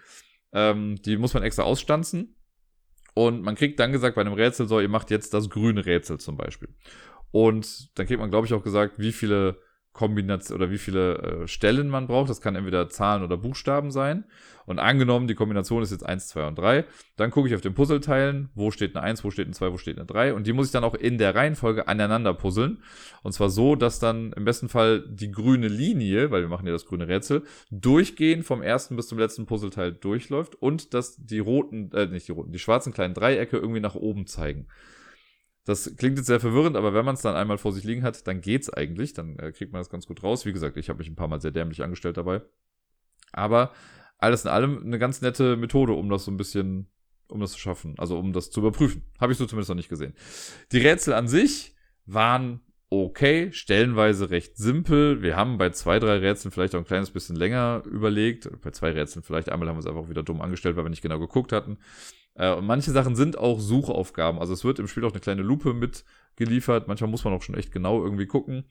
[0.54, 2.36] Ähm, die muss man extra ausstanzen.
[3.14, 6.20] Und man kriegt dann gesagt bei einem Rätsel, so, ihr macht jetzt das grüne Rätsel
[6.20, 6.70] zum Beispiel.
[7.32, 9.60] Und dann kriegt man, glaube ich, auch gesagt, wie viele
[9.94, 12.30] Kombination oder wie viele äh, Stellen man braucht.
[12.30, 14.26] Das kann entweder Zahlen oder Buchstaben sein.
[14.66, 16.86] Und angenommen, die Kombination ist jetzt 1, 2 und 3,
[17.18, 19.78] dann gucke ich auf den Puzzleteilen, wo steht eine 1, wo steht eine 2, wo
[19.78, 20.34] steht eine 3.
[20.34, 22.82] Und die muss ich dann auch in der Reihenfolge aneinander puzzeln.
[23.24, 26.72] Und zwar so, dass dann im besten Fall die grüne Linie, weil wir machen ja
[26.72, 31.92] das grüne Rätsel, durchgehend vom ersten bis zum letzten Puzzleteil durchläuft und dass die roten,
[31.92, 34.68] äh, nicht die roten, die schwarzen kleinen Dreiecke irgendwie nach oben zeigen.
[35.66, 38.26] Das klingt jetzt sehr verwirrend, aber wenn man es dann einmal vor sich liegen hat,
[38.28, 39.14] dann geht's eigentlich.
[39.14, 40.46] Dann äh, kriegt man das ganz gut raus.
[40.46, 42.42] Wie gesagt, ich habe mich ein paar Mal sehr dämlich angestellt dabei.
[43.32, 43.72] Aber
[44.18, 46.88] alles in allem eine ganz nette Methode, um das so ein bisschen,
[47.28, 47.96] um das zu schaffen.
[47.98, 49.04] Also um das zu überprüfen.
[49.20, 50.14] Habe ich so zumindest noch nicht gesehen.
[50.72, 55.22] Die Rätsel an sich waren okay, stellenweise recht simpel.
[55.22, 58.50] Wir haben bei zwei, drei Rätseln vielleicht auch ein kleines bisschen länger überlegt.
[58.62, 59.50] Bei zwei Rätseln vielleicht.
[59.50, 61.78] Einmal haben wir es einfach wieder dumm angestellt, weil wir nicht genau geguckt hatten.
[62.36, 64.40] Äh, und manche Sachen sind auch Suchaufgaben.
[64.40, 66.88] Also es wird im Spiel auch eine kleine Lupe mitgeliefert.
[66.88, 68.66] Manchmal muss man auch schon echt genau irgendwie gucken.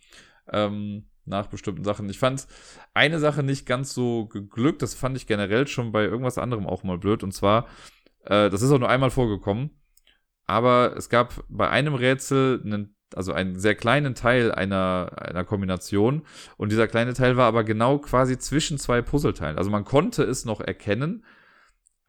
[0.52, 2.08] Ähm, nach bestimmten Sachen.
[2.08, 2.46] Ich fand
[2.94, 4.82] eine Sache nicht ganz so geglückt.
[4.82, 7.22] Das fand ich generell schon bei irgendwas anderem auch mal blöd.
[7.22, 7.66] Und zwar,
[8.24, 9.70] äh, das ist auch nur einmal vorgekommen.
[10.46, 16.22] Aber es gab bei einem Rätsel einen, also einen sehr kleinen Teil einer, einer Kombination.
[16.56, 19.58] Und dieser kleine Teil war aber genau quasi zwischen zwei Puzzleteilen.
[19.58, 21.24] Also man konnte es noch erkennen,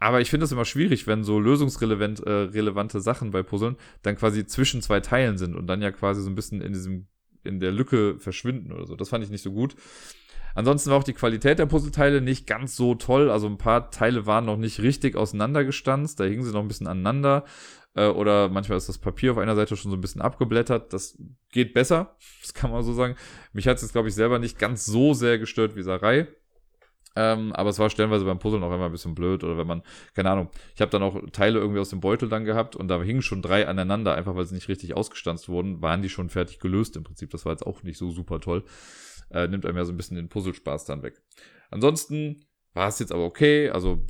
[0.02, 4.16] aber ich finde es immer schwierig, wenn so lösungsrelevante äh, relevante Sachen bei Puzzeln dann
[4.16, 7.06] quasi zwischen zwei Teilen sind und dann ja quasi so ein bisschen in diesem,
[7.44, 8.96] in der Lücke verschwinden oder so.
[8.96, 9.76] Das fand ich nicht so gut.
[10.56, 13.30] Ansonsten war auch die Qualität der Puzzleteile nicht ganz so toll.
[13.30, 16.20] Also ein paar Teile waren noch nicht richtig auseinandergestanzt.
[16.20, 17.46] Da hingen sie noch ein bisschen aneinander.
[17.94, 20.94] Äh, oder manchmal ist das Papier auf einer Seite schon so ein bisschen abgeblättert.
[20.94, 21.16] Das
[21.52, 22.18] geht besser.
[22.42, 23.18] Das kann man so sagen.
[23.54, 26.28] Mich hat es jetzt, glaube ich, selber nicht ganz so sehr gestört wie Sarai.
[27.16, 29.84] Ähm, aber es war stellenweise beim Puzzeln auch immer ein bisschen blöd oder wenn man,
[30.14, 33.02] keine Ahnung, ich habe dann auch Teile irgendwie aus dem Beutel dann gehabt und da
[33.02, 36.60] hingen schon drei aneinander, einfach weil sie nicht richtig ausgestanzt wurden, waren die schon fertig
[36.60, 37.30] gelöst im Prinzip.
[37.32, 38.64] Das war jetzt auch nicht so super toll.
[39.30, 41.22] Äh, nimmt einem ja so ein bisschen den Puzzlespaß dann weg.
[41.70, 44.06] Ansonsten war es jetzt aber okay, also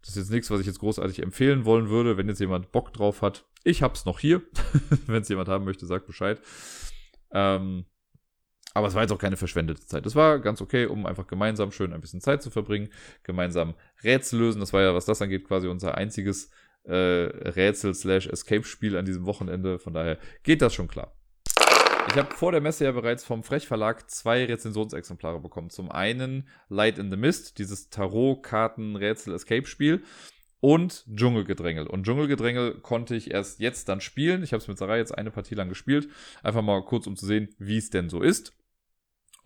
[0.00, 2.92] das ist jetzt nichts, was ich jetzt großartig empfehlen wollen würde, wenn jetzt jemand Bock
[2.92, 3.44] drauf hat.
[3.64, 4.42] Ich hab's noch hier.
[5.06, 6.40] wenn es jemand haben möchte, sagt Bescheid.
[7.32, 7.86] Ähm,
[8.76, 10.04] aber es war jetzt auch keine verschwendete Zeit.
[10.04, 12.90] Es war ganz okay, um einfach gemeinsam schön ein bisschen Zeit zu verbringen,
[13.22, 13.72] gemeinsam
[14.04, 14.60] Rätsel lösen.
[14.60, 16.50] Das war ja, was das angeht, quasi unser einziges
[16.84, 19.78] äh, Rätsel-Escape-Spiel an diesem Wochenende.
[19.78, 21.16] Von daher geht das schon klar.
[22.08, 25.70] Ich habe vor der Messe ja bereits vom Frech Verlag zwei Rezensionsexemplare bekommen.
[25.70, 30.02] Zum einen Light in the Mist, dieses Tarot-Karten-Rätsel-Escape-Spiel
[30.60, 31.86] und Dschungelgedrängel.
[31.86, 34.42] Und Dschungelgedrängel konnte ich erst jetzt dann spielen.
[34.42, 36.10] Ich habe es mit Sarai jetzt eine Partie lang gespielt.
[36.42, 38.52] Einfach mal kurz, um zu sehen, wie es denn so ist.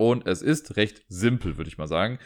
[0.01, 2.19] Und es ist recht simpel, würde ich mal sagen.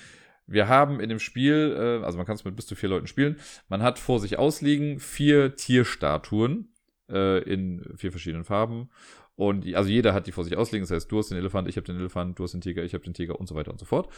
[0.46, 3.08] Wir haben in dem Spiel, äh, also man kann es mit bis zu vier Leuten
[3.08, 6.72] spielen, man hat vor sich ausliegen vier Tierstatuen
[7.10, 8.90] äh, in vier verschiedenen Farben.
[9.34, 10.84] Und also jeder hat die vor sich ausliegen.
[10.84, 12.94] Das heißt, du hast den Elefant, ich habe den Elefant, du hast den Tiger, ich
[12.94, 14.08] habe den Tiger und so weiter und so fort.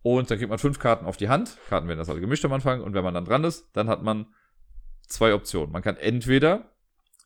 [0.00, 1.58] Und dann kriegt man fünf Karten auf die Hand.
[1.68, 2.80] Karten werden das alle gemischt am Anfang.
[2.80, 4.24] Und wenn man dann dran ist, dann hat man
[5.06, 5.70] zwei Optionen.
[5.70, 6.70] Man kann entweder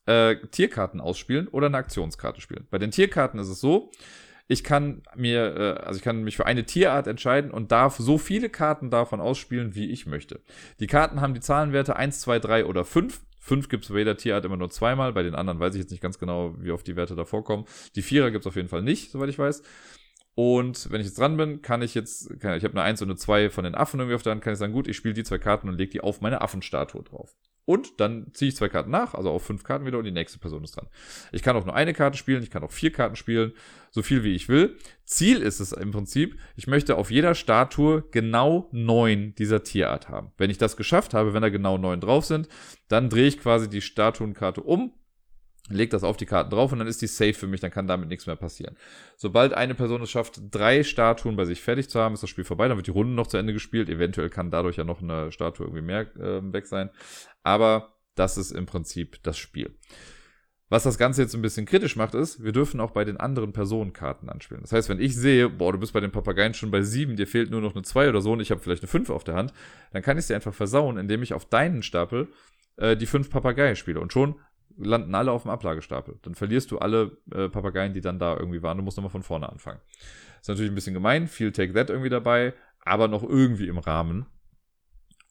[0.06, 2.66] äh, Tierkarten ausspielen oder eine Aktionskarte spielen.
[2.72, 3.92] Bei den Tierkarten ist es so,
[4.50, 8.18] ich kann mir, äh, also ich kann mich für eine Tierart entscheiden und darf so
[8.18, 10.40] viele Karten davon ausspielen, wie ich möchte.
[10.80, 13.20] Die Karten haben die Zahlenwerte 1, 2, 3 oder 5.
[13.38, 15.12] 5 gibt es bei jeder Tierart immer nur zweimal.
[15.12, 17.64] Bei den anderen weiß ich jetzt nicht ganz genau, wie oft die Werte da vorkommen.
[17.94, 19.62] Die Vierer gibt es auf jeden Fall nicht, soweit ich weiß.
[20.34, 23.08] Und wenn ich jetzt dran bin, kann ich jetzt, kann, ich habe eine 1 und
[23.10, 25.14] eine 2 von den Affen irgendwie auf der Hand, kann ich sagen, gut, ich spiele
[25.14, 27.36] die zwei Karten und lege die auf meine Affenstatue drauf.
[27.64, 30.38] Und dann ziehe ich zwei Karten nach, also auf fünf Karten wieder und die nächste
[30.38, 30.88] Person ist dran.
[31.32, 33.52] Ich kann auch nur eine Karte spielen, ich kann auch vier Karten spielen,
[33.90, 34.76] so viel wie ich will.
[35.04, 40.32] Ziel ist es im Prinzip, ich möchte auf jeder Statue genau neun dieser Tierart haben.
[40.36, 42.48] Wenn ich das geschafft habe, wenn da genau neun drauf sind,
[42.88, 44.92] dann drehe ich quasi die Statuenkarte um
[45.70, 47.86] legt das auf die Karten drauf und dann ist die safe für mich, dann kann
[47.86, 48.76] damit nichts mehr passieren.
[49.16, 52.44] Sobald eine Person es schafft, drei Statuen bei sich fertig zu haben, ist das Spiel
[52.44, 53.88] vorbei, dann wird die Runde noch zu Ende gespielt.
[53.88, 56.90] Eventuell kann dadurch ja noch eine Statue irgendwie mehr äh, weg sein.
[57.42, 59.74] Aber das ist im Prinzip das Spiel.
[60.70, 63.52] Was das Ganze jetzt ein bisschen kritisch macht, ist, wir dürfen auch bei den anderen
[63.52, 64.62] Personen Karten anspielen.
[64.62, 67.26] Das heißt, wenn ich sehe, boah, du bist bei den Papageien schon bei sieben, dir
[67.26, 69.34] fehlt nur noch eine zwei oder so und ich habe vielleicht eine fünf auf der
[69.34, 69.52] Hand,
[69.92, 72.28] dann kann ich sie einfach versauen, indem ich auf deinen Stapel
[72.76, 73.98] äh, die fünf Papageien spiele.
[73.98, 74.36] Und schon
[74.76, 76.18] landen alle auf dem Ablagestapel.
[76.22, 78.78] Dann verlierst du alle äh, Papageien, die dann da irgendwie waren.
[78.78, 79.80] Du musst nochmal von vorne anfangen.
[80.40, 82.54] Ist natürlich ein bisschen gemein, viel Take That irgendwie dabei,
[82.84, 84.26] aber noch irgendwie im Rahmen.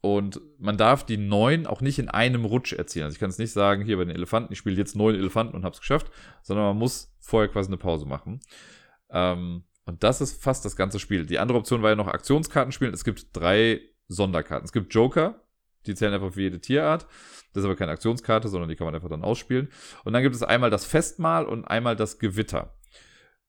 [0.02, 3.06] Und man darf die neun auch nicht in einem Rutsch erzielen.
[3.06, 5.56] Also ich kann es nicht sagen, hier bei den Elefanten, ich spiele jetzt neun Elefanten
[5.56, 6.10] und hab's geschafft,
[6.42, 8.40] sondern man muss vorher quasi eine Pause machen.
[9.10, 11.26] Ähm, und das ist fast das ganze Spiel.
[11.26, 12.94] Die andere Option war ja noch Aktionskarten spielen.
[12.94, 14.66] Es gibt drei Sonderkarten.
[14.66, 15.42] Es gibt Joker,
[15.86, 17.08] die zählen einfach für jede Tierart.
[17.54, 19.70] Das ist aber keine Aktionskarte, sondern die kann man einfach dann ausspielen.
[20.04, 22.76] Und dann gibt es einmal das Festmahl und einmal das Gewitter.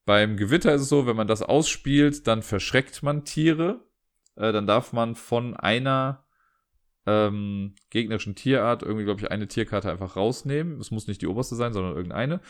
[0.05, 3.85] Beim Gewitter ist es so, wenn man das ausspielt, dann verschreckt man Tiere.
[4.35, 6.25] Äh, dann darf man von einer
[7.05, 10.79] ähm, gegnerischen Tierart irgendwie, glaube ich, eine Tierkarte einfach rausnehmen.
[10.79, 12.41] Es muss nicht die oberste sein, sondern irgendeine.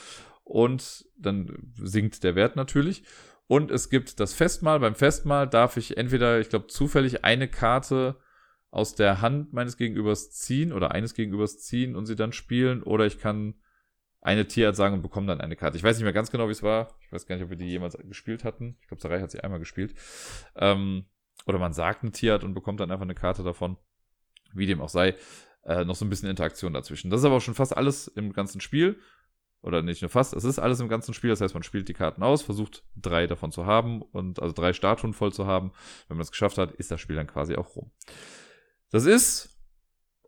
[0.43, 3.03] Und dann sinkt der Wert natürlich.
[3.47, 4.79] Und es gibt das Festmahl.
[4.79, 8.15] Beim Festmahl darf ich entweder, ich glaube, zufällig eine Karte
[8.72, 12.82] aus der Hand meines Gegenübers ziehen oder eines Gegenübers ziehen und sie dann spielen.
[12.82, 13.55] Oder ich kann
[14.22, 15.78] eine Tierart sagen und bekomme dann eine Karte.
[15.78, 16.95] Ich weiß nicht mehr ganz genau, wie es war.
[17.01, 18.78] Ich weiß gar nicht, ob wir die jemals gespielt hatten.
[18.82, 19.93] Ich glaube, Sarai hat sie einmal gespielt.
[20.55, 21.05] Ähm,
[21.45, 23.78] oder man sagt eine Tierart und bekommt dann einfach eine Karte davon.
[24.53, 25.15] Wie dem auch sei.
[25.63, 27.09] Äh, noch so ein bisschen Interaktion dazwischen.
[27.09, 28.97] Das ist aber auch schon fast alles im ganzen Spiel.
[29.63, 31.30] Oder nicht nur fast, es ist alles im ganzen Spiel.
[31.30, 34.74] Das heißt, man spielt die Karten aus, versucht drei davon zu haben und also drei
[34.74, 35.72] Statuen voll zu haben.
[36.07, 37.91] Wenn man das geschafft hat, ist das Spiel dann quasi auch rum.
[38.91, 39.57] Das ist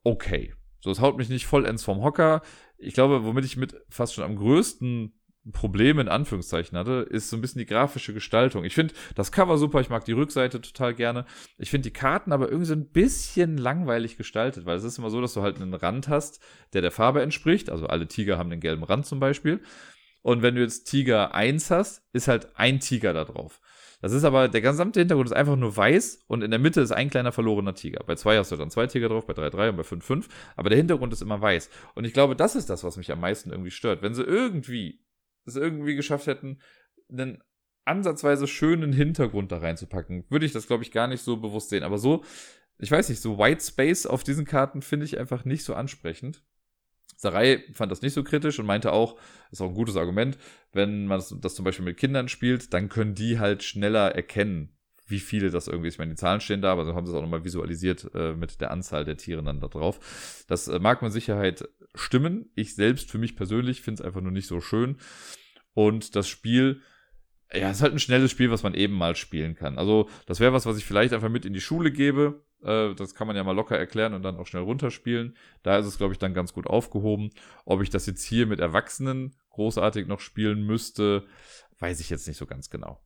[0.04, 0.54] okay.
[0.80, 2.42] So, es haut mich nicht vollends vom Hocker.
[2.78, 5.14] Ich glaube, womit ich mit fast schon am größten
[5.52, 8.64] Problem in Anführungszeichen hatte, ist so ein bisschen die grafische Gestaltung.
[8.64, 11.26] Ich finde das Cover super, ich mag die Rückseite total gerne.
[11.58, 15.10] Ich finde die Karten aber irgendwie so ein bisschen langweilig gestaltet, weil es ist immer
[15.10, 16.40] so, dass du halt einen Rand hast,
[16.72, 17.70] der der Farbe entspricht.
[17.70, 19.62] Also alle Tiger haben den gelben Rand zum Beispiel.
[20.22, 23.60] Und wenn du jetzt Tiger 1 hast, ist halt ein Tiger da drauf.
[24.04, 26.92] Das ist aber, der gesamte Hintergrund ist einfach nur weiß und in der Mitte ist
[26.92, 28.04] ein kleiner verlorener Tiger.
[28.06, 30.28] Bei zwei hast du dann zwei Tiger drauf, bei drei drei und bei fünf fünf.
[30.58, 31.70] Aber der Hintergrund ist immer weiß.
[31.96, 34.02] Und ich glaube, das ist das, was mich am meisten irgendwie stört.
[34.02, 35.00] Wenn sie irgendwie
[35.46, 36.60] es irgendwie geschafft hätten,
[37.10, 37.42] einen
[37.86, 41.84] ansatzweise schönen Hintergrund da reinzupacken, würde ich das, glaube ich, gar nicht so bewusst sehen.
[41.84, 42.26] Aber so,
[42.80, 46.44] ich weiß nicht, so White Space auf diesen Karten finde ich einfach nicht so ansprechend.
[47.24, 49.18] Sarai fand das nicht so kritisch und meinte auch,
[49.52, 50.38] ist auch ein gutes Argument,
[50.74, 54.78] wenn man das, das, zum Beispiel mit Kindern spielt, dann können die halt schneller erkennen,
[55.08, 55.96] wie viele das irgendwie ist.
[55.96, 58.34] Ich meine, die Zahlen stehen da, aber so haben sie es auch nochmal visualisiert äh,
[58.34, 60.46] mit der Anzahl der Tiere dann da drauf.
[60.48, 62.52] Das äh, mag mit Sicherheit stimmen.
[62.56, 64.98] Ich selbst für mich persönlich finde es einfach nur nicht so schön.
[65.74, 66.82] Und das Spiel,
[67.54, 69.78] ja, ist halt ein schnelles Spiel, was man eben mal spielen kann.
[69.78, 73.16] Also, das wäre was, was ich vielleicht einfach mit in die Schule gebe äh, das
[73.16, 75.36] kann man ja mal locker erklären und dann auch schnell runterspielen.
[75.64, 77.32] Da ist es, glaube ich, dann ganz gut aufgehoben.
[77.66, 81.26] Ob ich das jetzt hier mit Erwachsenen großartig noch spielen müsste,
[81.80, 83.02] weiß ich jetzt nicht so ganz genau.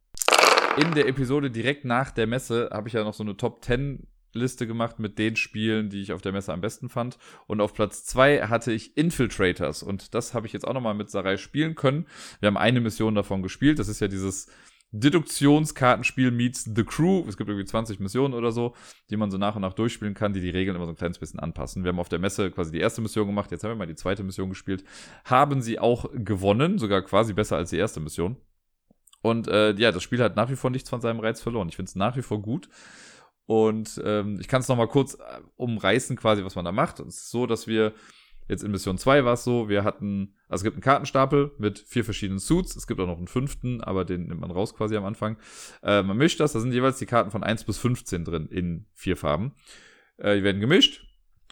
[0.78, 4.08] In der Episode direkt nach der Messe habe ich ja noch so eine Top 10
[4.34, 7.18] Liste gemacht mit den Spielen, die ich auf der Messe am besten fand.
[7.48, 9.84] Und auf Platz 2 hatte ich Infiltrators.
[9.84, 12.06] Und das habe ich jetzt auch nochmal mit Sarai spielen können.
[12.40, 13.80] Wir haben eine Mission davon gespielt.
[13.80, 14.48] Das ist ja dieses
[14.92, 17.26] Deduktionskartenspiel meets The Crew.
[17.28, 18.74] Es gibt irgendwie 20 Missionen oder so,
[19.10, 21.20] die man so nach und nach durchspielen kann, die die Regeln immer so ein kleines
[21.20, 21.84] bisschen anpassen.
[21.84, 23.52] Wir haben auf der Messe quasi die erste Mission gemacht.
[23.52, 24.84] Jetzt haben wir mal die zweite Mission gespielt.
[25.26, 28.38] Haben sie auch gewonnen, sogar quasi besser als die erste Mission.
[29.22, 31.68] Und äh, ja, das Spiel hat nach wie vor nichts von seinem Reiz verloren.
[31.68, 32.70] Ich finde es nach wie vor gut.
[33.46, 37.00] Und ähm, ich kann es nochmal kurz äh, umreißen, quasi, was man da macht.
[37.00, 37.94] Es ist so, dass wir
[38.48, 41.80] jetzt in Mission 2 war es so, wir hatten, also es gibt einen Kartenstapel mit
[41.80, 42.76] vier verschiedenen Suits.
[42.76, 45.38] Es gibt auch noch einen fünften, aber den nimmt man raus quasi am Anfang.
[45.84, 48.86] Äh, man mischt das, da sind jeweils die Karten von 1 bis 15 drin in
[48.94, 49.54] vier Farben.
[50.18, 51.04] Äh, die werden gemischt.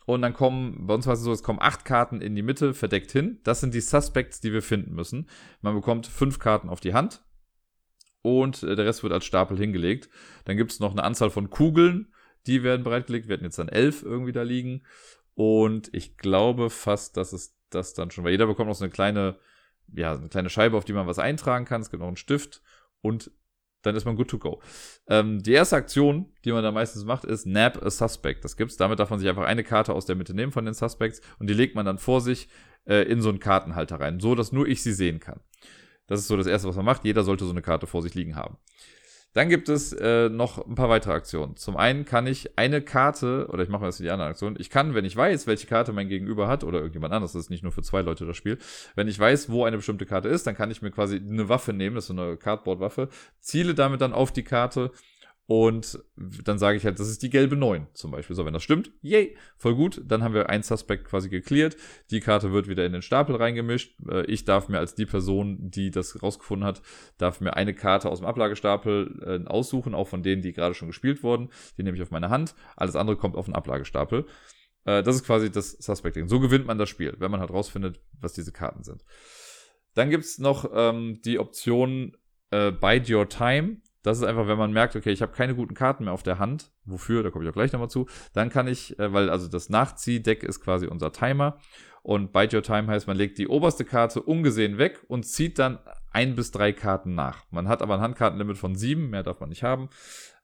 [0.06, 2.74] Und dann kommen, bei uns war es so, es kommen acht Karten in die Mitte
[2.74, 3.40] verdeckt hin.
[3.44, 5.28] Das sind die Suspects, die wir finden müssen.
[5.62, 7.24] Man bekommt fünf Karten auf die Hand
[8.22, 10.10] und äh, der Rest wird als Stapel hingelegt.
[10.46, 12.14] Dann gibt es noch eine Anzahl von Kugeln,
[12.48, 13.28] die werden bereitgelegt.
[13.28, 14.84] Wir hatten jetzt dann elf irgendwie da liegen.
[15.36, 18.92] Und ich glaube fast, dass es das dann schon, weil jeder bekommt noch so eine
[18.92, 19.38] kleine,
[19.94, 21.82] ja, eine kleine Scheibe, auf die man was eintragen kann.
[21.82, 22.62] Es gibt noch einen Stift
[23.02, 23.32] und
[23.82, 24.62] dann ist man good to go.
[25.08, 28.44] Ähm, die erste Aktion, die man da meistens macht, ist Nab a Suspect.
[28.44, 28.78] Das gibt's.
[28.78, 31.48] Damit darf man sich einfach eine Karte aus der Mitte nehmen von den Suspects und
[31.50, 32.48] die legt man dann vor sich
[32.86, 35.42] äh, in so einen Kartenhalter rein, so dass nur ich sie sehen kann.
[36.08, 37.04] Das ist so das Erste, was man macht.
[37.04, 38.58] Jeder sollte so eine Karte vor sich liegen haben.
[39.36, 41.58] Dann gibt es äh, noch ein paar weitere Aktionen.
[41.58, 44.56] Zum einen kann ich eine Karte, oder ich mache mal das in die andere Aktion,
[44.58, 47.50] ich kann, wenn ich weiß, welche Karte mein Gegenüber hat, oder irgendjemand anderes, das ist
[47.50, 48.58] nicht nur für zwei Leute das Spiel,
[48.96, 51.74] wenn ich weiß, wo eine bestimmte Karte ist, dann kann ich mir quasi eine Waffe
[51.74, 53.10] nehmen, das ist so eine Cardboard-Waffe,
[53.42, 54.92] ziele damit dann auf die Karte
[55.48, 58.36] und dann sage ich halt, das ist die gelbe 9 zum Beispiel.
[58.36, 60.02] So, wenn das stimmt, yay, voll gut.
[60.04, 61.78] Dann haben wir ein Suspect quasi geklärt.
[62.10, 63.96] Die Karte wird wieder in den Stapel reingemischt.
[64.10, 66.82] Äh, ich darf mir als die Person, die das rausgefunden hat,
[67.20, 70.88] darf mir eine Karte aus dem Ablagestapel äh, aussuchen, auch von denen, die gerade schon
[70.88, 71.50] gespielt wurden.
[71.78, 72.56] Die nehme ich auf meine Hand.
[72.76, 74.26] Alles andere kommt auf den Ablagestapel.
[74.86, 76.28] Äh, das ist quasi das Suspecting.
[76.28, 79.06] So gewinnt man das Spiel, wenn man halt rausfindet, was diese Karten sind.
[79.94, 82.18] Dann gibt's noch ähm, die Option
[82.50, 85.74] äh, Bide Your Time das ist einfach, wenn man merkt, okay, ich habe keine guten
[85.74, 86.72] Karten mehr auf der Hand.
[86.86, 87.24] Wofür?
[87.24, 88.08] Da komme ich auch gleich nochmal zu.
[88.34, 91.58] Dann kann ich, äh, weil also das Nachziehdeck ist quasi unser Timer.
[92.04, 95.80] Und Bite Your Time heißt, man legt die oberste Karte ungesehen weg und zieht dann
[96.12, 97.46] ein bis drei Karten nach.
[97.50, 99.90] Man hat aber ein Handkartenlimit von sieben, mehr darf man nicht haben.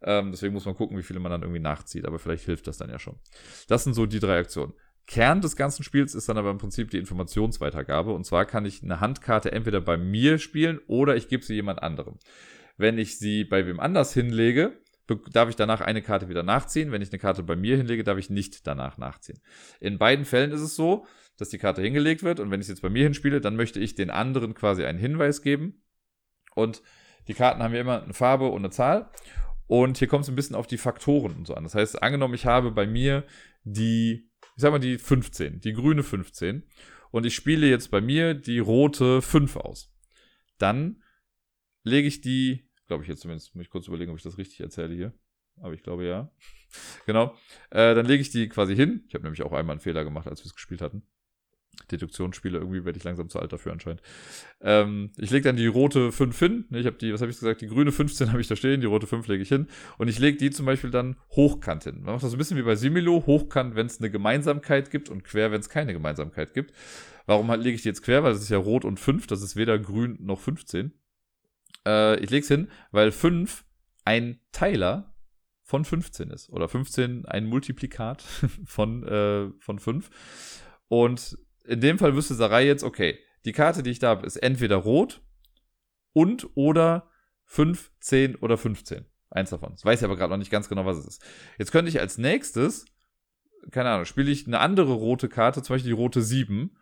[0.02, 2.08] Ähm, deswegen muss man gucken, wie viele man dann irgendwie nachzieht.
[2.08, 3.20] Aber vielleicht hilft das dann ja schon.
[3.68, 4.74] Das sind so die drei Aktionen.
[5.06, 8.12] Kern des ganzen Spiels ist dann aber im Prinzip die Informationsweitergabe.
[8.12, 11.84] Und zwar kann ich eine Handkarte entweder bei mir spielen oder ich gebe sie jemand
[11.84, 12.18] anderem.
[12.82, 14.82] Wenn ich sie bei wem anders hinlege,
[15.32, 16.92] darf ich danach eine Karte wieder nachziehen.
[16.92, 19.40] Wenn ich eine Karte bei mir hinlege, darf ich nicht danach nachziehen.
[19.80, 21.06] In beiden Fällen ist es so,
[21.38, 23.96] dass die Karte hingelegt wird und wenn ich jetzt bei mir hinspiele, dann möchte ich
[23.96, 25.84] den anderen quasi einen Hinweis geben.
[26.56, 26.82] Und
[27.28, 29.10] die Karten haben ja immer eine Farbe und eine Zahl.
[29.68, 31.64] Und hier kommt es ein bisschen auf die Faktoren und so an.
[31.64, 33.26] Das heißt, angenommen, ich habe bei mir
[33.64, 36.64] die, ich sag mal, die 15, die grüne 15.
[37.12, 39.94] Und ich spiele jetzt bei mir die rote 5 aus.
[40.58, 41.02] Dann
[41.84, 44.60] lege ich die, glaube ich jetzt zumindest, muss ich kurz überlegen, ob ich das richtig
[44.60, 45.14] erzähle hier.
[45.62, 46.30] Aber ich glaube ja.
[47.06, 47.38] genau.
[47.70, 49.06] Äh, dann lege ich die quasi hin.
[49.08, 51.04] Ich habe nämlich auch einmal einen Fehler gemacht, als wir es gespielt hatten.
[51.90, 54.02] Deduktionsspiele, irgendwie werde ich langsam zu alt dafür anscheinend.
[54.60, 56.66] Ähm, ich lege dann die rote 5 hin.
[56.72, 58.88] Ich habe die, was habe ich gesagt, die grüne 15 habe ich da stehen, die
[58.88, 59.68] rote 5 lege ich hin.
[59.98, 62.02] Und ich lege die zum Beispiel dann hochkant hin.
[62.02, 65.08] Man macht das so ein bisschen wie bei Similo, hochkant, wenn es eine Gemeinsamkeit gibt
[65.08, 66.74] und quer, wenn es keine Gemeinsamkeit gibt.
[67.26, 68.22] Warum halt lege ich die jetzt quer?
[68.24, 70.92] Weil das ist ja rot und 5, das ist weder grün noch 15.
[71.86, 73.66] Äh, ich leg's hin, weil 5
[74.06, 75.14] ein Teiler
[75.64, 76.50] von 15 ist.
[76.50, 78.22] Oder 15 ein Multiplikat
[78.66, 80.10] von, äh, von 5.
[80.88, 84.38] Und in dem Fall wüsste Sarai jetzt, okay, die Karte, die ich da habe, ist
[84.38, 85.22] entweder rot
[86.14, 87.10] und oder
[87.46, 89.06] 5, 10 oder 15.
[89.30, 89.72] Eins davon.
[89.72, 91.26] Das weiß ich aber gerade noch nicht ganz genau, was es ist.
[91.58, 92.86] Jetzt könnte ich als nächstes,
[93.72, 96.76] keine Ahnung, spiele ich eine andere rote Karte, zum Beispiel die rote 7,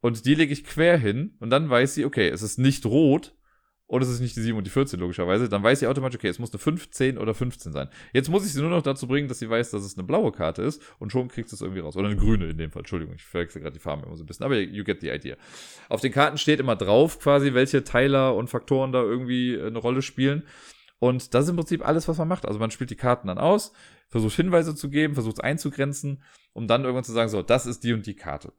[0.00, 3.37] und die lege ich quer hin, und dann weiß sie, okay, es ist nicht rot,
[3.88, 6.28] und es ist nicht die 7 und die 14 logischerweise, dann weiß sie automatisch, okay,
[6.28, 7.88] es muss eine 15 oder 15 sein.
[8.12, 10.30] Jetzt muss ich sie nur noch dazu bringen, dass sie weiß, dass es eine blaue
[10.30, 11.96] Karte ist und schon kriegt es irgendwie raus.
[11.96, 14.26] Oder eine grüne in dem Fall, Entschuldigung, ich verwechsel gerade die Farben immer so ein
[14.26, 15.36] bisschen, aber you get the idea.
[15.88, 19.78] Auf den Karten steht immer drauf quasi, welche Teiler und Faktoren da irgendwie äh, eine
[19.78, 20.44] Rolle spielen.
[20.98, 22.44] Und das ist im Prinzip alles, was man macht.
[22.44, 23.72] Also man spielt die Karten dann aus,
[24.08, 27.84] versucht Hinweise zu geben, versucht es einzugrenzen, um dann irgendwann zu sagen, so, das ist
[27.84, 28.52] die und die Karte.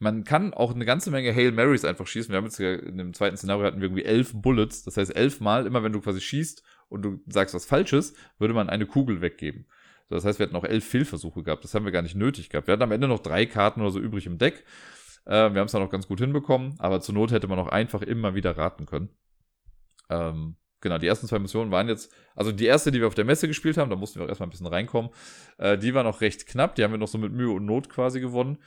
[0.00, 2.30] Man kann auch eine ganze Menge Hail Marys einfach schießen.
[2.30, 4.84] Wir haben jetzt in dem zweiten Szenario hatten wir irgendwie elf Bullets.
[4.84, 8.68] Das heißt, elfmal, immer wenn du quasi schießt und du sagst was Falsches, würde man
[8.68, 9.66] eine Kugel weggeben.
[10.08, 11.64] das heißt, wir hatten auch elf Fehlversuche gehabt.
[11.64, 12.68] Das haben wir gar nicht nötig gehabt.
[12.68, 14.64] Wir hatten am Ende noch drei Karten oder so übrig im Deck.
[15.24, 16.76] Äh, wir haben es dann auch ganz gut hinbekommen.
[16.78, 19.10] Aber zur Not hätte man auch einfach immer wieder raten können.
[20.10, 23.24] Ähm, genau, die ersten zwei Missionen waren jetzt, also die erste, die wir auf der
[23.24, 25.10] Messe gespielt haben, da mussten wir auch erstmal ein bisschen reinkommen,
[25.58, 27.88] äh, die war noch recht knapp, die haben wir noch so mit Mühe und Not
[27.88, 28.58] quasi gewonnen.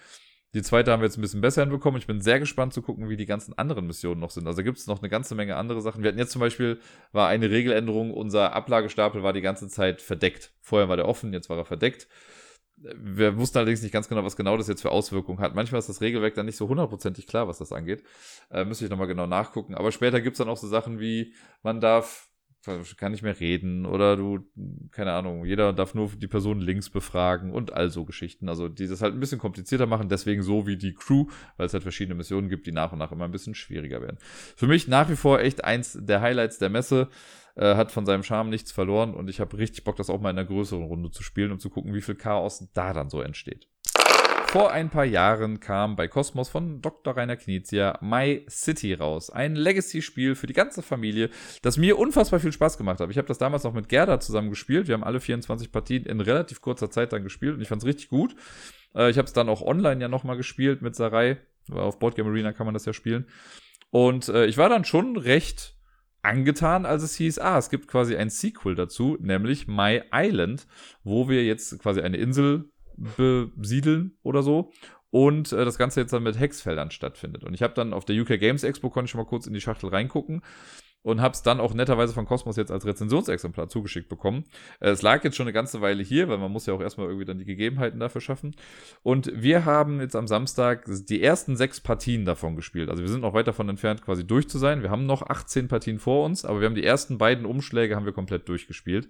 [0.53, 1.97] Die zweite haben wir jetzt ein bisschen besser hinbekommen.
[1.97, 4.47] Ich bin sehr gespannt zu gucken, wie die ganzen anderen Missionen noch sind.
[4.47, 6.03] Also gibt es noch eine ganze Menge andere Sachen.
[6.03, 6.79] Wir hatten jetzt zum Beispiel,
[7.13, 10.53] war eine Regeländerung, unser Ablagestapel war die ganze Zeit verdeckt.
[10.59, 12.07] Vorher war der offen, jetzt war er verdeckt.
[12.75, 15.55] Wir wussten allerdings nicht ganz genau, was genau das jetzt für Auswirkungen hat.
[15.55, 18.03] Manchmal ist das Regelwerk dann nicht so hundertprozentig klar, was das angeht.
[18.49, 19.75] Äh, müsste ich nochmal genau nachgucken.
[19.75, 21.33] Aber später gibt es dann auch so Sachen wie,
[21.63, 22.30] man darf
[22.63, 24.39] kann nicht mehr reden oder du,
[24.91, 28.49] keine Ahnung, jeder darf nur die Person links befragen und all so Geschichten.
[28.49, 31.25] Also die das halt ein bisschen komplizierter machen, deswegen so wie die Crew,
[31.57, 34.17] weil es halt verschiedene Missionen gibt, die nach und nach immer ein bisschen schwieriger werden.
[34.55, 37.09] Für mich nach wie vor echt eins der Highlights der Messe,
[37.55, 40.29] äh, hat von seinem Charme nichts verloren und ich habe richtig Bock, das auch mal
[40.29, 43.21] in einer größeren Runde zu spielen, um zu gucken, wie viel Chaos da dann so
[43.21, 43.67] entsteht.
[44.51, 47.15] Vor ein paar Jahren kam bei Cosmos von Dr.
[47.15, 49.29] Rainer Knizia My City raus.
[49.29, 51.29] Ein Legacy-Spiel für die ganze Familie,
[51.61, 53.09] das mir unfassbar viel Spaß gemacht hat.
[53.09, 54.89] Ich habe das damals noch mit Gerda zusammen gespielt.
[54.89, 57.87] Wir haben alle 24 Partien in relativ kurzer Zeit dann gespielt und ich fand es
[57.87, 58.35] richtig gut.
[58.93, 61.37] Äh, ich habe es dann auch online ja nochmal gespielt mit Sarai.
[61.71, 63.27] Auf Boardgame Arena kann man das ja spielen.
[63.89, 65.77] Und äh, ich war dann schon recht
[66.23, 70.67] angetan, als es hieß, ah, es gibt quasi ein Sequel dazu, nämlich My Island,
[71.05, 74.71] wo wir jetzt quasi eine Insel besiedeln oder so.
[75.09, 77.43] Und äh, das Ganze jetzt dann mit Hexfeldern stattfindet.
[77.43, 79.53] Und ich habe dann auf der UK Games Expo, konnte ich schon mal kurz in
[79.53, 80.41] die Schachtel reingucken
[81.03, 84.45] und habe es dann auch netterweise von Cosmos jetzt als Rezensionsexemplar zugeschickt bekommen.
[84.79, 87.07] Äh, es lag jetzt schon eine ganze Weile hier, weil man muss ja auch erstmal
[87.07, 88.55] irgendwie dann die Gegebenheiten dafür schaffen.
[89.03, 92.89] Und wir haben jetzt am Samstag die ersten sechs Partien davon gespielt.
[92.89, 94.83] Also wir sind noch weit davon entfernt, quasi durch zu sein.
[94.83, 98.05] Wir haben noch 18 Partien vor uns, aber wir haben die ersten beiden Umschläge haben
[98.05, 99.09] wir komplett durchgespielt.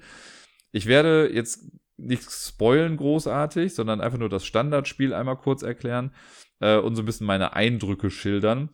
[0.72, 1.70] Ich werde jetzt
[2.02, 6.14] nicht spoilen großartig, sondern einfach nur das Standardspiel einmal kurz erklären
[6.60, 8.70] äh, und so ein bisschen meine Eindrücke schildern.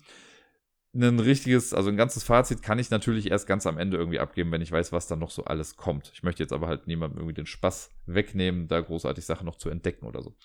[0.93, 4.51] Ein richtiges, also ein ganzes Fazit kann ich natürlich erst ganz am Ende irgendwie abgeben,
[4.51, 6.11] wenn ich weiß, was da noch so alles kommt.
[6.13, 9.69] Ich möchte jetzt aber halt niemandem irgendwie den Spaß wegnehmen, da großartig Sachen noch zu
[9.69, 10.35] entdecken oder so.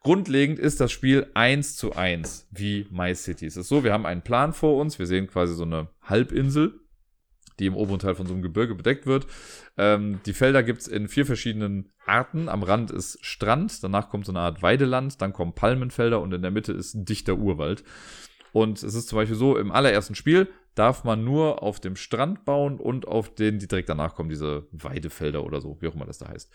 [0.00, 3.46] Grundlegend ist das Spiel eins zu eins wie My City.
[3.46, 6.85] Es ist so, wir haben einen Plan vor uns, wir sehen quasi so eine Halbinsel,
[7.58, 9.26] die im oberen Teil von so einem Gebirge bedeckt wird.
[9.76, 12.48] Ähm, die Felder gibt's in vier verschiedenen Arten.
[12.48, 16.42] Am Rand ist Strand, danach kommt so eine Art Weideland, dann kommen Palmenfelder und in
[16.42, 17.84] der Mitte ist ein dichter Urwald.
[18.52, 22.44] Und es ist zum Beispiel so, im allerersten Spiel darf man nur auf dem Strand
[22.44, 26.06] bauen und auf den, die direkt danach kommen, diese Weidefelder oder so, wie auch immer
[26.06, 26.52] das da heißt.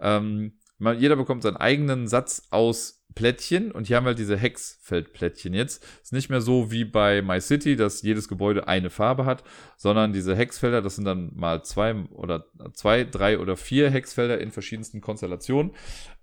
[0.00, 0.58] Ähm,
[0.98, 5.84] jeder bekommt seinen eigenen Satz aus Plättchen und hier haben wir halt diese Hexfeldplättchen jetzt.
[6.02, 9.44] Ist nicht mehr so wie bei My City, dass jedes Gebäude eine Farbe hat,
[9.76, 14.50] sondern diese Hexfelder, das sind dann mal zwei oder zwei, drei oder vier Hexfelder in
[14.50, 15.72] verschiedensten Konstellationen.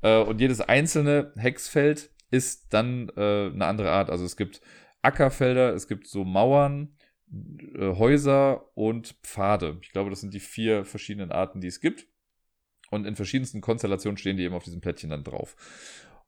[0.02, 4.10] Äh, und jedes einzelne Hexfeld ist dann äh, eine andere Art.
[4.10, 4.62] Also es gibt
[5.02, 6.96] Ackerfelder, es gibt so Mauern,
[7.32, 9.78] äh, Häuser und Pfade.
[9.82, 12.08] Ich glaube, das sind die vier verschiedenen Arten, die es gibt.
[12.90, 15.56] Und in verschiedensten Konstellationen stehen die eben auf diesem Plättchen dann drauf.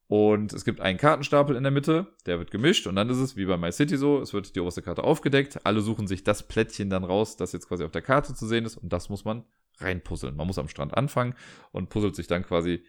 [0.08, 3.38] Und es gibt einen Kartenstapel in der Mitte, der wird gemischt und dann ist es
[3.38, 6.44] wie bei My City so, es wird die oberste Karte aufgedeckt, alle suchen sich das
[6.44, 9.24] Plättchen dann raus, das jetzt quasi auf der Karte zu sehen ist und das muss
[9.24, 9.46] man
[9.78, 10.36] reinpuzzeln.
[10.36, 11.34] Man muss am Strand anfangen
[11.72, 12.84] und puzzelt sich dann quasi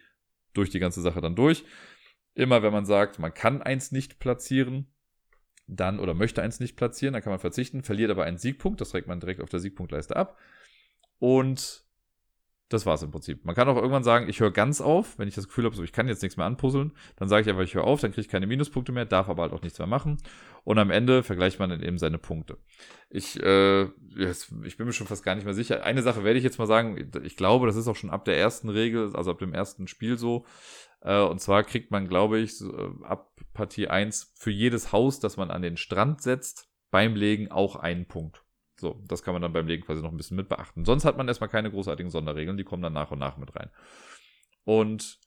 [0.53, 1.63] durch die ganze Sache dann durch.
[2.35, 4.93] Immer wenn man sagt, man kann eins nicht platzieren,
[5.65, 8.89] dann oder möchte eins nicht platzieren, dann kann man verzichten, verliert aber einen Siegpunkt, das
[8.89, 10.37] trägt man direkt auf der Siegpunktleiste ab.
[11.19, 11.82] Und
[12.73, 13.45] das war es im Prinzip.
[13.45, 15.83] Man kann auch irgendwann sagen, ich höre ganz auf, wenn ich das Gefühl habe, so
[15.83, 18.21] ich kann jetzt nichts mehr anpuzzeln, dann sage ich einfach, ich höre auf, dann kriege
[18.21, 20.17] ich keine Minuspunkte mehr, darf aber halt auch nichts mehr machen.
[20.63, 22.57] Und am Ende vergleicht man dann eben seine Punkte.
[23.09, 25.83] Ich, äh, ich bin mir schon fast gar nicht mehr sicher.
[25.83, 28.37] Eine Sache werde ich jetzt mal sagen, ich glaube, das ist auch schon ab der
[28.37, 30.45] ersten Regel, also ab dem ersten Spiel so.
[31.01, 32.65] Äh, und zwar kriegt man, glaube ich, äh,
[33.03, 37.75] ab Partie 1 für jedes Haus, das man an den Strand setzt, beim Legen auch
[37.75, 38.43] einen Punkt.
[38.83, 40.83] So, das kann man dann beim Legen quasi noch ein bisschen mit beachten.
[40.83, 43.69] Sonst hat man erstmal keine großartigen Sonderregeln, die kommen dann nach und nach mit rein.
[44.65, 45.19] Und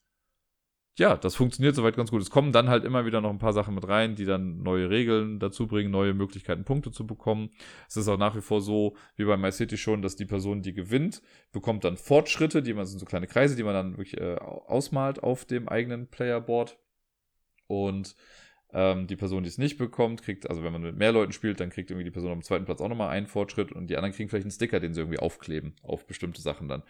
[0.99, 2.21] ja, das funktioniert soweit ganz gut.
[2.21, 4.91] Es kommen dann halt immer wieder noch ein paar Sachen mit rein, die dann neue
[4.91, 7.49] Regeln dazu bringen, neue Möglichkeiten, Punkte zu bekommen.
[7.89, 10.75] Es ist auch nach wie vor so, wie bei MyCity schon, dass die Person, die
[10.75, 14.37] gewinnt, bekommt dann Fortschritte, die man sind so kleine Kreise, die man dann wirklich äh,
[14.37, 16.79] ausmalt auf dem eigenen Playerboard.
[17.69, 18.17] Und
[18.73, 21.61] ähm, die Person, die es nicht bekommt, kriegt, also wenn man mit mehr Leuten spielt,
[21.61, 24.15] dann kriegt irgendwie die Person am zweiten Platz auch nochmal einen Fortschritt und die anderen
[24.15, 26.83] kriegen vielleicht einen Sticker, den sie irgendwie aufkleben auf bestimmte Sachen dann.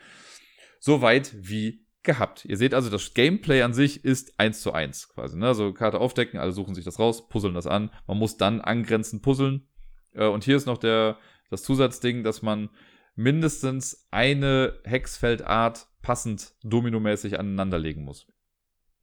[0.81, 2.47] Soweit wie gehabt.
[2.47, 5.37] Ihr seht also, das Gameplay an sich ist eins zu eins quasi.
[5.37, 5.47] Ne?
[5.47, 7.91] Also Karte aufdecken, alle suchen sich das raus, puzzeln das an.
[8.07, 9.69] Man muss dann angrenzend puzzeln.
[10.15, 11.19] Äh, und hier ist noch der,
[11.51, 12.71] das Zusatzding, dass man
[13.17, 18.27] mindestens eine Hexfeldart passend dominomäßig aneinanderlegen muss.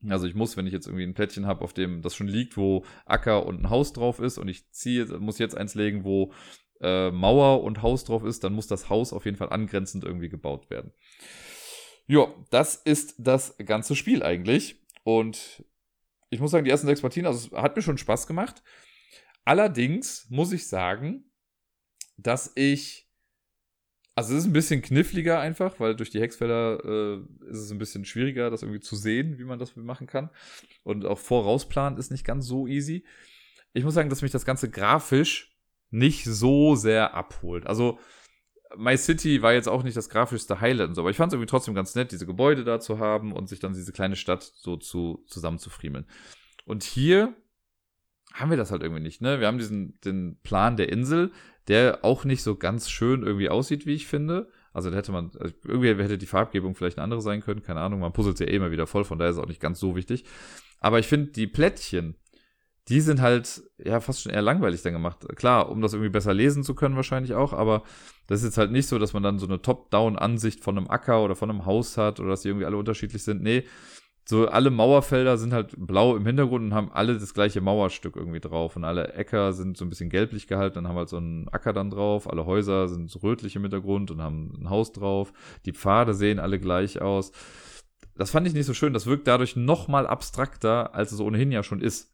[0.09, 2.57] Also ich muss, wenn ich jetzt irgendwie ein Plättchen habe, auf dem das schon liegt,
[2.57, 6.33] wo Acker und ein Haus drauf ist und ich ziehe, muss jetzt eins legen, wo
[6.81, 10.29] äh, Mauer und Haus drauf ist, dann muss das Haus auf jeden Fall angrenzend irgendwie
[10.29, 10.91] gebaut werden.
[12.07, 14.81] Ja, das ist das ganze Spiel eigentlich.
[15.03, 15.63] Und
[16.29, 18.61] ich muss sagen, die ersten sechs Partien, also es hat mir schon Spaß gemacht.
[19.45, 21.31] Allerdings muss ich sagen,
[22.17, 23.02] dass ich.
[24.15, 27.79] Also es ist ein bisschen kniffliger einfach, weil durch die Hexfelder äh, ist es ein
[27.79, 30.29] bisschen schwieriger, das irgendwie zu sehen, wie man das machen kann.
[30.83, 33.05] Und auch vorausplanen ist nicht ganz so easy.
[33.73, 35.55] Ich muss sagen, dass mich das Ganze grafisch
[35.89, 37.65] nicht so sehr abholt.
[37.65, 37.99] Also
[38.75, 41.35] My City war jetzt auch nicht das grafischste Highlight und so, aber ich fand es
[41.35, 44.43] irgendwie trotzdem ganz nett, diese Gebäude da zu haben und sich dann diese kleine Stadt
[44.43, 46.05] so zu, zusammenzufriemeln.
[46.65, 47.35] Und hier
[48.33, 49.39] haben wir das halt irgendwie nicht, ne?
[49.39, 51.31] Wir haben diesen, den Plan der Insel,
[51.67, 54.49] der auch nicht so ganz schön irgendwie aussieht, wie ich finde.
[54.73, 57.81] Also da hätte man, also irgendwie hätte die Farbgebung vielleicht eine andere sein können, keine
[57.81, 59.79] Ahnung, man puzzelt ja eh immer wieder voll, von daher ist es auch nicht ganz
[59.79, 60.25] so wichtig.
[60.79, 62.15] Aber ich finde, die Plättchen,
[62.89, 65.25] die sind halt ja fast schon eher langweilig dann gemacht.
[65.35, 67.83] Klar, um das irgendwie besser lesen zu können wahrscheinlich auch, aber
[68.27, 71.23] das ist jetzt halt nicht so, dass man dann so eine Top-Down-Ansicht von einem Acker
[71.23, 73.41] oder von einem Haus hat oder dass die irgendwie alle unterschiedlich sind.
[73.41, 73.63] Nee,
[74.25, 78.39] so alle Mauerfelder sind halt blau im Hintergrund und haben alle das gleiche Mauerstück irgendwie
[78.39, 78.75] drauf.
[78.75, 81.73] Und alle Äcker sind so ein bisschen gelblich gehalten, dann haben halt so einen Acker
[81.73, 82.29] dann drauf.
[82.29, 85.33] Alle Häuser sind so rötlich im Hintergrund und haben ein Haus drauf.
[85.65, 87.31] Die Pfade sehen alle gleich aus.
[88.15, 88.93] Das fand ich nicht so schön.
[88.93, 92.13] Das wirkt dadurch noch mal abstrakter, als es ohnehin ja schon ist.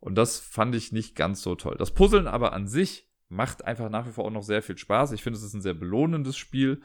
[0.00, 1.76] Und das fand ich nicht ganz so toll.
[1.78, 5.12] Das Puzzeln aber an sich macht einfach nach wie vor auch noch sehr viel Spaß.
[5.12, 6.80] Ich finde, es ist ein sehr belohnendes Spiel.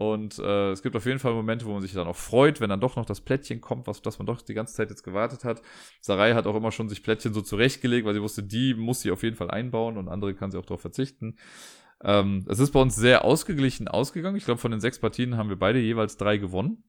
[0.00, 2.70] Und äh, es gibt auf jeden Fall Momente, wo man sich dann auch freut, wenn
[2.70, 5.44] dann doch noch das Plättchen kommt, was das man doch die ganze Zeit jetzt gewartet
[5.44, 5.60] hat.
[6.00, 9.10] Sarai hat auch immer schon sich Plättchen so zurechtgelegt, weil sie wusste, die muss sie
[9.10, 11.36] auf jeden Fall einbauen und andere kann sie auch darauf verzichten.
[12.02, 14.38] Ähm, es ist bei uns sehr ausgeglichen ausgegangen.
[14.38, 16.82] Ich glaube, von den sechs Partien haben wir beide jeweils drei gewonnen.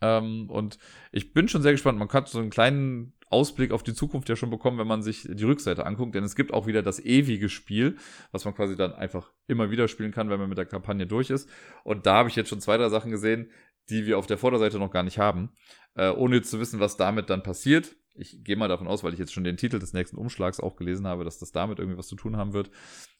[0.00, 0.78] Ähm, und
[1.10, 1.98] ich bin schon sehr gespannt.
[1.98, 5.26] Man kann so einen kleinen Ausblick auf die Zukunft ja schon bekommen, wenn man sich
[5.28, 7.96] die Rückseite anguckt, denn es gibt auch wieder das ewige Spiel,
[8.30, 11.30] was man quasi dann einfach immer wieder spielen kann, wenn man mit der Kampagne durch
[11.30, 11.48] ist.
[11.84, 13.50] Und da habe ich jetzt schon zwei, drei Sachen gesehen,
[13.90, 15.50] die wir auf der Vorderseite noch gar nicht haben,
[15.94, 17.96] äh, ohne zu wissen, was damit dann passiert.
[18.14, 20.76] Ich gehe mal davon aus, weil ich jetzt schon den Titel des nächsten Umschlags auch
[20.76, 22.70] gelesen habe, dass das damit irgendwie was zu tun haben wird.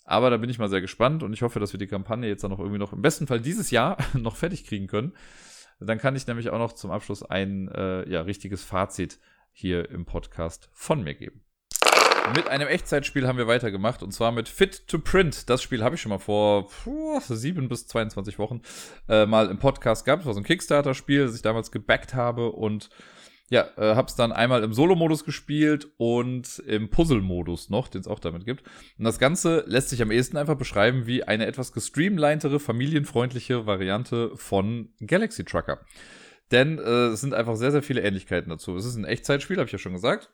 [0.04, 2.44] Aber da bin ich mal sehr gespannt und ich hoffe, dass wir die Kampagne jetzt
[2.44, 5.12] dann noch irgendwie noch im besten Fall dieses Jahr noch fertig kriegen können.
[5.80, 9.18] Dann kann ich nämlich auch noch zum Abschluss ein äh, ja, richtiges Fazit
[9.52, 11.44] hier im Podcast von mir geben.
[12.34, 15.50] Mit einem Echtzeitspiel haben wir weitergemacht und zwar mit Fit to Print.
[15.50, 18.62] Das Spiel habe ich schon mal vor puh, 7 bis 22 Wochen
[19.08, 20.20] äh, mal im Podcast gehabt.
[20.20, 22.90] Das war so ein Kickstarter-Spiel, das ich damals gebackt habe und
[23.50, 28.06] ja, äh, habe es dann einmal im Solo-Modus gespielt und im Puzzle-Modus noch, den es
[28.06, 28.62] auch damit gibt.
[28.98, 34.30] Und das Ganze lässt sich am ehesten einfach beschreiben wie eine etwas gestreamlinetere, familienfreundliche Variante
[34.36, 35.84] von Galaxy Trucker.
[36.52, 38.76] Denn äh, es sind einfach sehr, sehr viele Ähnlichkeiten dazu.
[38.76, 40.30] Es ist ein Echtzeitspiel, habe ich ja schon gesagt.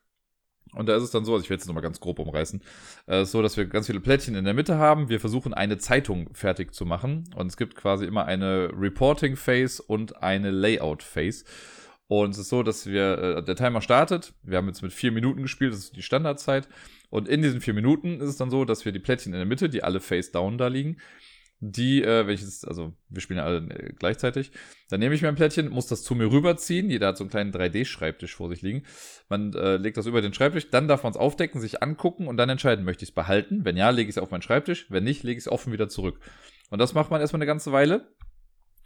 [0.75, 2.63] Und da ist es dann so, also ich werde es nochmal ganz grob umreißen,
[3.07, 5.09] äh, so, dass wir ganz viele Plättchen in der Mitte haben.
[5.09, 7.25] Wir versuchen eine Zeitung fertig zu machen.
[7.35, 11.45] Und es gibt quasi immer eine Reporting Phase und eine Layout Phase.
[12.07, 14.35] Und es ist so, dass wir, äh, der Timer startet.
[14.43, 16.69] Wir haben jetzt mit vier Minuten gespielt, das ist die Standardzeit.
[17.11, 19.47] Und in diesen vier Minuten ist es dann so, dass wir die Plättchen in der
[19.47, 20.99] Mitte, die alle face down da liegen,
[21.61, 24.53] die, äh, wenn ich jetzt, also wir spielen ja alle äh, gleichzeitig,
[24.91, 26.89] dann nehme ich mir ein Plättchen, muss das zu mir rüberziehen.
[26.89, 28.85] Jeder hat so einen kleinen 3D-Schreibtisch vor sich liegen.
[29.29, 32.37] Man äh, legt das über den Schreibtisch, dann darf man es aufdecken, sich angucken und
[32.37, 33.65] dann entscheiden, möchte ich es behalten?
[33.65, 35.89] Wenn ja, lege ich es auf meinen Schreibtisch, wenn nicht, lege ich es offen wieder
[35.89, 36.21] zurück.
[36.71, 38.09] Und das macht man erstmal eine ganze Weile.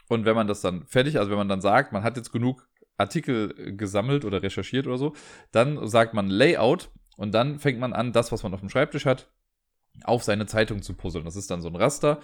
[0.09, 2.67] Und wenn man das dann fertig, also wenn man dann sagt, man hat jetzt genug
[2.97, 5.15] Artikel äh, gesammelt oder recherchiert oder so,
[5.51, 9.05] dann sagt man Layout und dann fängt man an, das, was man auf dem Schreibtisch
[9.05, 9.31] hat,
[10.05, 11.25] auf seine Zeitung zu puzzeln.
[11.25, 12.21] Das ist dann so ein Raster.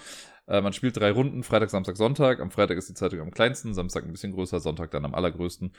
[0.47, 2.41] Äh, man spielt drei Runden, Freitag, Samstag, Sonntag.
[2.41, 5.73] Am Freitag ist die Zeitung am kleinsten, Samstag ein bisschen größer, Sonntag dann am allergrößten.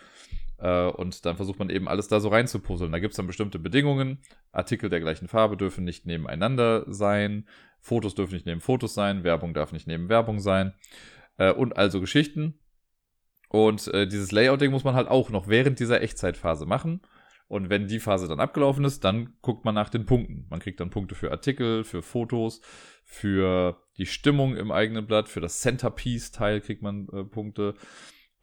[0.60, 2.92] Äh, und dann versucht man eben alles da so rein zu puzzeln.
[2.92, 4.20] Da gibt es dann bestimmte Bedingungen.
[4.52, 7.48] Artikel der gleichen Farbe dürfen nicht nebeneinander sein.
[7.80, 9.24] Fotos dürfen nicht neben Fotos sein.
[9.24, 10.74] Werbung darf nicht neben Werbung sein.
[11.38, 12.60] Äh, und also Geschichten.
[13.52, 17.02] Und dieses Layouting muss man halt auch noch während dieser Echtzeitphase machen.
[17.50, 20.46] Und wenn die Phase dann abgelaufen ist, dann guckt man nach den Punkten.
[20.50, 22.62] Man kriegt dann Punkte für Artikel, für Fotos,
[23.04, 27.74] für die Stimmung im eigenen Blatt, für das Centerpiece-Teil kriegt man äh, Punkte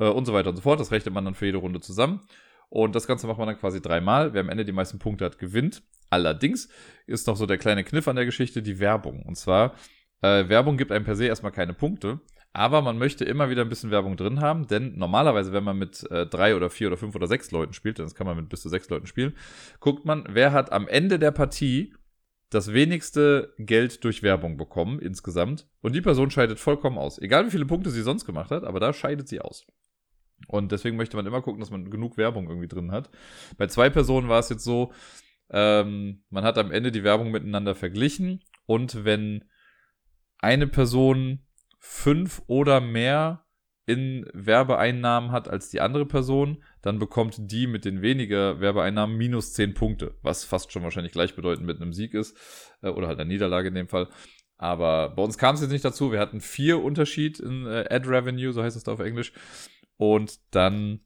[0.00, 0.80] äh, und so weiter und so fort.
[0.80, 2.20] Das rechnet man dann für jede Runde zusammen.
[2.68, 4.34] Und das Ganze macht man dann quasi dreimal.
[4.34, 5.84] Wer am Ende die meisten Punkte hat, gewinnt.
[6.10, 6.68] Allerdings
[7.06, 9.22] ist noch so der kleine Kniff an der Geschichte die Werbung.
[9.22, 9.76] Und zwar,
[10.20, 12.20] äh, Werbung gibt einem per se erstmal keine Punkte,
[12.56, 16.10] aber man möchte immer wieder ein bisschen Werbung drin haben, denn normalerweise, wenn man mit
[16.10, 18.48] äh, drei oder vier oder fünf oder sechs Leuten spielt, denn das kann man mit
[18.48, 19.36] bis zu sechs Leuten spielen,
[19.78, 21.92] guckt man, wer hat am Ende der Partie
[22.48, 25.68] das wenigste Geld durch Werbung bekommen insgesamt.
[25.82, 27.18] Und die Person scheidet vollkommen aus.
[27.18, 29.66] Egal wie viele Punkte sie sonst gemacht hat, aber da scheidet sie aus.
[30.46, 33.10] Und deswegen möchte man immer gucken, dass man genug Werbung irgendwie drin hat.
[33.58, 34.92] Bei zwei Personen war es jetzt so,
[35.50, 39.44] ähm, man hat am Ende die Werbung miteinander verglichen und wenn
[40.38, 41.45] eine Person
[41.88, 43.46] fünf oder mehr
[43.86, 49.52] in Werbeeinnahmen hat als die andere Person, dann bekommt die mit den weniger Werbeeinnahmen minus
[49.52, 52.36] zehn Punkte, was fast schon wahrscheinlich gleichbedeutend mit einem Sieg ist
[52.82, 54.08] äh, oder halt einer Niederlage in dem Fall.
[54.58, 56.10] Aber bei uns kam es jetzt nicht dazu.
[56.10, 59.32] Wir hatten vier Unterschied in äh, Ad Revenue, so heißt es da auf Englisch.
[59.96, 61.05] Und dann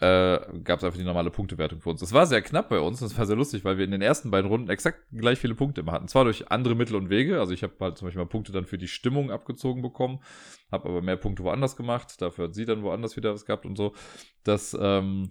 [0.00, 2.00] äh, gab es einfach die normale Punktewertung für uns.
[2.00, 3.00] Das war sehr knapp bei uns.
[3.00, 5.82] Das war sehr lustig, weil wir in den ersten beiden Runden exakt gleich viele Punkte
[5.82, 6.08] immer hatten.
[6.08, 7.38] Zwar durch andere Mittel und Wege.
[7.38, 10.20] Also ich habe halt zum Beispiel mal Punkte dann für die Stimmung abgezogen bekommen,
[10.72, 12.20] habe aber mehr Punkte woanders gemacht.
[12.20, 13.94] Dafür hat sie dann woanders wieder was gehabt und so.
[14.42, 15.30] Das ähm,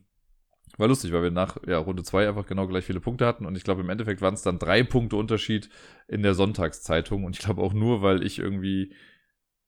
[0.77, 3.45] war lustig, weil wir nach ja, Runde 2 einfach genau gleich viele Punkte hatten.
[3.45, 5.69] Und ich glaube, im Endeffekt waren es dann drei Punkte Unterschied
[6.07, 7.25] in der Sonntagszeitung.
[7.25, 8.93] Und ich glaube auch nur, weil ich irgendwie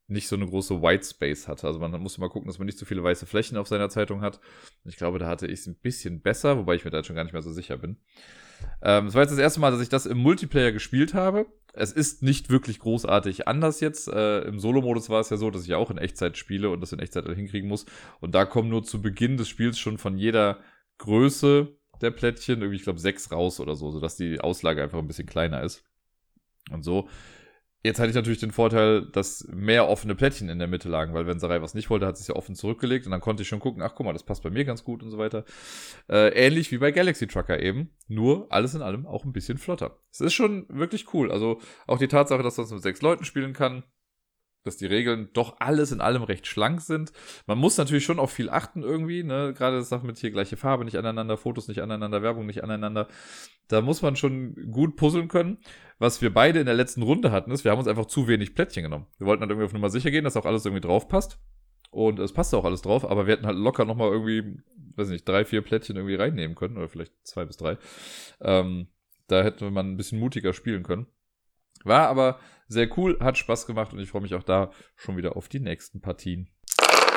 [0.08, 1.66] nicht so eine große White Space hatte.
[1.66, 4.22] Also man musste mal gucken, dass man nicht so viele weiße Flächen auf seiner Zeitung
[4.22, 4.40] hat.
[4.84, 7.24] Ich glaube, da hatte ich es ein bisschen besser, wobei ich mir da schon gar
[7.24, 7.98] nicht mehr so sicher bin.
[8.82, 11.48] Ähm, es war jetzt das erste Mal, dass ich das im Multiplayer gespielt habe.
[11.74, 14.08] Es ist nicht wirklich großartig anders jetzt.
[14.08, 16.94] Äh, Im Solo-Modus war es ja so, dass ich auch in Echtzeit spiele und das
[16.94, 17.86] in Echtzeit hinkriegen muss.
[18.22, 20.60] Und da kommen nur zu Beginn des Spiels schon von jeder
[21.00, 25.08] Größe der Plättchen irgendwie, ich glaube, sechs raus oder so, sodass die Auslage einfach ein
[25.08, 25.84] bisschen kleiner ist.
[26.72, 27.10] Und so
[27.86, 31.28] Jetzt hatte ich natürlich den Vorteil, dass mehr offene Plättchen in der Mitte lagen, weil
[31.28, 33.48] wenn Sarai was nicht wollte, hat sie es ja offen zurückgelegt und dann konnte ich
[33.48, 35.46] schon gucken, ach guck mal, das passt bei mir ganz gut und so weiter.
[36.10, 40.00] Äh, ähnlich wie bei Galaxy Trucker eben, nur alles in allem auch ein bisschen flotter.
[40.12, 41.32] Es ist schon wirklich cool.
[41.32, 43.84] Also auch die Tatsache, dass man es mit sechs Leuten spielen kann,
[44.64, 47.14] dass die Regeln doch alles in allem recht schlank sind.
[47.46, 49.54] Man muss natürlich schon auf viel achten irgendwie, ne?
[49.56, 53.08] Gerade das Sache mit hier gleiche Farbe nicht aneinander, Fotos nicht aneinander, Werbung nicht aneinander.
[53.68, 55.60] Da muss man schon gut puzzeln können.
[55.98, 58.54] Was wir beide in der letzten Runde hatten, ist, wir haben uns einfach zu wenig
[58.54, 59.08] Plättchen genommen.
[59.18, 61.40] Wir wollten halt irgendwie auf Nummer sicher gehen, dass auch alles irgendwie drauf passt.
[61.92, 64.62] Und es passte auch alles drauf, aber wir hätten halt locker nochmal irgendwie,
[64.98, 67.78] weiß nicht, drei, vier Plättchen irgendwie reinnehmen können, oder vielleicht zwei bis drei.
[68.42, 68.88] Ähm,
[69.28, 71.08] da hätte man ein bisschen mutiger spielen können.
[71.86, 75.38] War aber sehr cool, hat Spaß gemacht und ich freue mich auch da schon wieder
[75.38, 76.50] auf die nächsten Partien.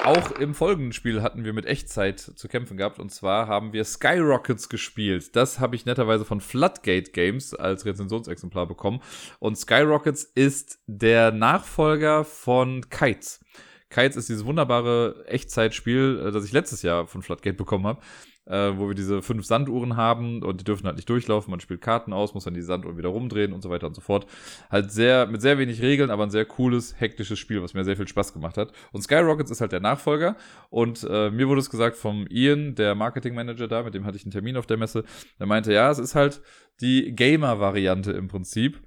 [0.05, 3.85] Auch im folgenden Spiel hatten wir mit Echtzeit zu kämpfen gehabt und zwar haben wir
[3.85, 5.37] Skyrockets gespielt.
[5.37, 9.01] Das habe ich netterweise von Floodgate Games als Rezensionsexemplar bekommen
[9.39, 13.45] und Skyrockets ist der Nachfolger von Kites.
[13.91, 18.01] Kites ist dieses wunderbare Echtzeitspiel, äh, das ich letztes Jahr von Floodgate bekommen habe
[18.49, 21.51] äh, wo wir diese fünf Sanduhren haben und die dürfen halt nicht durchlaufen.
[21.51, 24.01] Man spielt Karten aus, muss dann die Sanduhren wieder rumdrehen und so weiter und so
[24.01, 24.27] fort.
[24.71, 27.97] Halt sehr, mit sehr wenig Regeln, aber ein sehr cooles, hektisches Spiel, was mir sehr
[27.97, 28.73] viel Spaß gemacht hat.
[28.93, 30.37] Und Skyrockets ist halt der Nachfolger
[30.71, 34.25] und äh, mir wurde es gesagt vom Ian, der Marketingmanager da, mit dem hatte ich
[34.25, 35.05] einen Termin auf der Messe,
[35.39, 36.41] der meinte, ja, es ist halt
[36.81, 38.81] die Gamer-Variante im Prinzip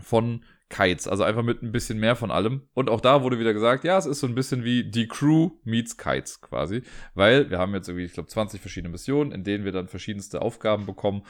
[0.00, 2.68] von Kites, also einfach mit ein bisschen mehr von allem.
[2.74, 5.50] Und auch da wurde wieder gesagt, ja, es ist so ein bisschen wie die Crew
[5.64, 6.82] meets Kites quasi,
[7.14, 10.42] weil wir haben jetzt irgendwie, ich glaube, 20 verschiedene Missionen, in denen wir dann verschiedenste
[10.42, 11.22] Aufgaben bekommen,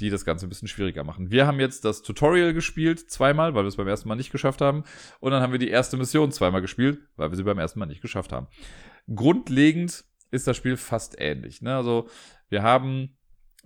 [0.00, 1.30] die das Ganze ein bisschen schwieriger machen.
[1.30, 4.60] Wir haben jetzt das Tutorial gespielt, zweimal, weil wir es beim ersten Mal nicht geschafft
[4.60, 4.84] haben.
[5.20, 7.86] Und dann haben wir die erste Mission zweimal gespielt, weil wir sie beim ersten Mal
[7.86, 8.48] nicht geschafft haben.
[9.14, 11.62] Grundlegend ist das Spiel fast ähnlich.
[11.62, 11.76] Ne?
[11.76, 12.08] Also
[12.48, 13.16] wir haben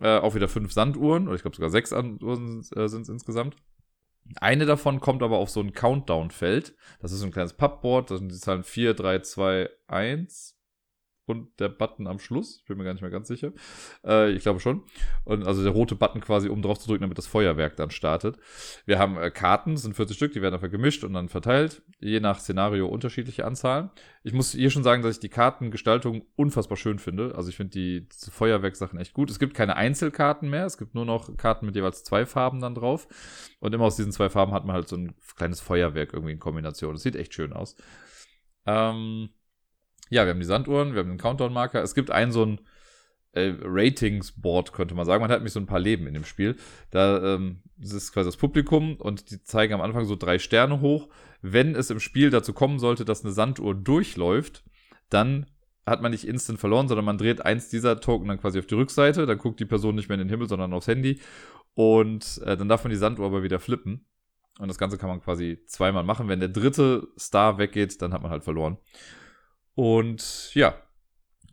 [0.01, 3.57] äh, auch wieder fünf Sanduhren, oder ich glaube sogar sechs Sanduhren äh, sind es insgesamt.
[4.41, 6.75] Eine davon kommt aber auf so ein Countdown-Feld.
[7.01, 10.58] Das ist so ein kleines Pappboard, da sind die Zahlen 4, 3, 2, 1
[11.29, 12.59] und der Button am Schluss.
[12.61, 13.53] Ich bin mir gar nicht mehr ganz sicher.
[14.05, 14.83] Äh, ich glaube schon.
[15.25, 18.39] Und also der rote Button quasi, um drauf zu drücken, damit das Feuerwerk dann startet.
[18.87, 21.83] Wir haben äh, Karten, sind 40 Stück, die werden einfach gemischt und dann verteilt.
[22.01, 23.91] Je nach Szenario unterschiedliche Anzahlen.
[24.23, 27.35] Ich muss hier schon sagen, dass ich die Kartengestaltung unfassbar schön finde.
[27.35, 29.31] Also ich finde die, die Feuerwerksachen echt gut.
[29.31, 30.67] Es gibt keine Einzelkarten mehr.
[30.67, 33.09] Es gibt nur noch Karten mit jeweils zwei Farben dann drauf.
[33.61, 36.39] Und immer aus diesen zwei Farben hat man halt so ein kleines Feuerwerk irgendwie in
[36.39, 36.95] Kombination.
[36.95, 37.77] Das sieht echt schön aus.
[38.67, 39.31] Ähm,
[40.11, 41.83] ja, wir haben die Sanduhren, wir haben den Countdown-Marker.
[41.83, 42.61] Es gibt einen so ein
[43.33, 45.21] äh, Ratings-Board, könnte man sagen.
[45.21, 46.57] Man hat nämlich so ein paar Leben in dem Spiel.
[46.91, 51.09] Da ähm, ist quasi das Publikum und die zeigen am Anfang so drei Sterne hoch.
[51.43, 54.65] Wenn es im Spiel dazu kommen sollte, dass eine Sanduhr durchläuft,
[55.11, 55.47] dann
[55.87, 58.75] hat man nicht instant verloren, sondern man dreht eins dieser Token dann quasi auf die
[58.75, 59.27] Rückseite.
[59.27, 61.21] Dann guckt die Person nicht mehr in den Himmel, sondern aufs Handy.
[61.75, 64.05] Und äh, dann darf man die Sanduhr aber wieder flippen.
[64.59, 66.29] Und das Ganze kann man quasi zweimal machen.
[66.29, 68.79] Wenn der dritte Star weggeht, dann hat man halt verloren.
[69.79, 70.75] Und ja,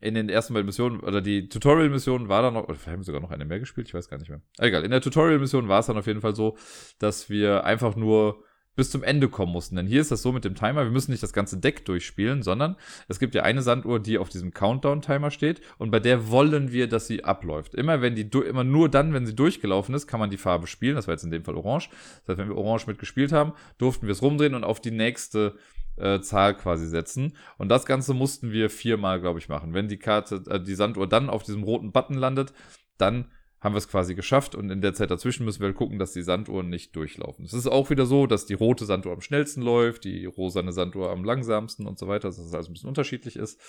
[0.02, 3.22] in den ersten beiden Missionen, oder die Tutorial-Mission war dann noch, oder wir haben sogar
[3.22, 4.41] noch eine mehr gespielt, ich weiß gar nicht mehr.
[4.57, 6.57] Egal, in der Tutorial-Mission war es dann auf jeden Fall so,
[6.97, 8.43] dass wir einfach nur
[8.76, 9.76] bis zum Ende kommen mussten.
[9.76, 12.43] Denn hier ist das so mit dem Timer, wir müssen nicht das ganze Deck durchspielen,
[12.43, 12.76] sondern
[13.07, 16.88] es gibt ja eine Sanduhr, die auf diesem Countdown-Timer steht und bei der wollen wir,
[16.88, 17.76] dass sie abläuft.
[17.76, 20.95] Immer wenn die, immer nur dann, wenn sie durchgelaufen ist, kann man die Farbe spielen.
[20.95, 21.89] Das war jetzt in dem Fall Orange.
[22.26, 25.56] Das heißt, wenn wir Orange mitgespielt haben, durften wir es rumdrehen und auf die nächste
[25.97, 27.34] äh, Zahl quasi setzen.
[27.57, 29.73] Und das Ganze mussten wir viermal, glaube ich, machen.
[29.73, 32.53] Wenn die Karte, äh, die Sanduhr dann auf diesem roten Button landet,
[32.97, 33.26] dann
[33.65, 36.13] haben wir es quasi geschafft und in der Zeit dazwischen müssen wir halt gucken, dass
[36.13, 37.45] die Sanduhren nicht durchlaufen.
[37.45, 41.09] Es ist auch wieder so, dass die rote Sanduhr am schnellsten läuft, die rosane Sanduhr
[41.09, 43.59] am langsamsten und so weiter, dass es also ein bisschen unterschiedlich ist.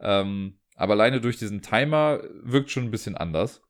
[0.00, 3.62] Ähm, aber alleine durch diesen Timer wirkt schon ein bisschen anders.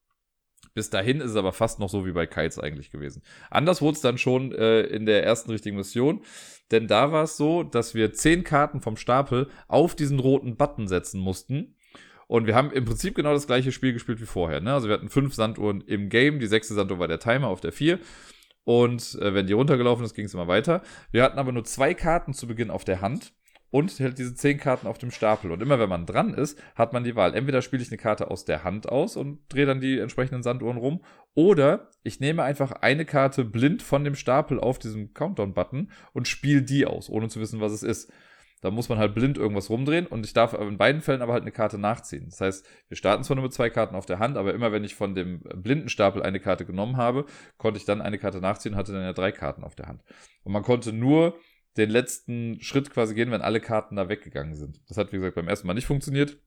[0.72, 3.22] Bis dahin ist es aber fast noch so wie bei Kites eigentlich gewesen.
[3.50, 6.22] Anders wurde es dann schon äh, in der ersten richtigen Mission,
[6.70, 10.88] denn da war es so, dass wir zehn Karten vom Stapel auf diesen roten Button
[10.88, 11.74] setzen mussten.
[12.28, 14.60] Und wir haben im Prinzip genau das gleiche Spiel gespielt wie vorher.
[14.60, 14.72] Ne?
[14.72, 17.72] Also wir hatten fünf Sanduhren im Game, die sechste Sanduhr war der Timer auf der
[17.72, 17.98] vier.
[18.64, 20.82] Und äh, wenn die runtergelaufen ist, ging es immer weiter.
[21.10, 23.32] Wir hatten aber nur zwei Karten zu Beginn auf der Hand
[23.70, 25.50] und hält diese zehn Karten auf dem Stapel.
[25.50, 27.34] Und immer wenn man dran ist, hat man die Wahl.
[27.34, 30.78] Entweder spiele ich eine Karte aus der Hand aus und drehe dann die entsprechenden Sanduhren
[30.78, 31.02] rum,
[31.34, 36.62] oder ich nehme einfach eine Karte blind von dem Stapel auf diesem Countdown-Button und spiele
[36.62, 38.12] die aus, ohne zu wissen, was es ist.
[38.60, 41.42] Da muss man halt blind irgendwas rumdrehen und ich darf in beiden Fällen aber halt
[41.42, 42.26] eine Karte nachziehen.
[42.30, 44.84] Das heißt, wir starten zwar nur mit zwei Karten auf der Hand, aber immer wenn
[44.84, 47.24] ich von dem blinden Stapel eine Karte genommen habe,
[47.56, 50.02] konnte ich dann eine Karte nachziehen und hatte dann ja drei Karten auf der Hand.
[50.42, 51.38] Und man konnte nur
[51.76, 54.80] den letzten Schritt quasi gehen, wenn alle Karten da weggegangen sind.
[54.88, 56.38] Das hat, wie gesagt, beim ersten Mal nicht funktioniert.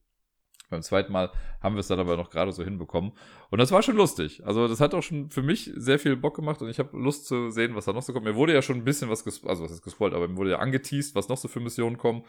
[0.71, 1.29] Beim zweiten Mal
[1.61, 3.11] haben wir es dann aber noch gerade so hinbekommen.
[3.51, 4.41] Und das war schon lustig.
[4.45, 7.27] Also das hat auch schon für mich sehr viel Bock gemacht und ich habe Lust
[7.27, 8.25] zu sehen, was da noch so kommt.
[8.25, 10.51] Mir wurde ja schon ein bisschen was, gespoilt, also was ist gespoilt, aber mir wurde
[10.51, 12.23] ja angeteased, was noch so für Missionen kommen.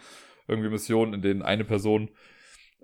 [0.46, 2.10] Irgendwie Missionen, in denen eine Person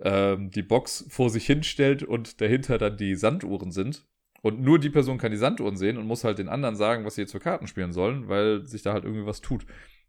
[0.01, 4.05] ähm, die Box vor sich hinstellt und dahinter dann die Sanduhren sind.
[4.41, 7.15] Und nur die Person kann die Sanduhren sehen und muss halt den anderen sagen, was
[7.15, 9.65] sie jetzt für Karten spielen sollen, weil sich da halt irgendwie was tut.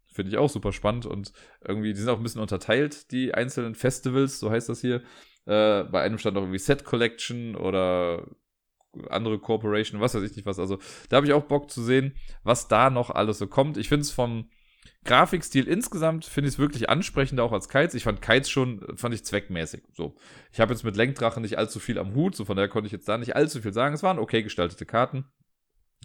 [0.07, 1.31] Finde ich auch super spannend und
[1.65, 5.01] irgendwie, die sind auch ein bisschen unterteilt, die einzelnen Festivals, so heißt das hier.
[5.45, 8.27] Äh, bei einem stand auch irgendwie Set Collection oder
[9.09, 10.59] andere Corporation, was weiß ich nicht was.
[10.59, 10.77] Also
[11.09, 13.77] da habe ich auch Bock zu sehen, was da noch alles so kommt.
[13.77, 14.49] Ich finde es vom
[15.03, 17.95] Grafikstil insgesamt, finde ich es wirklich ansprechender auch als Kites.
[17.95, 19.83] Ich fand Kites schon, fand ich zweckmäßig.
[19.93, 20.15] So,
[20.51, 22.91] ich habe jetzt mit Lenkdrachen nicht allzu viel am Hut, so von daher konnte ich
[22.91, 23.95] jetzt da nicht allzu viel sagen.
[23.95, 25.25] Es waren okay gestaltete Karten.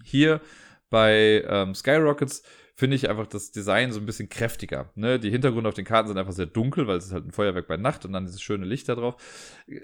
[0.03, 0.41] Hier
[0.89, 2.43] bei ähm, Skyrockets
[2.77, 4.93] finde ich einfach das Design so ein bisschen kräftiger.
[4.95, 5.19] Ne?
[5.19, 7.67] Die Hintergründe auf den Karten sind einfach sehr dunkel, weil es ist halt ein Feuerwerk
[7.67, 9.17] bei Nacht und dann dieses schöne Licht da drauf.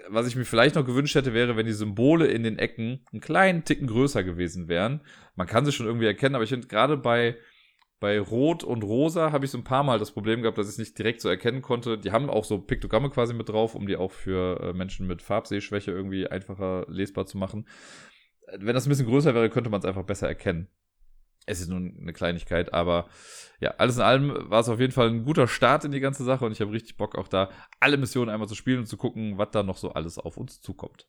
[0.08, 3.22] Was ich mir vielleicht noch gewünscht hätte, wäre, wenn die Symbole in den Ecken einen
[3.22, 5.00] kleinen Ticken größer gewesen wären.
[5.36, 7.38] Man kann sie schon irgendwie erkennen, aber ich finde gerade bei
[7.98, 10.72] bei Rot und Rosa habe ich so ein paar Mal das Problem gehabt, dass ich
[10.72, 11.96] es nicht direkt so erkennen konnte.
[11.96, 15.22] Die haben auch so Piktogramme quasi mit drauf, um die auch für äh, Menschen mit
[15.22, 17.64] Farbsehschwäche irgendwie einfacher lesbar zu machen.
[18.58, 20.66] Wenn das ein bisschen größer wäre, könnte man es einfach besser erkennen.
[21.46, 23.06] Es ist nur eine Kleinigkeit, aber
[23.60, 26.24] ja, alles in allem war es auf jeden Fall ein guter Start in die ganze
[26.24, 27.48] Sache und ich habe richtig Bock auch da
[27.80, 30.60] alle Missionen einmal zu spielen und zu gucken, was da noch so alles auf uns
[30.60, 31.06] zukommt.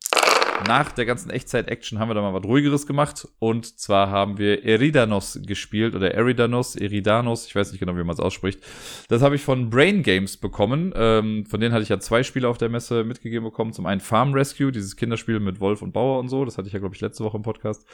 [0.67, 4.63] Nach der ganzen Echtzeit-Action haben wir da mal was ruhigeres gemacht und zwar haben wir
[4.63, 8.63] Eridanos gespielt oder Eridanos, Eridanos, ich weiß nicht genau, wie man es ausspricht.
[9.09, 10.93] Das habe ich von Brain Games bekommen.
[10.95, 13.73] Ähm, von denen hatte ich ja zwei Spiele auf der Messe mitgegeben bekommen.
[13.73, 16.45] Zum einen Farm Rescue, dieses Kinderspiel mit Wolf und Bauer und so.
[16.45, 17.85] Das hatte ich ja, glaube ich, letzte Woche im Podcast.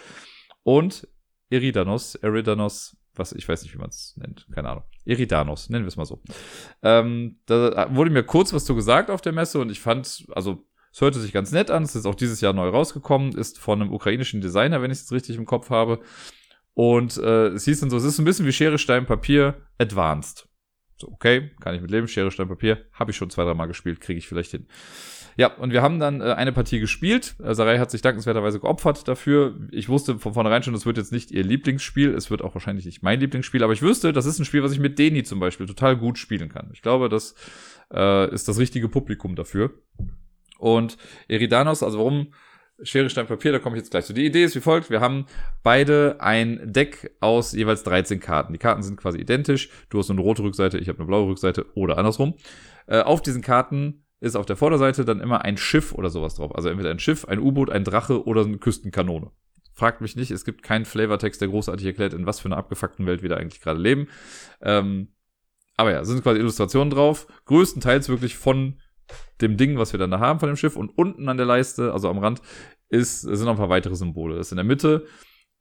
[0.63, 1.07] Und
[1.49, 4.83] Eridanos, Eridanos, was, ich weiß nicht, wie man es nennt, keine Ahnung.
[5.05, 6.21] Eridanos, nennen wir es mal so.
[6.83, 10.65] Ähm, da wurde mir kurz was zu gesagt auf der Messe und ich fand, also
[10.91, 13.81] es hörte sich ganz nett an, es ist auch dieses Jahr neu rausgekommen, ist von
[13.81, 16.01] einem ukrainischen Designer, wenn ich es richtig im Kopf habe.
[16.73, 20.47] Und äh, es hieß dann so, es ist ein bisschen wie Schere, Stein, Papier, Advanced.
[20.97, 24.01] So, okay, kann ich mit leben, Schere, Stein, Papier, habe ich schon zwei, dreimal gespielt,
[24.01, 24.67] kriege ich vielleicht hin.
[25.39, 27.35] Ja, und wir haben dann äh, eine Partie gespielt.
[27.41, 29.55] Äh, Sarai hat sich dankenswerterweise geopfert dafür.
[29.71, 32.13] Ich wusste von vornherein schon, das wird jetzt nicht ihr Lieblingsspiel.
[32.13, 34.73] Es wird auch wahrscheinlich nicht mein Lieblingsspiel, aber ich wüsste, das ist ein Spiel, was
[34.73, 36.69] ich mit Deni zum Beispiel total gut spielen kann.
[36.73, 37.35] Ich glaube, das
[37.89, 39.71] äh, ist das richtige Publikum dafür.
[40.57, 40.97] Und
[41.29, 42.33] Eridanos, also warum
[42.83, 44.13] Schere, Stein, Papier, da komme ich jetzt gleich zu.
[44.13, 44.89] Die Idee ist wie folgt.
[44.89, 45.25] Wir haben
[45.63, 48.51] beide ein Deck aus jeweils 13 Karten.
[48.51, 49.69] Die Karten sind quasi identisch.
[49.89, 52.33] Du hast eine rote Rückseite, ich habe eine blaue Rückseite oder andersrum.
[52.87, 56.53] Äh, auf diesen Karten ist auf der Vorderseite dann immer ein Schiff oder sowas drauf.
[56.55, 59.31] Also entweder ein Schiff, ein U-Boot, ein Drache oder eine Küstenkanone.
[59.73, 63.05] Fragt mich nicht, es gibt keinen Flavortext, der großartig erklärt, in was für einer abgefuckten
[63.05, 64.07] Welt wir da eigentlich gerade leben.
[64.61, 65.13] Ähm,
[65.77, 67.27] aber ja, sind quasi Illustrationen drauf.
[67.45, 68.81] Größtenteils wirklich von
[69.39, 70.75] dem Ding, was wir dann da haben von dem Schiff.
[70.75, 72.41] Und unten an der Leiste, also am Rand,
[72.89, 74.35] ist, sind noch ein paar weitere Symbole.
[74.35, 75.05] Das ist in der Mitte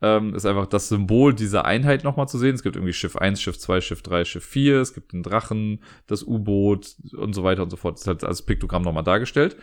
[0.00, 2.54] ähm, ist einfach das Symbol dieser Einheit nochmal zu sehen.
[2.54, 5.82] Es gibt irgendwie Schiff 1, Schiff 2, Schiff 3, Schiff 4, es gibt den Drachen,
[6.06, 7.94] das U-Boot und so weiter und so fort.
[7.94, 9.56] Das ist halt als Piktogramm nochmal dargestellt.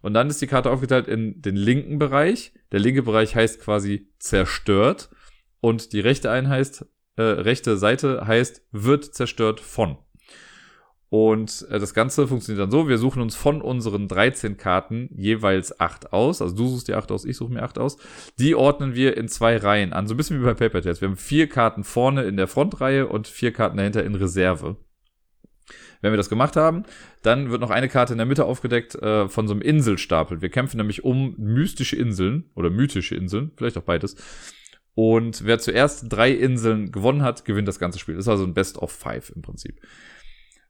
[0.00, 2.52] Und dann ist die Karte aufgeteilt in den linken Bereich.
[2.72, 5.10] Der linke Bereich heißt quasi zerstört
[5.60, 6.86] und die rechte Einheit,
[7.16, 9.98] äh, rechte Seite heißt wird zerstört von.
[11.10, 15.80] Und äh, das Ganze funktioniert dann so, wir suchen uns von unseren 13 Karten jeweils
[15.80, 16.42] 8 aus.
[16.42, 17.96] Also du suchst dir 8 aus, ich suche mir 8 aus.
[18.38, 21.00] Die ordnen wir in zwei Reihen an, so ein bisschen wie bei Paper Test.
[21.00, 24.76] Wir haben vier Karten vorne in der Frontreihe und vier Karten dahinter in Reserve.
[26.00, 26.84] Wenn wir das gemacht haben,
[27.22, 30.40] dann wird noch eine Karte in der Mitte aufgedeckt äh, von so einem Inselstapel.
[30.42, 34.14] Wir kämpfen nämlich um mystische Inseln oder mythische Inseln, vielleicht auch beides.
[34.94, 38.16] Und wer zuerst drei Inseln gewonnen hat, gewinnt das ganze Spiel.
[38.16, 39.80] Das ist also ein Best of Five im Prinzip.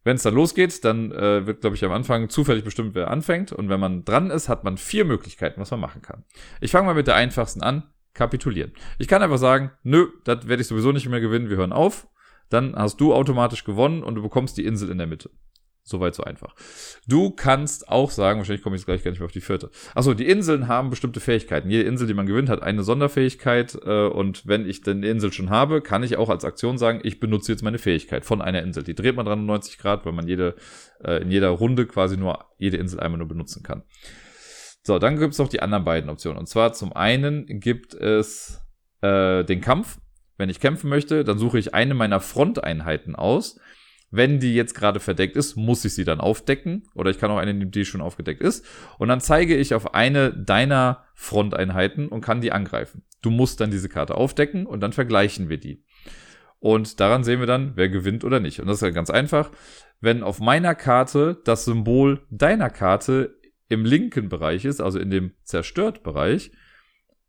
[0.09, 3.53] Wenn es dann losgeht, dann äh, wird, glaube ich, am Anfang zufällig bestimmt, wer anfängt.
[3.53, 6.25] Und wenn man dran ist, hat man vier Möglichkeiten, was man machen kann.
[6.63, 7.83] Ich fange mal mit der einfachsten an,
[8.15, 8.73] kapitulieren.
[8.99, 12.09] Ich kann einfach sagen, nö, das werde ich sowieso nicht mehr gewinnen, wir hören auf.
[12.49, 15.29] Dann hast du automatisch gewonnen und du bekommst die Insel in der Mitte.
[15.89, 16.55] Soweit so einfach.
[17.07, 19.71] Du kannst auch sagen, wahrscheinlich komme ich jetzt gleich gar nicht mehr auf die vierte.
[19.95, 21.71] Achso, die Inseln haben bestimmte Fähigkeiten.
[21.71, 23.75] Jede Insel, die man gewinnt, hat eine Sonderfähigkeit.
[23.87, 27.01] Äh, und wenn ich denn die Insel schon habe, kann ich auch als Aktion sagen,
[27.05, 28.83] ich benutze jetzt meine Fähigkeit von einer Insel.
[28.83, 30.57] Die dreht man 390 Grad, weil man jede,
[31.03, 33.83] äh, in jeder Runde quasi nur jede Insel einmal nur benutzen kann.
[34.83, 36.39] So, dann gibt es noch die anderen beiden Optionen.
[36.39, 38.61] Und zwar zum einen gibt es
[39.01, 39.99] äh, den Kampf.
[40.37, 43.59] Wenn ich kämpfen möchte, dann suche ich eine meiner Fronteinheiten aus
[44.11, 46.89] wenn die jetzt gerade verdeckt ist, muss ich sie dann aufdecken.
[46.95, 48.65] Oder ich kann auch eine nehmen, die schon aufgedeckt ist.
[48.99, 53.03] Und dann zeige ich auf eine deiner Fronteinheiten und kann die angreifen.
[53.21, 55.85] Du musst dann diese Karte aufdecken und dann vergleichen wir die.
[56.61, 58.61] Und daran sehen wir dann, wer gewinnt oder nicht.
[58.61, 59.51] Und das ist ja ganz einfach.
[60.01, 63.37] Wenn auf meiner Karte das Symbol deiner Karte
[63.69, 66.53] im linken Bereich ist, also in dem Zerstört-Bereich,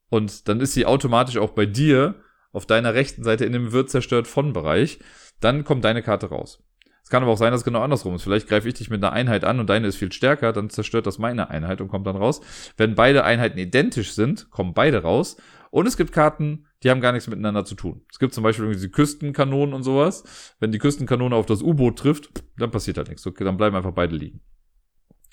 [0.10, 2.16] und dann ist sie automatisch auch bei dir
[2.52, 5.00] auf deiner rechten Seite in dem wird zerstört von Bereich,
[5.40, 6.64] dann kommt deine Karte raus.
[7.10, 8.22] Es kann aber auch sein, dass es genau andersrum ist.
[8.22, 11.08] Vielleicht greife ich dich mit einer Einheit an und deine ist viel stärker, dann zerstört
[11.08, 12.40] das meine Einheit und kommt dann raus.
[12.78, 15.36] Wenn beide Einheiten identisch sind, kommen beide raus.
[15.72, 18.04] Und es gibt Karten, die haben gar nichts miteinander zu tun.
[18.12, 20.54] Es gibt zum Beispiel irgendwie die Küstenkanonen und sowas.
[20.60, 22.30] Wenn die Küstenkanone auf das U-Boot trifft,
[22.60, 23.26] dann passiert halt nichts.
[23.26, 24.42] Okay, dann bleiben einfach beide liegen.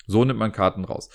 [0.07, 1.11] So nimmt man Karten raus.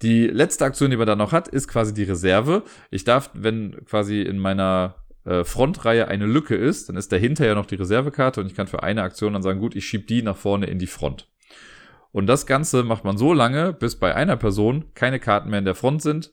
[0.00, 2.62] Die letzte Aktion, die man da noch hat, ist quasi die Reserve.
[2.90, 4.94] Ich darf, wenn quasi in meiner
[5.28, 8.66] äh, Frontreihe eine Lücke ist, dann ist dahinter ja noch die Reservekarte und ich kann
[8.66, 11.28] für eine Aktion dann sagen, gut, ich schiebe die nach vorne in die Front.
[12.12, 15.66] Und das Ganze macht man so lange, bis bei einer Person keine Karten mehr in
[15.66, 16.32] der Front sind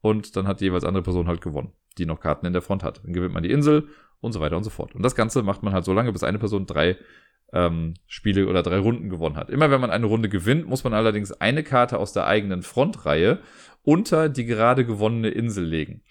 [0.00, 2.82] und dann hat die jeweils andere Person halt gewonnen, die noch Karten in der Front
[2.82, 3.04] hat.
[3.04, 3.88] Dann gewinnt man die Insel
[4.20, 4.94] und so weiter und so fort.
[4.94, 6.96] Und das Ganze macht man halt so lange, bis eine Person drei
[7.52, 9.50] ähm, Spiele oder drei Runden gewonnen hat.
[9.50, 13.40] Immer wenn man eine Runde gewinnt, muss man allerdings eine Karte aus der eigenen Frontreihe
[13.82, 16.02] unter die gerade gewonnene Insel legen.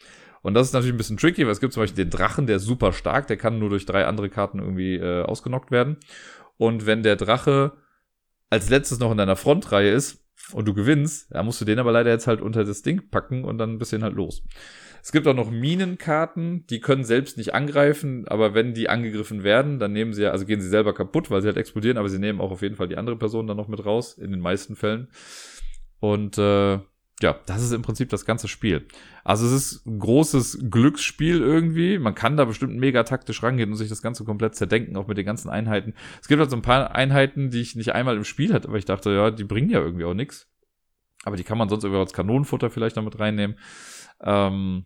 [0.42, 2.58] Und das ist natürlich ein bisschen tricky, weil es gibt zum Beispiel den Drachen, der
[2.58, 5.98] ist super stark, der kann nur durch drei andere Karten irgendwie äh, ausgenockt werden.
[6.58, 7.74] Und wenn der Drache
[8.50, 11.92] als letztes noch in deiner Frontreihe ist und du gewinnst, dann musst du den aber
[11.92, 14.44] leider jetzt halt unter das Ding packen und dann ein bisschen halt los.
[15.02, 19.80] Es gibt auch noch Minenkarten, die können selbst nicht angreifen, aber wenn die angegriffen werden,
[19.80, 22.20] dann nehmen sie ja, also gehen sie selber kaputt, weil sie halt explodieren, aber sie
[22.20, 24.76] nehmen auch auf jeden Fall die andere Person dann noch mit raus, in den meisten
[24.76, 25.08] Fällen.
[26.00, 26.80] Und äh,
[27.22, 28.88] ja, das ist im Prinzip das ganze Spiel.
[29.26, 32.00] Also es ist ein großes Glücksspiel irgendwie.
[32.00, 35.18] Man kann da bestimmt mega taktisch rangehen und sich das Ganze komplett zerdenken, auch mit
[35.18, 35.94] den ganzen Einheiten.
[36.22, 38.80] Es gibt halt so ein paar Einheiten, die ich nicht einmal im Spiel hatte, weil
[38.80, 40.48] ich dachte, ja, die bringen ja irgendwie auch nichts.
[41.26, 43.58] Aber die kann man sonst irgendwie als Kanonenfutter vielleicht damit reinnehmen.
[44.22, 44.86] Ähm,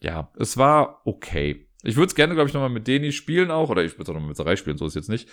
[0.00, 1.68] ja, es war okay.
[1.82, 4.08] Ich würde es gerne, glaube ich, nochmal mit Deni spielen auch, oder ich würde es
[4.10, 5.28] auch nochmal mit Sarai spielen, so ist jetzt nicht.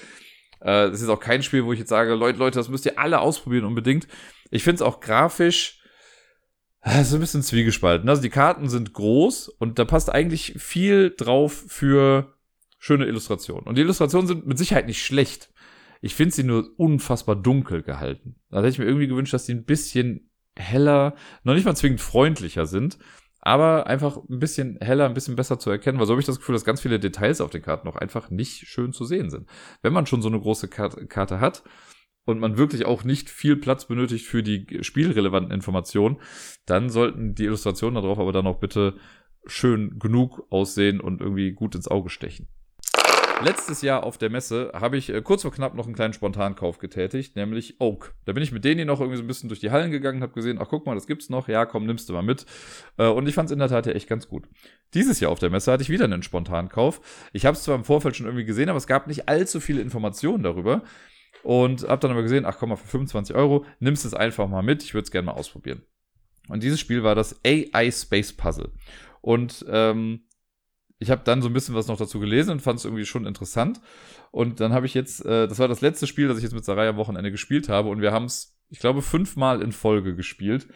[0.62, 2.98] Äh, das ist auch kein Spiel, wo ich jetzt sage, Leute, Leute, das müsst ihr
[2.98, 4.08] alle ausprobieren unbedingt.
[4.52, 5.82] Ich finde es auch grafisch
[6.84, 8.10] das ist ein bisschen zwiegespalten.
[8.10, 12.34] Also die Karten sind groß und da passt eigentlich viel drauf für
[12.77, 13.65] schöne Illustrationen.
[13.65, 15.49] Und die Illustrationen sind mit Sicherheit nicht schlecht.
[16.01, 18.35] Ich finde sie nur unfassbar dunkel gehalten.
[18.49, 22.01] Da hätte ich mir irgendwie gewünscht, dass die ein bisschen heller, noch nicht mal zwingend
[22.01, 22.97] freundlicher sind,
[23.39, 26.39] aber einfach ein bisschen heller, ein bisschen besser zu erkennen, weil so habe ich das
[26.39, 29.49] Gefühl, dass ganz viele Details auf den Karten noch einfach nicht schön zu sehen sind.
[29.81, 31.64] Wenn man schon so eine große Karte hat,
[32.26, 36.18] und man wirklich auch nicht viel Platz benötigt für die spielrelevanten Informationen,
[36.66, 38.95] dann sollten die Illustrationen darauf aber dann auch bitte
[39.45, 42.48] schön genug aussehen und irgendwie gut ins Auge stechen.
[43.41, 46.78] Letztes Jahr auf der Messe habe ich äh, kurz vor knapp noch einen kleinen Spontankauf
[46.78, 48.14] getätigt, nämlich Oak.
[48.24, 50.34] Da bin ich mit denen noch irgendwie so ein bisschen durch die Hallen gegangen, habe
[50.34, 52.45] gesehen, ach guck mal, das gibt's noch, ja komm, nimmst du mal mit.
[52.98, 54.48] Äh, und ich fand es in der Tat ja echt ganz gut.
[54.94, 57.02] Dieses Jahr auf der Messe hatte ich wieder einen Spontankauf.
[57.34, 59.82] Ich habe es zwar im Vorfeld schon irgendwie gesehen, aber es gab nicht allzu viele
[59.82, 60.84] Informationen darüber.
[61.44, 64.64] Und hab dann aber gesehen, ach komm mal, für 25 Euro nimmst es einfach mal
[64.64, 64.84] mit.
[64.84, 65.84] Ich würde es gerne mal ausprobieren.
[66.48, 68.72] Und dieses Spiel war das AI Space Puzzle.
[69.22, 70.24] Und ähm,
[70.99, 73.26] ich habe dann so ein bisschen was noch dazu gelesen und fand es irgendwie schon
[73.26, 73.82] interessant.
[74.32, 76.65] Und dann habe ich jetzt, äh, das war das letzte Spiel, das ich jetzt mit
[76.65, 77.90] Sarai am Wochenende gespielt habe.
[77.90, 80.68] Und wir haben es, ich glaube, fünfmal in Folge gespielt.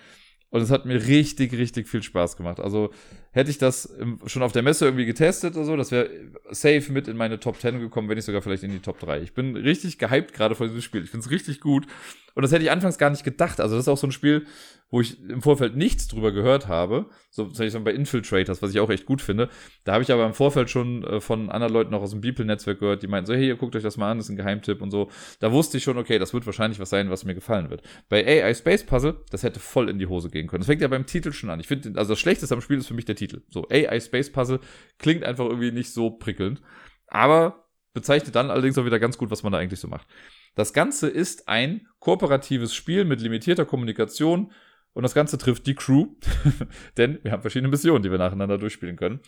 [0.49, 2.59] Und es hat mir richtig, richtig viel Spaß gemacht.
[2.59, 2.91] Also
[3.31, 3.93] hätte ich das
[4.27, 6.09] schon auf der Messe irgendwie getestet oder so, das wäre
[6.51, 9.21] safe mit in meine Top 10 gekommen, wenn nicht sogar vielleicht in die Top 3.
[9.21, 11.03] Ich bin richtig gehypt gerade vor diesem Spiel.
[11.03, 11.85] Ich finde es richtig gut.
[12.33, 13.59] Und das hätte ich anfangs gar nicht gedacht.
[13.59, 14.45] Also das ist auch so ein Spiel,
[14.89, 18.79] wo ich im Vorfeld nichts drüber gehört habe, so zum Beispiel bei Infiltrators, was ich
[18.79, 19.49] auch echt gut finde,
[19.83, 22.79] da habe ich aber im Vorfeld schon äh, von anderen Leuten auch aus dem Beeple-Netzwerk
[22.79, 24.91] gehört, die meinten so, hey, guckt euch das mal an, das ist ein Geheimtipp und
[24.91, 25.09] so.
[25.39, 27.81] Da wusste ich schon, okay, das wird wahrscheinlich was sein, was mir gefallen wird.
[28.07, 30.61] Bei AI Space Puzzle, das hätte voll in die Hose gehen können.
[30.61, 31.59] Das fängt ja beim Titel schon an.
[31.59, 33.41] Ich finde, also das Schlechteste am Spiel ist für mich der Titel.
[33.49, 34.61] So, AI Space Puzzle
[34.99, 36.61] klingt einfach irgendwie nicht so prickelnd,
[37.07, 40.07] aber bezeichnet dann allerdings auch wieder ganz gut, was man da eigentlich so macht.
[40.55, 44.51] Das Ganze ist ein kooperatives Spiel mit limitierter Kommunikation
[44.97, 46.07] und das Ganze trifft die Crew,
[46.97, 49.19] denn wir haben verschiedene Missionen, die wir nacheinander durchspielen können.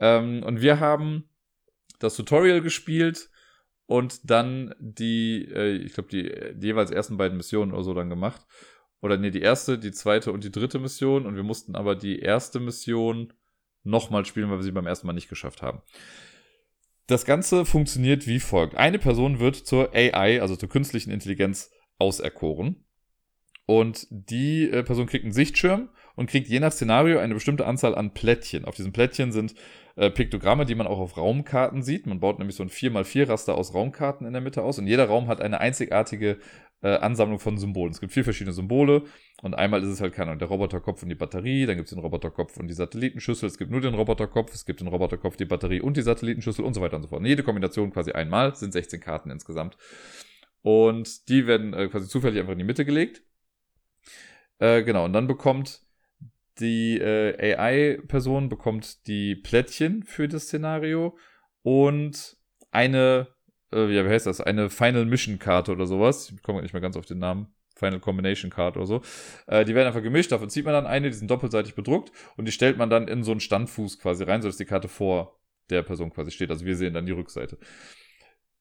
[0.00, 1.28] Ähm, und wir haben
[1.98, 3.28] das Tutorial gespielt
[3.84, 8.08] und dann die, äh, ich glaube, die, die jeweils ersten beiden Missionen oder so dann
[8.08, 8.40] gemacht.
[9.02, 11.26] Oder nee, die erste, die zweite und die dritte Mission.
[11.26, 13.34] Und wir mussten aber die erste Mission
[13.82, 15.82] nochmal spielen, weil wir sie beim ersten Mal nicht geschafft haben.
[17.06, 18.76] Das Ganze funktioniert wie folgt.
[18.76, 22.86] Eine Person wird zur AI, also zur künstlichen Intelligenz, auserkoren.
[23.72, 27.94] Und die äh, Person kriegt einen Sichtschirm und kriegt je nach Szenario eine bestimmte Anzahl
[27.94, 28.66] an Plättchen.
[28.66, 29.54] Auf diesen Plättchen sind
[29.96, 32.06] äh, Piktogramme, die man auch auf Raumkarten sieht.
[32.06, 35.26] Man baut nämlich so ein 4x4-Raster aus Raumkarten in der Mitte aus und jeder Raum
[35.26, 36.36] hat eine einzigartige
[36.82, 37.92] äh, Ansammlung von Symbolen.
[37.92, 39.04] Es gibt vier verschiedene Symbole
[39.40, 41.94] und einmal ist es halt, keine Ahnung, der Roboterkopf und die Batterie, dann gibt es
[41.94, 45.46] den Roboterkopf und die Satellitenschüssel, es gibt nur den Roboterkopf, es gibt den Roboterkopf, die
[45.46, 47.20] Batterie und die Satellitenschüssel und so weiter und so fort.
[47.20, 49.78] Und jede Kombination quasi einmal, sind 16 Karten insgesamt.
[50.60, 53.22] Und die werden äh, quasi zufällig einfach in die Mitte gelegt.
[54.62, 55.80] Äh, genau, und dann bekommt
[56.60, 61.18] die äh, AI-Person bekommt die Plättchen für das Szenario
[61.62, 62.36] und
[62.70, 63.26] eine,
[63.72, 64.40] äh, ja, wie heißt das?
[64.40, 66.30] Eine Final Mission Karte oder sowas.
[66.30, 67.52] Ich komme nicht mehr ganz auf den Namen.
[67.74, 69.02] Final Combination Card oder so.
[69.48, 72.46] Äh, die werden einfach gemischt, davon zieht man dann eine, die sind doppelseitig bedruckt und
[72.46, 75.40] die stellt man dann in so einen Standfuß quasi rein, sodass die Karte vor
[75.70, 76.50] der Person quasi steht.
[76.50, 77.58] Also wir sehen dann die Rückseite.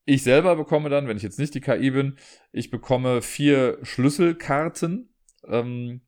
[0.06, 2.18] Ich selber bekomme dann, wenn ich jetzt nicht die KI bin,
[2.52, 5.10] ich bekomme vier Schlüsselkarten.
[5.47, 6.01] Ähm,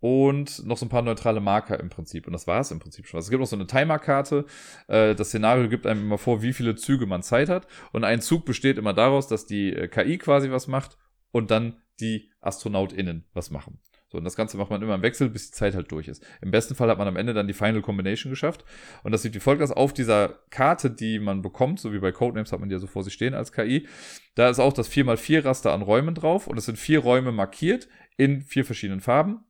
[0.00, 2.26] und noch so ein paar neutrale Marker im Prinzip.
[2.26, 3.18] Und das war es im Prinzip schon.
[3.18, 4.46] Also es gibt noch so eine Timerkarte.
[4.88, 7.66] Äh, das Szenario gibt einem immer vor, wie viele Züge man Zeit hat.
[7.92, 10.96] Und ein Zug besteht immer daraus, dass die äh, KI quasi was macht
[11.32, 13.78] und dann die AstronautInnen was machen.
[14.10, 16.24] So, und das Ganze macht man immer im Wechsel, bis die Zeit halt durch ist.
[16.40, 18.64] Im besten Fall hat man am Ende dann die Final Combination geschafft.
[19.04, 19.70] Und das sieht wie folgt aus.
[19.70, 22.88] Auf dieser Karte, die man bekommt, so wie bei Codenames hat man die ja so
[22.88, 23.86] vor sich stehen als KI,
[24.34, 26.48] da ist auch das 4x4 Raster an Räumen drauf.
[26.48, 27.88] Und es sind vier Räume markiert
[28.20, 29.40] in vier verschiedenen Farben.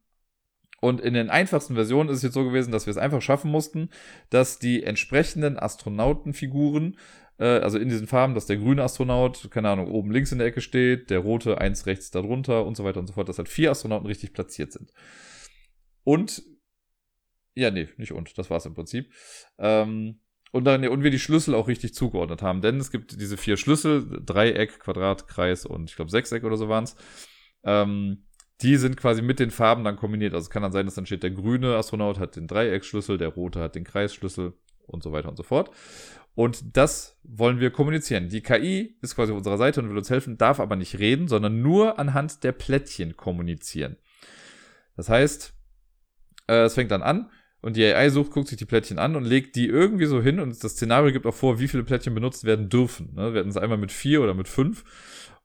[0.81, 3.51] Und in den einfachsten Versionen ist es jetzt so gewesen, dass wir es einfach schaffen
[3.51, 3.91] mussten,
[4.31, 6.97] dass die entsprechenden Astronautenfiguren,
[7.39, 10.47] äh, also in diesen Farben, dass der grüne Astronaut, keine Ahnung, oben links in der
[10.47, 13.49] Ecke steht, der rote eins rechts darunter und so weiter und so fort, dass halt
[13.49, 14.93] vier Astronauten richtig platziert sind.
[16.05, 16.45] Und,
[17.55, 19.13] ja, nee, nicht und, das war es im Prinzip.
[19.59, 20.21] Ähm,
[20.53, 23.57] und, dann, und wir die Schlüssel auch richtig zugeordnet haben, denn es gibt diese vier
[23.57, 26.95] Schlüssel, Dreieck, Quadrat, Kreis und ich glaube Sechseck oder so waren es.
[27.65, 28.25] Ähm,
[28.63, 30.35] die sind quasi mit den Farben dann kombiniert.
[30.35, 33.29] Also es kann dann sein, dass dann steht, der grüne Astronaut hat den Dreiecksschlüssel, der
[33.29, 34.53] rote hat den Kreisschlüssel
[34.87, 35.71] und so weiter und so fort.
[36.35, 38.29] Und das wollen wir kommunizieren.
[38.29, 41.29] Die KI ist quasi auf unserer Seite und will uns helfen, darf aber nicht reden,
[41.29, 43.97] sondern nur anhand der Plättchen kommunizieren.
[44.97, 45.53] Das heißt,
[46.47, 47.31] äh, es fängt dann an
[47.63, 50.41] und die AI sucht, guckt sich die Plättchen an und legt die irgendwie so hin
[50.41, 53.15] und das Szenario gibt auch vor, wie viele Plättchen benutzt werden dürfen.
[53.15, 53.33] Ne?
[53.33, 54.85] Wir hatten es einmal mit vier oder mit fünf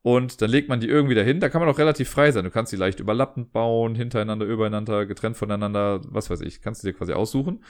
[0.06, 1.40] und dann legt man die irgendwie dahin.
[1.40, 2.44] Da kann man auch relativ frei sein.
[2.44, 6.62] Du kannst die leicht überlappend bauen, hintereinander, übereinander, getrennt voneinander, was weiß ich.
[6.62, 7.64] Kannst du dir quasi aussuchen.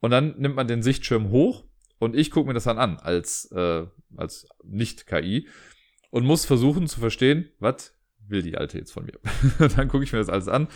[0.00, 1.62] Und dann nimmt man den Sichtschirm hoch
[2.00, 3.86] und ich gucke mir das dann an als, äh,
[4.16, 5.46] als Nicht-KI
[6.10, 7.94] und muss versuchen zu verstehen, was
[8.26, 9.20] will die Alte jetzt von mir.
[9.76, 10.66] dann gucke ich mir das alles an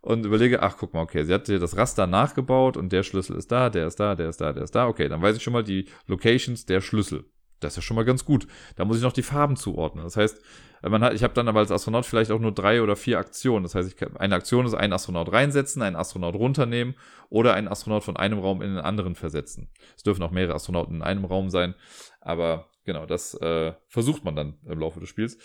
[0.00, 3.34] und überlege, ach guck mal, okay, sie hat dir das Raster nachgebaut und der Schlüssel
[3.34, 4.86] ist da, der ist da, der ist da, der ist da.
[4.86, 7.24] Okay, dann weiß ich schon mal die Locations der Schlüssel.
[7.60, 8.46] Das ist ja schon mal ganz gut.
[8.76, 10.04] Da muss ich noch die Farben zuordnen.
[10.04, 10.40] Das heißt,
[10.82, 13.64] man hat, ich habe dann aber als Astronaut vielleicht auch nur drei oder vier Aktionen.
[13.64, 16.94] Das heißt, ich kann, eine Aktion ist einen Astronaut reinsetzen, einen Astronaut runternehmen
[17.28, 19.68] oder einen Astronaut von einem Raum in den anderen versetzen.
[19.96, 21.74] Es dürfen auch mehrere Astronauten in einem Raum sein,
[22.20, 25.36] aber genau, das äh, versucht man dann im Laufe des Spiels.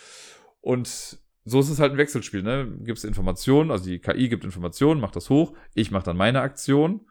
[0.61, 2.41] Und so ist es halt ein Wechselspiel.
[2.41, 2.71] Ne?
[2.79, 6.41] Gibt es Informationen, also die KI gibt Informationen, macht das hoch, ich mache dann meine
[6.41, 7.01] Aktion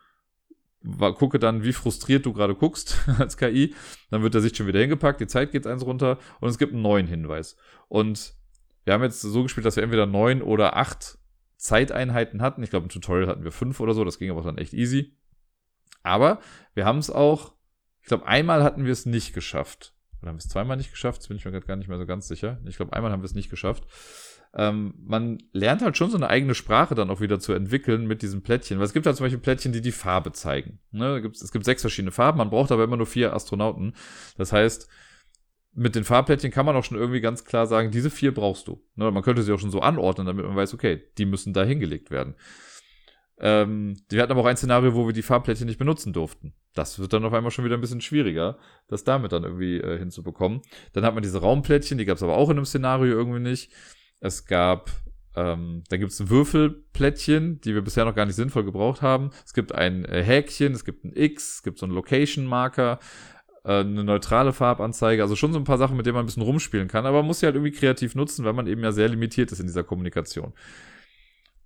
[0.99, 3.75] gucke dann, wie frustriert du gerade guckst als KI.
[4.11, 6.73] Dann wird der Sicht schon wieder hingepackt, die Zeit geht eins runter und es gibt
[6.73, 7.57] einen neuen Hinweis.
[7.89, 8.35] Und
[8.85, 11.19] wir haben jetzt so gespielt, dass wir entweder neun oder acht
[11.57, 12.63] Zeiteinheiten hatten.
[12.63, 15.17] Ich glaube, im Tutorial hatten wir fünf oder so, das ging aber dann echt easy.
[16.03, 16.41] Aber
[16.75, 17.55] wir haben es auch,
[18.03, 19.95] ich glaube, einmal hatten wir es nicht geschafft.
[20.21, 21.21] Oder haben wir es zweimal nicht geschafft?
[21.21, 22.61] Das bin ich mir gerade gar nicht mehr so ganz sicher.
[22.67, 23.87] Ich glaube, einmal haben wir es nicht geschafft
[24.57, 28.23] ähm, man lernt halt schon so eine eigene Sprache dann auch wieder zu entwickeln mit
[28.23, 28.79] diesen Plättchen.
[28.79, 30.79] Weil es gibt halt zum Beispiel Plättchen, die die Farbe zeigen.
[30.93, 31.31] Ne?
[31.33, 33.95] Es gibt sechs verschiedene Farben, man braucht aber immer nur vier Astronauten.
[34.37, 34.89] Das heißt,
[35.73, 38.81] mit den Farbplättchen kann man auch schon irgendwie ganz klar sagen, diese vier brauchst du.
[38.95, 41.65] Ne, man könnte sie auch schon so anordnen, damit man weiß, okay, die müssen da
[41.65, 42.37] hingelegt werden.
[43.41, 46.55] Ähm, wir hatten aber auch ein Szenario, wo wir die Farbplättchen nicht benutzen durften.
[46.75, 49.99] Das wird dann auf einmal schon wieder ein bisschen schwieriger, das damit dann irgendwie äh,
[49.99, 50.63] hinzubekommen.
[50.93, 53.73] Dann hat man diese Raumplättchen, die gab es aber auch in einem Szenario irgendwie nicht.
[54.25, 54.91] Es gab,
[55.37, 59.29] ähm, dann gibt es Würfelplättchen, die wir bisher noch gar nicht sinnvoll gebraucht haben.
[59.45, 63.01] Es gibt ein äh, Häkchen, es gibt ein X, es gibt so einen Location-Marker,
[63.65, 66.43] äh, eine neutrale Farbanzeige, also schon so ein paar Sachen, mit denen man ein bisschen
[66.43, 69.11] rumspielen kann, aber man muss sie halt irgendwie kreativ nutzen, weil man eben ja sehr
[69.11, 70.55] limitiert ist in dieser Kommunikation.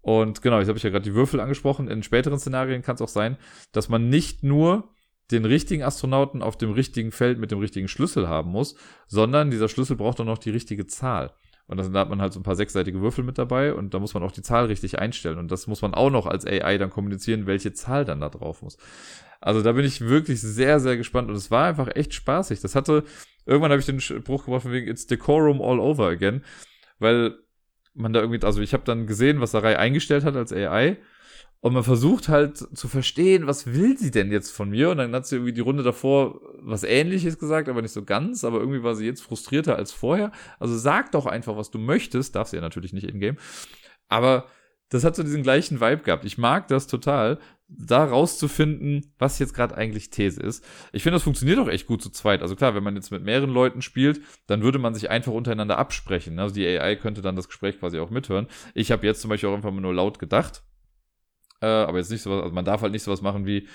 [0.00, 1.86] Und genau, jetzt habe ich ja gerade die Würfel angesprochen.
[1.86, 3.36] In späteren Szenarien kann es auch sein,
[3.70, 4.92] dass man nicht nur
[5.30, 8.74] den richtigen Astronauten auf dem richtigen Feld mit dem richtigen Schlüssel haben muss,
[9.06, 11.30] sondern dieser Schlüssel braucht auch noch die richtige Zahl.
[11.68, 14.14] Und dann hat man halt so ein paar sechsseitige Würfel mit dabei und da muss
[14.14, 15.38] man auch die Zahl richtig einstellen.
[15.38, 18.62] Und das muss man auch noch als AI dann kommunizieren, welche Zahl dann da drauf
[18.62, 18.78] muss.
[19.40, 22.60] Also da bin ich wirklich sehr, sehr gespannt und es war einfach echt spaßig.
[22.60, 23.04] Das hatte,
[23.44, 26.42] irgendwann habe ich den Spruch geworfen wegen It's Decorum all over again,
[26.98, 27.36] weil
[27.94, 30.96] man da irgendwie, also ich habe dann gesehen, was Sarai eingestellt hat als AI
[31.60, 34.90] und man versucht halt zu verstehen, was will sie denn jetzt von mir?
[34.90, 38.44] Und dann hat sie irgendwie die Runde davor was ähnliches gesagt, aber nicht so ganz,
[38.44, 40.30] aber irgendwie war sie jetzt frustrierter als vorher.
[40.60, 43.36] Also sag doch einfach, was du möchtest, darf sie ja natürlich nicht in-game.
[44.08, 44.46] Aber
[44.90, 46.24] das hat so diesen gleichen Vibe gehabt.
[46.24, 50.64] Ich mag das total, da rauszufinden, was jetzt gerade eigentlich These ist.
[50.92, 52.40] Ich finde, das funktioniert auch echt gut zu zweit.
[52.40, 55.76] Also klar, wenn man jetzt mit mehreren Leuten spielt, dann würde man sich einfach untereinander
[55.76, 56.38] absprechen.
[56.38, 58.46] Also die AI könnte dann das Gespräch quasi auch mithören.
[58.74, 60.62] Ich habe jetzt zum Beispiel auch einfach mal nur laut gedacht.
[61.60, 63.66] Äh, aber jetzt nicht sowas, also man darf halt nicht sowas machen wie,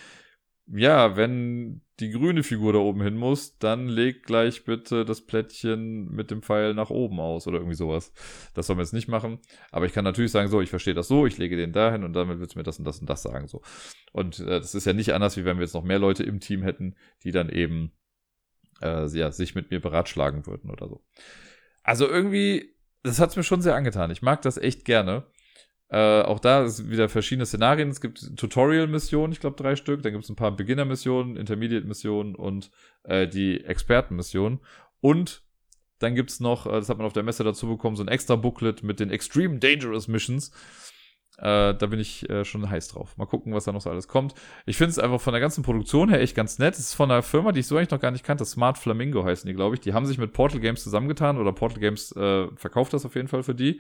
[0.68, 6.10] ja, wenn die grüne Figur da oben hin muss, dann leg gleich bitte das Plättchen
[6.10, 8.14] mit dem Pfeil nach oben aus oder irgendwie sowas.
[8.54, 9.40] Das soll man jetzt nicht machen.
[9.72, 12.14] Aber ich kann natürlich sagen, so, ich verstehe das so, ich lege den dahin und
[12.14, 13.62] damit willst du mir das und das und das sagen, so.
[14.12, 16.40] Und äh, das ist ja nicht anders, wie wenn wir jetzt noch mehr Leute im
[16.40, 17.92] Team hätten, die dann eben,
[18.82, 21.04] äh, ja, sich mit mir beratschlagen würden oder so.
[21.84, 22.74] Also irgendwie,
[23.04, 24.12] das hat's mir schon sehr angetan.
[24.12, 25.26] Ich mag das echt gerne.
[25.94, 27.90] Äh, auch da ist wieder verschiedene Szenarien.
[27.90, 30.02] Es gibt Tutorial-Missionen, ich glaube drei Stück.
[30.02, 32.72] Dann gibt es ein paar Beginner-Missionen, Intermediate-Missionen und
[33.04, 34.60] äh, die Experten-Missionen.
[35.02, 35.44] Und
[36.00, 38.08] dann gibt es noch, äh, das hat man auf der Messe dazu bekommen, so ein
[38.08, 40.50] extra Booklet mit den Extreme Dangerous Missions.
[41.38, 43.16] Äh, da bin ich äh, schon heiß drauf.
[43.18, 44.34] Mal gucken, was da noch so alles kommt.
[44.66, 46.74] Ich finde es einfach von der ganzen Produktion her echt ganz nett.
[46.74, 48.46] Es ist von einer Firma, die ich so eigentlich noch gar nicht kannte.
[48.46, 49.82] Smart Flamingo heißen die, glaube ich.
[49.82, 53.28] Die haben sich mit Portal Games zusammengetan oder Portal Games äh, verkauft das auf jeden
[53.28, 53.80] Fall für die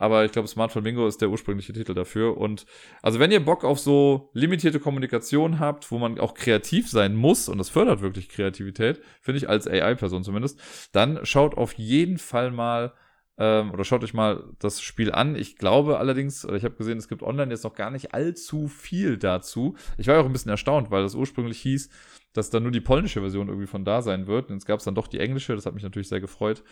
[0.00, 2.38] aber ich glaube, Smart Flamingo ist der ursprüngliche Titel dafür.
[2.38, 2.64] Und
[3.02, 7.50] also wenn ihr Bock auf so limitierte Kommunikation habt, wo man auch kreativ sein muss,
[7.50, 10.58] und das fördert wirklich Kreativität, finde ich als AI-Person zumindest,
[10.92, 12.94] dann schaut auf jeden Fall mal
[13.36, 15.36] ähm, oder schaut euch mal das Spiel an.
[15.36, 18.68] Ich glaube allerdings, oder ich habe gesehen, es gibt online jetzt noch gar nicht allzu
[18.68, 19.76] viel dazu.
[19.98, 21.90] Ich war auch ein bisschen erstaunt, weil das ursprünglich hieß,
[22.32, 24.48] dass da nur die polnische Version irgendwie von da sein wird.
[24.48, 26.64] Und jetzt gab es dann doch die englische, das hat mich natürlich sehr gefreut.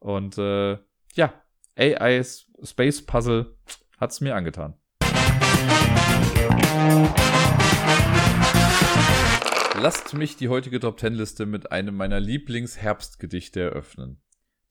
[0.00, 0.78] Und äh,
[1.14, 1.32] ja,
[1.74, 2.22] AI
[2.62, 3.56] Space Puzzle
[3.98, 4.74] hat's mir angetan.
[9.80, 14.20] Lasst mich die heutige Top 10 Liste mit einem meiner Lieblingsherbstgedichte eröffnen.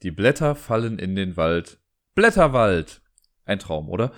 [0.03, 1.79] Die Blätter fallen in den Wald.
[2.13, 3.01] Blätterwald!
[3.45, 4.11] Ein Traum, oder?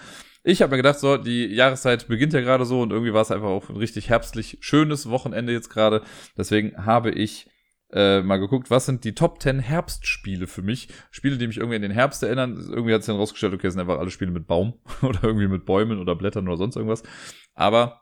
[0.44, 3.32] Ich habe mir gedacht, so, die Jahreszeit beginnt ja gerade so und irgendwie war es
[3.32, 6.02] einfach auch ein richtig herbstlich schönes Wochenende jetzt gerade.
[6.38, 7.50] Deswegen habe ich
[7.94, 10.90] äh, mal geguckt, was sind die Top 10 Herbstspiele für mich.
[11.12, 12.58] Spiele, die mich irgendwie in den Herbst erinnern.
[12.58, 15.48] Irgendwie hat es dann rausgestellt, okay, es sind einfach alle Spiele mit Baum oder irgendwie
[15.48, 17.04] mit Bäumen oder Blättern oder sonst irgendwas.
[17.54, 18.02] Aber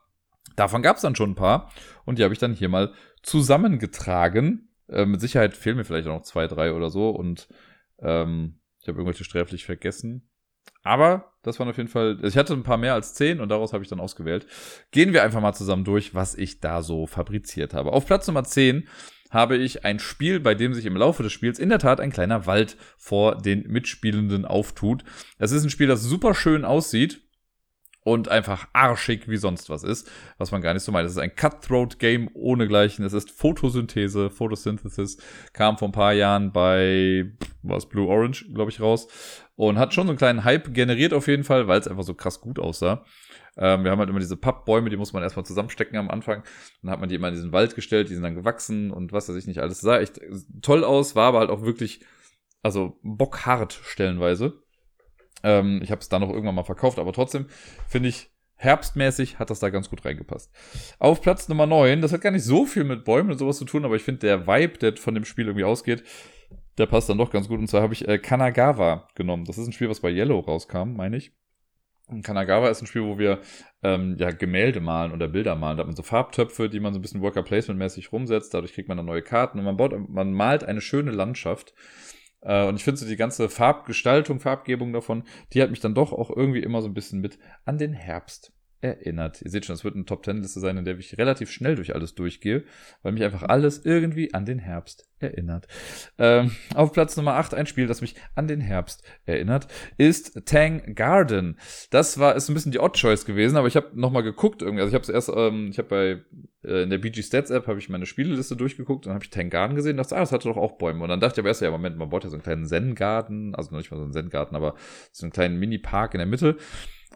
[0.56, 1.70] davon gab es dann schon ein paar
[2.06, 2.92] und die habe ich dann hier mal
[3.22, 4.70] zusammengetragen.
[4.88, 7.48] Äh, mit Sicherheit fehlen mir vielleicht auch noch zwei, drei oder so und
[8.00, 10.28] ähm, ich habe irgendwelche sträflich vergessen.
[10.82, 13.72] Aber das waren auf jeden Fall, ich hatte ein paar mehr als zehn und daraus
[13.72, 14.46] habe ich dann ausgewählt.
[14.90, 17.92] Gehen wir einfach mal zusammen durch, was ich da so fabriziert habe.
[17.92, 18.88] Auf Platz Nummer 10
[19.32, 22.12] habe ich ein Spiel, bei dem sich im Laufe des Spiels in der Tat ein
[22.12, 25.04] kleiner Wald vor den Mitspielenden auftut.
[25.38, 27.22] Es ist ein Spiel, das super schön aussieht
[28.04, 31.06] und einfach arschig wie sonst was ist, was man gar nicht so meint.
[31.06, 33.04] Es ist ein Cutthroat-Game ohnegleichen.
[33.04, 35.16] Es ist Photosynthese, Photosynthesis,
[35.52, 37.32] kam vor ein paar Jahren bei,
[37.62, 39.08] was, Blue Orange, glaube ich, raus
[39.54, 42.14] und hat schon so einen kleinen Hype generiert auf jeden Fall, weil es einfach so
[42.14, 43.04] krass gut aussah.
[43.56, 46.42] Ähm, wir haben halt immer diese Pappbäume, die muss man erstmal zusammenstecken am Anfang.
[46.82, 49.28] Dann hat man die immer in diesen Wald gestellt, die sind dann gewachsen und was
[49.28, 49.80] weiß ich nicht alles.
[49.80, 50.20] Sah echt
[50.62, 52.04] toll aus, war aber halt auch wirklich,
[52.62, 54.62] also bockhart stellenweise.
[55.42, 57.46] Ähm, ich habe es dann noch irgendwann mal verkauft, aber trotzdem
[57.88, 60.50] finde ich, herbstmäßig hat das da ganz gut reingepasst.
[60.98, 63.64] Auf Platz Nummer 9, das hat gar nicht so viel mit Bäumen und sowas zu
[63.64, 66.04] tun, aber ich finde, der Vibe, der von dem Spiel irgendwie ausgeht,
[66.78, 67.58] der passt dann doch ganz gut.
[67.58, 69.44] Und zwar habe ich äh, Kanagawa genommen.
[69.44, 71.32] Das ist ein Spiel, was bei Yellow rauskam, meine ich.
[72.20, 73.40] Kanagawa ist ein Spiel, wo wir
[73.82, 75.78] ähm, ja Gemälde malen oder Bilder malen.
[75.78, 78.52] Da hat man so Farbtöpfe, die man so ein bisschen Worker Placement mäßig rumsetzt.
[78.52, 81.72] Dadurch kriegt man dann neue Karten und man baut, man malt eine schöne Landschaft.
[82.42, 85.24] Äh, und ich finde so die ganze Farbgestaltung, Farbgebung davon,
[85.54, 88.52] die hat mich dann doch auch irgendwie immer so ein bisschen mit an den Herbst
[88.82, 89.40] erinnert.
[89.42, 92.14] Ihr seht schon, es wird eine Top-10-Liste sein, in der ich relativ schnell durch alles
[92.14, 92.64] durchgehe,
[93.02, 95.68] weil mich einfach alles irgendwie an den Herbst erinnert.
[96.18, 99.68] Ähm, auf Platz Nummer 8, ein Spiel, das mich an den Herbst erinnert,
[99.98, 101.58] ist Tang Garden.
[101.90, 104.82] Das war, ist ein bisschen die Odd-Choice gewesen, aber ich habe nochmal geguckt irgendwie.
[104.82, 107.68] Also ich habe es erst, ähm, ich habe bei, äh, in der BG Stats App
[107.68, 110.20] habe ich meine Spieleliste durchgeguckt und dann habe ich Tang Garden gesehen und dachte, ah,
[110.20, 111.04] das hatte doch auch Bäume.
[111.04, 113.54] Und dann dachte ich aber erst, ja, Moment, man baut ja so einen kleinen Zen-Garten,
[113.54, 114.74] also noch nicht mal so einen Zen-Garten, aber
[115.12, 116.56] so einen kleinen Mini-Park in der Mitte.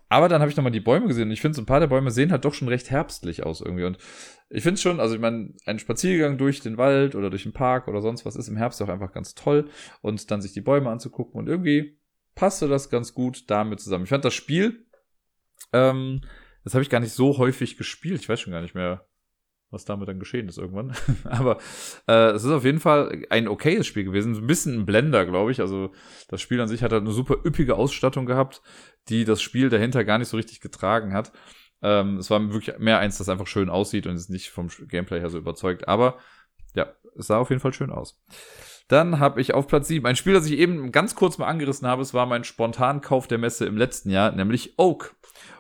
[0.09, 1.89] Aber dann habe ich nochmal die Bäume gesehen und ich finde, so ein paar der
[1.89, 3.85] Bäume sehen halt doch schon recht herbstlich aus irgendwie.
[3.85, 3.99] Und
[4.51, 7.89] ich finde schon, also ich meine, ein Spaziergang durch den Wald oder durch den Park
[7.89, 9.69] oder sonst was ist im Herbst auch einfach ganz toll.
[10.03, 11.99] Und dann sich die Bäume anzugucken und irgendwie
[12.37, 14.05] passte das ganz gut damit zusammen.
[14.05, 14.87] Ich fand das Spiel,
[15.73, 16.21] ähm,
[16.63, 18.21] das habe ich gar nicht so häufig gespielt.
[18.21, 19.07] Ich weiß schon gar nicht mehr,
[19.77, 20.97] was damit dann geschehen ist irgendwann.
[21.25, 21.59] Aber
[22.09, 24.35] äh, es ist auf jeden Fall ein okayes Spiel gewesen.
[24.35, 25.61] Ein bisschen ein Blender, glaube ich.
[25.61, 25.93] Also
[26.29, 28.63] das Spiel an sich hat halt eine super üppige Ausstattung gehabt,
[29.09, 31.33] die das Spiel dahinter gar nicht so richtig getragen hat.
[31.83, 35.21] Ähm, es war wirklich mehr eins, das einfach schön aussieht und ist nicht vom Gameplay
[35.21, 35.87] her so überzeugt.
[35.87, 36.19] Aber
[36.75, 38.19] ja, es sah auf jeden Fall schön aus.
[38.89, 41.89] Dann habe ich auf Platz 7 ein Spiel, das ich eben ganz kurz mal angerissen
[41.89, 42.03] habe.
[42.03, 45.17] Es war mein Spontankauf der Messe im letzten Jahr, nämlich Oak.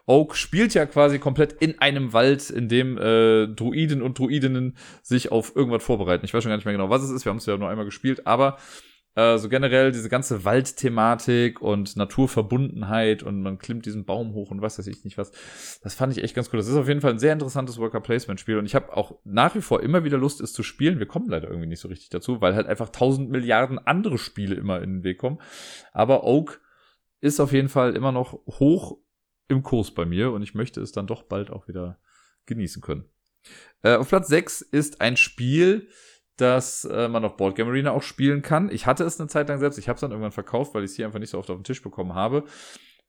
[0.06, 5.32] Oak spielt ja quasi komplett in einem Wald, in dem äh, Druiden und Druidinnen sich
[5.32, 6.24] auf irgendwas vorbereiten.
[6.24, 7.24] Ich weiß schon gar nicht mehr genau, was es ist.
[7.24, 8.58] Wir haben es ja nur einmal gespielt, aber
[9.16, 14.62] äh, so generell diese ganze Waldthematik und Naturverbundenheit und man klimmt diesen Baum hoch und
[14.62, 15.32] was weiß ich nicht was.
[15.82, 16.58] Das fand ich echt ganz cool.
[16.58, 19.18] Das ist auf jeden Fall ein sehr interessantes Worker Placement Spiel und ich habe auch
[19.24, 20.98] nach wie vor immer wieder Lust, es zu spielen.
[20.98, 24.54] Wir kommen leider irgendwie nicht so richtig dazu, weil halt einfach tausend Milliarden andere Spiele
[24.54, 25.38] immer in den Weg kommen.
[25.92, 26.60] Aber Oak
[27.20, 28.98] ist auf jeden Fall immer noch hoch
[29.48, 31.98] im Kurs bei mir und ich möchte es dann doch bald auch wieder
[32.44, 33.06] genießen können.
[33.82, 35.88] Äh, auf Platz 6 ist ein Spiel,
[36.36, 38.70] das äh, man auf Board Game Arena auch spielen kann.
[38.70, 40.90] Ich hatte es eine Zeit lang selbst, ich habe es dann irgendwann verkauft, weil ich
[40.90, 42.44] es hier einfach nicht so oft auf den Tisch bekommen habe.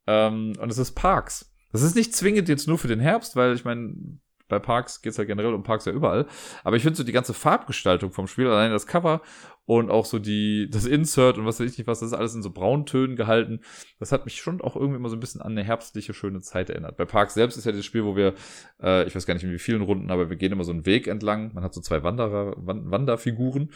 [0.07, 1.53] Ähm, und es ist Parks.
[1.71, 5.11] Das ist nicht zwingend jetzt nur für den Herbst, weil ich meine, bei Parks geht
[5.11, 6.25] es ja generell um Parks ja überall.
[6.63, 9.21] Aber ich finde so die ganze Farbgestaltung vom Spiel, allein das Cover
[9.65, 12.33] und auch so die, das Insert und was weiß ich nicht was, das ist alles
[12.33, 13.59] in so Brauntönen gehalten.
[13.99, 16.69] Das hat mich schon auch irgendwie immer so ein bisschen an eine herbstliche, schöne Zeit
[16.69, 16.95] erinnert.
[16.95, 18.33] Bei Parks selbst ist ja dieses Spiel, wo wir,
[18.81, 20.85] äh, ich weiß gar nicht in wie vielen Runden, aber wir gehen immer so einen
[20.85, 21.53] Weg entlang.
[21.53, 23.71] Man hat so zwei Wanderer, Wand Wanderfiguren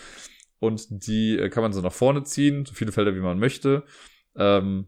[0.60, 3.84] und die äh, kann man so nach vorne ziehen, so viele Felder wie man möchte.
[4.38, 4.88] Ähm,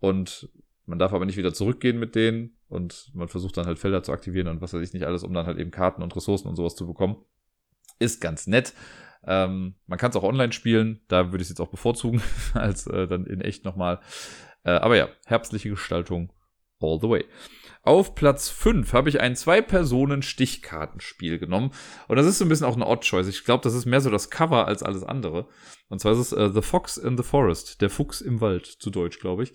[0.00, 0.48] und
[0.86, 4.12] man darf aber nicht wieder zurückgehen mit denen und man versucht dann halt Felder zu
[4.12, 6.56] aktivieren und was weiß ich nicht alles, um dann halt eben Karten und Ressourcen und
[6.56, 7.16] sowas zu bekommen.
[7.98, 8.72] Ist ganz nett.
[9.26, 12.22] Ähm, man kann es auch online spielen, da würde ich es jetzt auch bevorzugen,
[12.54, 14.00] als äh, dann in echt nochmal.
[14.64, 16.32] Äh, aber ja, herbstliche Gestaltung
[16.80, 17.24] all the way.
[17.82, 21.72] Auf Platz 5 habe ich ein Zwei-Personen-Stichkartenspiel genommen.
[22.08, 23.28] Und das ist so ein bisschen auch eine Odd-Choice.
[23.28, 25.48] Ich glaube, das ist mehr so das Cover als alles andere.
[25.88, 27.80] Und zwar ist es äh, The Fox in the Forest.
[27.80, 29.54] Der Fuchs im Wald, zu Deutsch, glaube ich.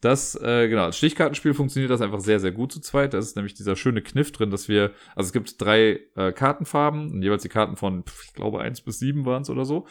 [0.00, 3.12] Das, äh, genau, als Stichkartenspiel funktioniert das einfach sehr, sehr gut zu zweit.
[3.12, 7.12] Da ist nämlich dieser schöne Kniff drin, dass wir, also es gibt drei äh, Kartenfarben
[7.12, 9.86] und jeweils die Karten von, ich glaube, eins bis sieben waren es oder so.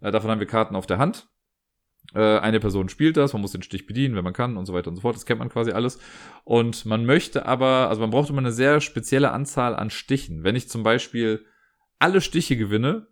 [0.00, 1.28] Äh, davon haben wir Karten auf der Hand.
[2.14, 4.74] Äh, eine Person spielt das, man muss den Stich bedienen, wenn man kann und so
[4.74, 5.16] weiter und so fort.
[5.16, 5.98] Das kennt man quasi alles.
[6.44, 10.44] Und man möchte aber, also man braucht immer eine sehr spezielle Anzahl an Stichen.
[10.44, 11.46] Wenn ich zum Beispiel
[11.98, 13.08] alle Stiche gewinne,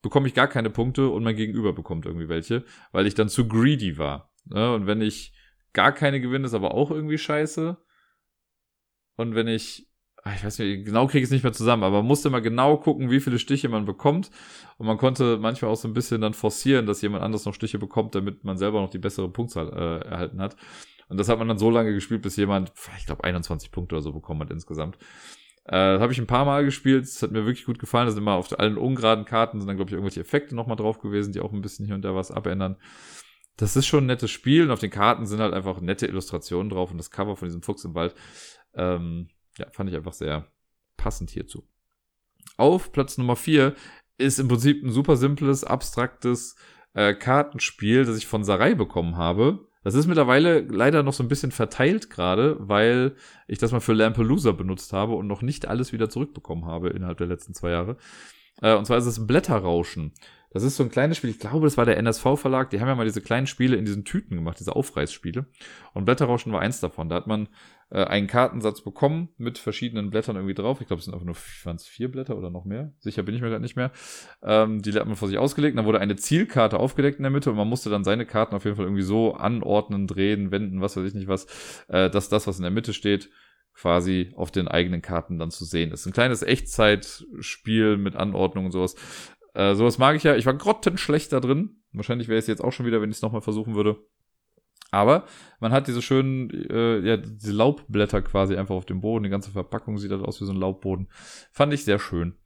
[0.00, 3.48] bekomme ich gar keine Punkte und mein Gegenüber bekommt irgendwie welche, weil ich dann zu
[3.48, 4.32] greedy war.
[4.44, 4.72] Ne?
[4.74, 5.34] Und wenn ich
[5.72, 7.76] gar keine gewinne, ist aber auch irgendwie scheiße.
[9.16, 9.88] Und wenn ich,
[10.22, 12.40] ah, ich weiß nicht, genau kriege ich es nicht mehr zusammen, aber man musste mal
[12.40, 14.30] genau gucken, wie viele Stiche man bekommt.
[14.78, 17.78] Und man konnte manchmal auch so ein bisschen dann forcieren, dass jemand anders noch Stiche
[17.78, 20.56] bekommt, damit man selber noch die bessere Punktzahl äh, erhalten hat.
[21.08, 24.02] Und das hat man dann so lange gespielt, bis jemand, ich glaube, 21 Punkte oder
[24.02, 24.96] so bekommen hat insgesamt.
[25.64, 27.04] Äh, das habe ich ein paar Mal gespielt.
[27.04, 28.06] Es hat mir wirklich gut gefallen.
[28.06, 30.98] Da sind immer auf allen ungeraden Karten sind dann, glaube ich, irgendwelche Effekte nochmal drauf
[30.98, 32.76] gewesen, die auch ein bisschen hier und da was abändern
[33.58, 36.70] das ist schon ein nettes Spiel und auf den Karten sind halt einfach nette Illustrationen
[36.70, 38.14] drauf und das Cover von diesem Fuchs im Wald,
[38.74, 39.28] ähm,
[39.58, 40.46] ja, fand ich einfach sehr
[40.96, 41.66] passend hierzu.
[42.56, 43.74] Auf Platz Nummer 4
[44.16, 46.56] ist im Prinzip ein super simples, abstraktes
[46.94, 49.66] äh, Kartenspiel, das ich von Sarai bekommen habe.
[49.82, 53.16] Das ist mittlerweile leider noch so ein bisschen verteilt gerade, weil
[53.48, 57.18] ich das mal für Lampelusa benutzt habe und noch nicht alles wieder zurückbekommen habe innerhalb
[57.18, 57.96] der letzten zwei Jahre.
[58.62, 60.12] Äh, und zwar ist es Blätterrauschen.
[60.50, 62.94] Das ist so ein kleines Spiel, ich glaube, das war der NSV-Verlag, die haben ja
[62.94, 65.46] mal diese kleinen Spiele in diesen Tüten gemacht, diese Aufreißspiele.
[65.92, 67.08] Und Blätterrauschen war eins davon.
[67.08, 67.48] Da hat man
[67.90, 70.80] äh, einen Kartensatz bekommen mit verschiedenen Blättern irgendwie drauf.
[70.80, 72.92] Ich glaube, es sind einfach nur waren es vier Blätter oder noch mehr.
[72.98, 73.92] Sicher bin ich mir gerade nicht mehr.
[74.42, 75.76] Ähm, die hat man vor sich ausgelegt.
[75.76, 78.64] Dann wurde eine Zielkarte aufgedeckt in der Mitte und man musste dann seine Karten auf
[78.64, 81.46] jeden Fall irgendwie so anordnen, drehen, wenden, was weiß ich nicht was,
[81.88, 83.30] äh, dass das, was in der Mitte steht,
[83.74, 86.04] quasi auf den eigenen Karten dann zu sehen ist.
[86.04, 88.96] Ein kleines Echtzeitspiel mit Anordnung und sowas.
[89.58, 90.36] Äh, sowas mag ich ja.
[90.36, 91.82] Ich war grottenschlecht da drin.
[91.92, 93.98] Wahrscheinlich wäre es jetzt auch schon wieder, wenn ich es nochmal versuchen würde.
[94.92, 95.24] Aber
[95.58, 99.24] man hat diese schönen, äh, ja, diese Laubblätter quasi einfach auf dem Boden.
[99.24, 101.08] Die ganze Verpackung sieht halt aus wie so ein Laubboden.
[101.50, 102.36] Fand ich sehr schön.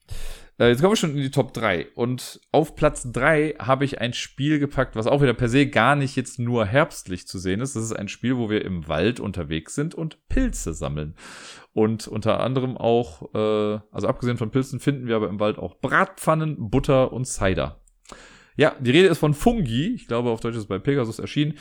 [0.63, 1.89] Äh, jetzt kommen wir schon in die Top 3.
[1.97, 5.97] Und auf Platz 3 habe ich ein Spiel gepackt, was auch wieder per se gar
[5.97, 7.75] nicht jetzt nur herbstlich zu sehen ist.
[7.75, 11.17] Das ist ein Spiel, wo wir im Wald unterwegs sind und Pilze sammeln.
[11.73, 15.81] Und unter anderem auch, äh, also abgesehen von Pilzen, finden wir aber im Wald auch
[15.81, 17.81] Bratpfannen, Butter und Cider.
[18.55, 19.89] Ja, die Rede ist von Fungi.
[19.95, 21.55] Ich glaube, auf Deutsch ist es bei Pegasus erschienen.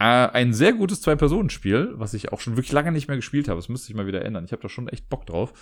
[0.00, 3.58] Äh, ein sehr gutes Zwei-Personen-Spiel, was ich auch schon wirklich lange nicht mehr gespielt habe.
[3.58, 4.44] Das müsste ich mal wieder ändern.
[4.44, 5.52] Ich habe da schon echt Bock drauf.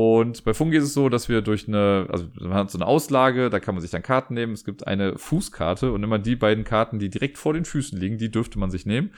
[0.00, 2.86] Und bei Fungi ist es so, dass wir durch eine, also man hat so eine
[2.86, 4.52] Auslage, da kann man sich dann Karten nehmen.
[4.52, 8.16] Es gibt eine Fußkarte und immer die beiden Karten, die direkt vor den Füßen liegen,
[8.16, 9.10] die dürfte man sich nehmen.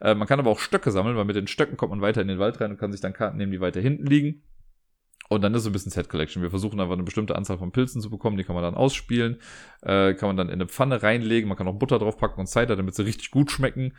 [0.00, 2.28] Äh, man kann aber auch Stöcke sammeln, weil mit den Stöcken kommt man weiter in
[2.28, 4.44] den Wald rein und kann sich dann Karten nehmen, die weiter hinten liegen.
[5.28, 6.40] Und dann ist es ein bisschen Set Collection.
[6.40, 9.40] Wir versuchen einfach eine bestimmte Anzahl von Pilzen zu bekommen, die kann man dann ausspielen,
[9.82, 12.76] äh, kann man dann in eine Pfanne reinlegen, man kann auch Butter draufpacken und Cider,
[12.76, 13.94] damit sie richtig gut schmecken.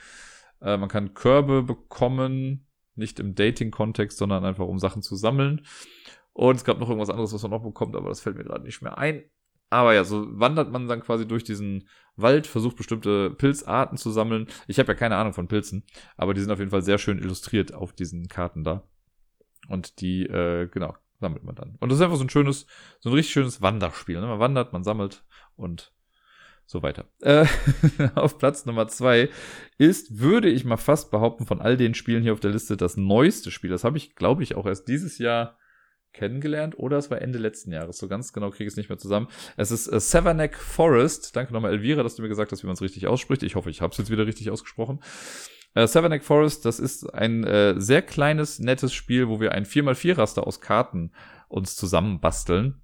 [0.62, 5.66] Äh, man kann Körbe bekommen, nicht im Dating-Kontext, sondern einfach um Sachen zu sammeln.
[6.34, 8.64] Und es gab noch irgendwas anderes, was man noch bekommt, aber das fällt mir gerade
[8.64, 9.24] nicht mehr ein.
[9.70, 14.48] Aber ja, so wandert man dann quasi durch diesen Wald, versucht bestimmte Pilzarten zu sammeln.
[14.68, 15.86] Ich habe ja keine Ahnung von Pilzen,
[16.18, 18.88] aber die sind auf jeden Fall sehr schön illustriert auf diesen Karten da.
[19.68, 21.76] Und die, äh, genau, sammelt man dann.
[21.80, 22.66] Und das ist einfach so ein schönes,
[23.00, 24.20] so ein richtig schönes Wanderspiel.
[24.20, 24.28] Ne?
[24.28, 25.24] Man wandert, man sammelt
[25.56, 25.94] und
[26.66, 27.06] so weiter.
[27.22, 27.46] Äh,
[28.16, 29.30] auf Platz Nummer zwei
[29.78, 32.98] ist, würde ich mal fast behaupten, von all den Spielen hier auf der Liste das
[32.98, 33.70] neueste Spiel.
[33.70, 35.58] Das habe ich, glaube ich, auch erst dieses Jahr
[36.14, 37.98] kennengelernt oder es war Ende letzten Jahres.
[37.98, 39.28] So ganz genau kriege ich es nicht mehr zusammen.
[39.58, 41.36] Es ist äh, Savanac Forest.
[41.36, 43.44] Danke nochmal, Elvira, dass du mir gesagt hast, wie man es richtig ausspricht.
[43.44, 45.00] Ich hoffe, ich habe es jetzt wieder richtig ausgesprochen.
[45.76, 50.46] Äh, Savanac Forest, das ist ein äh, sehr kleines, nettes Spiel, wo wir ein 4x4-Raster
[50.46, 51.12] aus Karten
[51.48, 52.82] uns zusammenbasteln.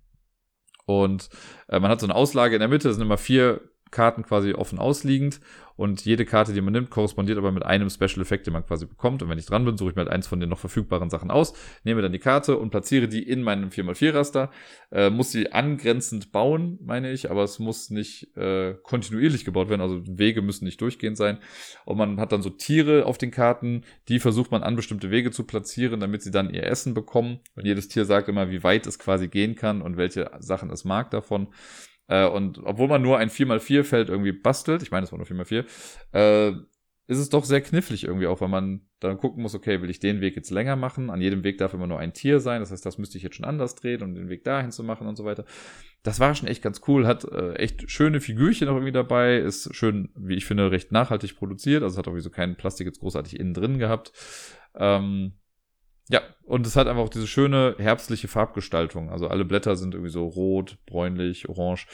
[0.85, 1.29] Und
[1.67, 3.61] äh, man hat so eine Auslage in der Mitte, es sind immer vier
[3.91, 5.39] Karten quasi offen ausliegend
[5.77, 8.85] und jede Karte, die man nimmt, korrespondiert aber mit einem Special Effekt, den man quasi
[8.85, 9.21] bekommt.
[9.21, 11.29] Und wenn ich dran bin, suche ich mir halt eins von den noch verfügbaren Sachen
[11.29, 11.53] aus,
[11.83, 14.51] nehme dann die Karte und platziere die in meinem 4x4-Raster.
[14.91, 19.81] Äh, muss sie angrenzend bauen, meine ich, aber es muss nicht äh, kontinuierlich gebaut werden.
[19.81, 21.39] Also Wege müssen nicht durchgehend sein.
[21.83, 25.31] Und man hat dann so Tiere auf den Karten, die versucht man an bestimmte Wege
[25.31, 27.39] zu platzieren, damit sie dann ihr Essen bekommen.
[27.55, 30.85] Und jedes Tier sagt immer, wie weit es quasi gehen kann und welche Sachen es
[30.85, 31.47] mag davon.
[32.07, 35.65] Äh, und obwohl man nur ein 4x4-Feld irgendwie bastelt, ich meine, es war nur 4x4,
[36.13, 36.53] äh,
[37.07, 39.99] ist es doch sehr knifflig irgendwie auch, weil man dann gucken muss, okay, will ich
[39.99, 41.11] den Weg jetzt länger machen?
[41.11, 43.35] An jedem Weg darf immer nur ein Tier sein, das heißt, das müsste ich jetzt
[43.35, 45.45] schon anders drehen, um den Weg dahin zu machen und so weiter.
[46.01, 49.73] Das war schon echt ganz cool, hat äh, echt schöne Figürchen auch irgendwie dabei, ist
[49.75, 53.39] schön, wie ich finde, recht nachhaltig produziert, also hat auch so kein Plastik jetzt großartig
[53.39, 54.11] innen drin gehabt.
[54.75, 55.33] Ähm,
[56.09, 59.09] ja, und es hat einfach auch diese schöne herbstliche Farbgestaltung.
[59.09, 61.87] Also alle Blätter sind irgendwie so rot, bräunlich, orange.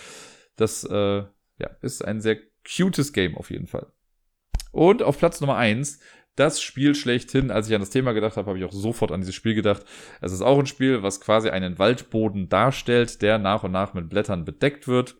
[0.58, 1.24] Das äh,
[1.60, 3.88] ja, ist ein sehr cutes Game auf jeden Fall.
[4.72, 6.00] Und auf Platz Nummer eins
[6.36, 7.52] das Spiel schlechthin.
[7.52, 9.86] Als ich an das Thema gedacht habe, habe ich auch sofort an dieses Spiel gedacht.
[10.22, 14.10] Es ist auch ein Spiel, was quasi einen Waldboden darstellt, der nach und nach mit
[14.10, 15.18] Blättern bedeckt wird.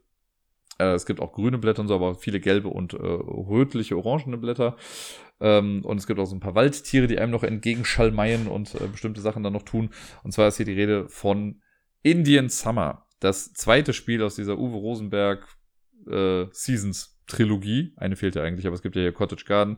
[0.80, 4.38] Äh, es gibt auch grüne Blätter und so, aber viele gelbe und äh, rötliche, orangene
[4.38, 4.78] Blätter.
[5.42, 8.88] Ähm, und es gibt auch so ein paar Waldtiere, die einem noch entgegenschallmeien und äh,
[8.88, 9.90] bestimmte Sachen dann noch tun.
[10.24, 11.62] Und zwar ist hier die Rede von
[12.04, 13.08] Indian Summer.
[13.20, 15.48] Das zweite Spiel aus dieser Uwe Rosenberg
[16.08, 17.94] äh, Seasons Trilogie.
[17.98, 19.78] Eine fehlt ja eigentlich, aber es gibt ja hier Cottage Garden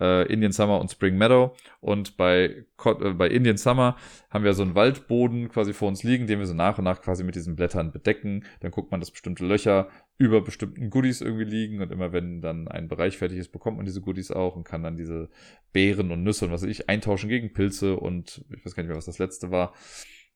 [0.00, 1.54] äh, Indian Summer und Spring Meadow.
[1.80, 3.96] Und bei, äh, bei Indian Summer
[4.30, 7.02] haben wir so einen Waldboden quasi vor uns liegen, den wir so nach und nach
[7.02, 8.44] quasi mit diesen Blättern bedecken.
[8.60, 9.88] Dann guckt man, dass bestimmte Löcher
[10.18, 11.80] über bestimmten Goodies irgendwie liegen.
[11.80, 14.82] Und immer wenn dann ein Bereich fertig ist, bekommt man diese Goodies auch und kann
[14.82, 15.28] dann diese
[15.72, 18.88] Beeren und Nüsse und was weiß ich eintauschen gegen Pilze und ich weiß gar nicht
[18.88, 19.74] mehr, was das letzte war.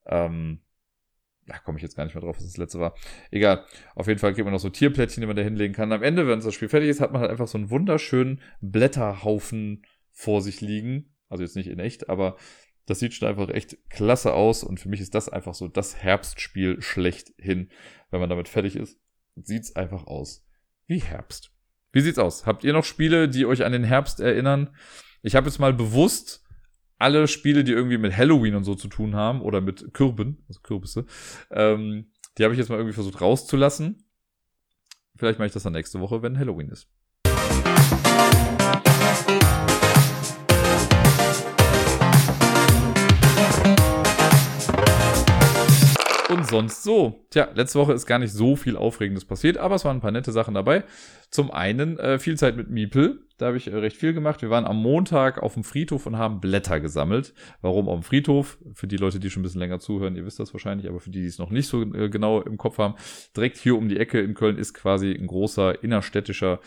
[0.07, 0.61] Ähm,
[1.49, 2.95] ja, komme ich jetzt gar nicht mehr drauf, was das letzte war.
[3.31, 3.65] Egal.
[3.95, 5.93] Auf jeden Fall kriegt man noch so Tierplättchen, die man da hinlegen kann.
[5.93, 9.83] Am Ende, wenn das Spiel fertig ist, hat man halt einfach so einen wunderschönen Blätterhaufen
[10.13, 11.15] vor sich liegen.
[11.29, 12.37] Also jetzt nicht in echt, aber
[12.87, 14.63] das sieht schon einfach echt klasse aus.
[14.63, 17.71] Und für mich ist das einfach so das Herbstspiel schlechthin.
[18.11, 18.99] Wenn man damit fertig ist,
[19.37, 20.47] sieht's einfach aus
[20.87, 21.53] wie Herbst.
[21.93, 22.47] Wie sieht's aus?
[22.47, 24.75] Habt ihr noch Spiele, die euch an den Herbst erinnern?
[25.23, 26.45] Ich habe jetzt mal bewusst
[26.99, 30.61] alle Spiele, die irgendwie mit Halloween und so zu tun haben oder mit Kürben, also
[30.61, 31.07] Kürbisse,
[31.51, 34.05] ähm, Die habe ich jetzt mal irgendwie versucht rauszulassen.
[35.17, 36.89] Vielleicht mache ich das dann nächste Woche, wenn Halloween ist.
[46.29, 47.27] Und sonst so.
[47.31, 50.11] Tja, letzte Woche ist gar nicht so viel Aufregendes passiert, aber es waren ein paar
[50.11, 50.85] nette Sachen dabei.
[51.31, 53.27] Zum einen äh, viel Zeit mit Miepel.
[53.39, 54.43] Da habe ich äh, recht viel gemacht.
[54.43, 57.35] Wir waren am Montag auf dem Friedhof und haben Blätter gesammelt.
[57.61, 58.59] Warum auf dem Friedhof?
[58.75, 61.11] Für die Leute, die schon ein bisschen länger zuhören, ihr wisst das wahrscheinlich, aber für
[61.11, 62.95] die, die es noch nicht so äh, genau im Kopf haben,
[63.37, 66.61] direkt hier um die Ecke in Köln ist quasi ein großer innerstädtischer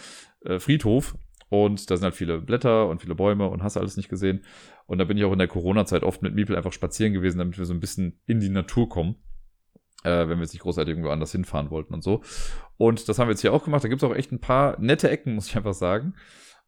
[0.45, 1.15] äh, Friedhof.
[1.49, 4.45] Und da sind halt viele Blätter und viele Bäume und hast alles nicht gesehen.
[4.85, 7.57] Und da bin ich auch in der Corona-Zeit oft mit Miepel einfach spazieren gewesen, damit
[7.57, 9.17] wir so ein bisschen in die Natur kommen
[10.03, 12.21] äh, wenn wir jetzt nicht großartig irgendwo anders hinfahren wollten und so.
[12.77, 13.83] Und das haben wir jetzt hier auch gemacht.
[13.83, 16.15] Da gibt es auch echt ein paar nette Ecken, muss ich einfach sagen.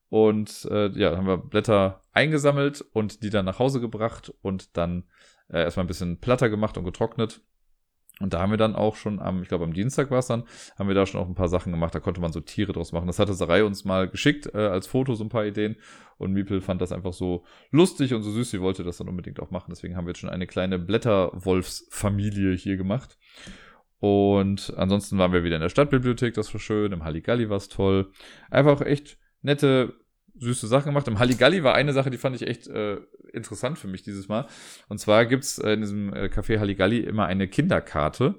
[0.09, 5.05] Und äh, ja, haben wir Blätter eingesammelt und die dann nach Hause gebracht und dann
[5.49, 7.41] äh, erstmal ein bisschen platter gemacht und getrocknet.
[8.19, 10.43] Und da haben wir dann auch schon am, ich glaube am Dienstag war es dann,
[10.77, 11.95] haben wir da schon auch ein paar Sachen gemacht.
[11.95, 13.07] Da konnte man so Tiere draus machen.
[13.07, 15.75] Das hatte Sarai uns mal geschickt äh, als Foto, so ein paar Ideen.
[16.17, 18.51] Und Miepel fand das einfach so lustig und so süß.
[18.51, 19.71] Sie wollte das dann unbedingt auch machen.
[19.71, 23.17] Deswegen haben wir jetzt schon eine kleine Blätterwolfsfamilie hier gemacht.
[23.99, 26.91] Und ansonsten waren wir wieder in der Stadtbibliothek, das war schön.
[26.91, 28.11] Im Halligalli war es toll.
[28.51, 29.93] Einfach echt nette
[30.35, 31.07] süße Sachen gemacht.
[31.07, 32.97] Im Halligalli war eine Sache, die fand ich echt äh,
[33.31, 34.47] interessant für mich dieses Mal.
[34.89, 38.35] Und zwar gibt's äh, in diesem äh, Café Halligalli immer eine Kinderkarte,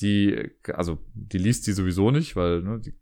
[0.00, 2.94] die, also die liest sie sowieso nicht, weil ne, die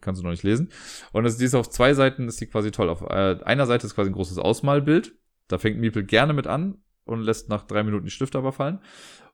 [0.00, 0.70] kannst du noch nicht lesen.
[1.12, 2.88] Und das, die ist auf zwei Seiten, ist die quasi toll.
[2.88, 5.14] Auf äh, einer Seite ist quasi ein großes Ausmalbild.
[5.48, 8.80] Da fängt Miepel gerne mit an und lässt nach drei Minuten die Stifte aber fallen.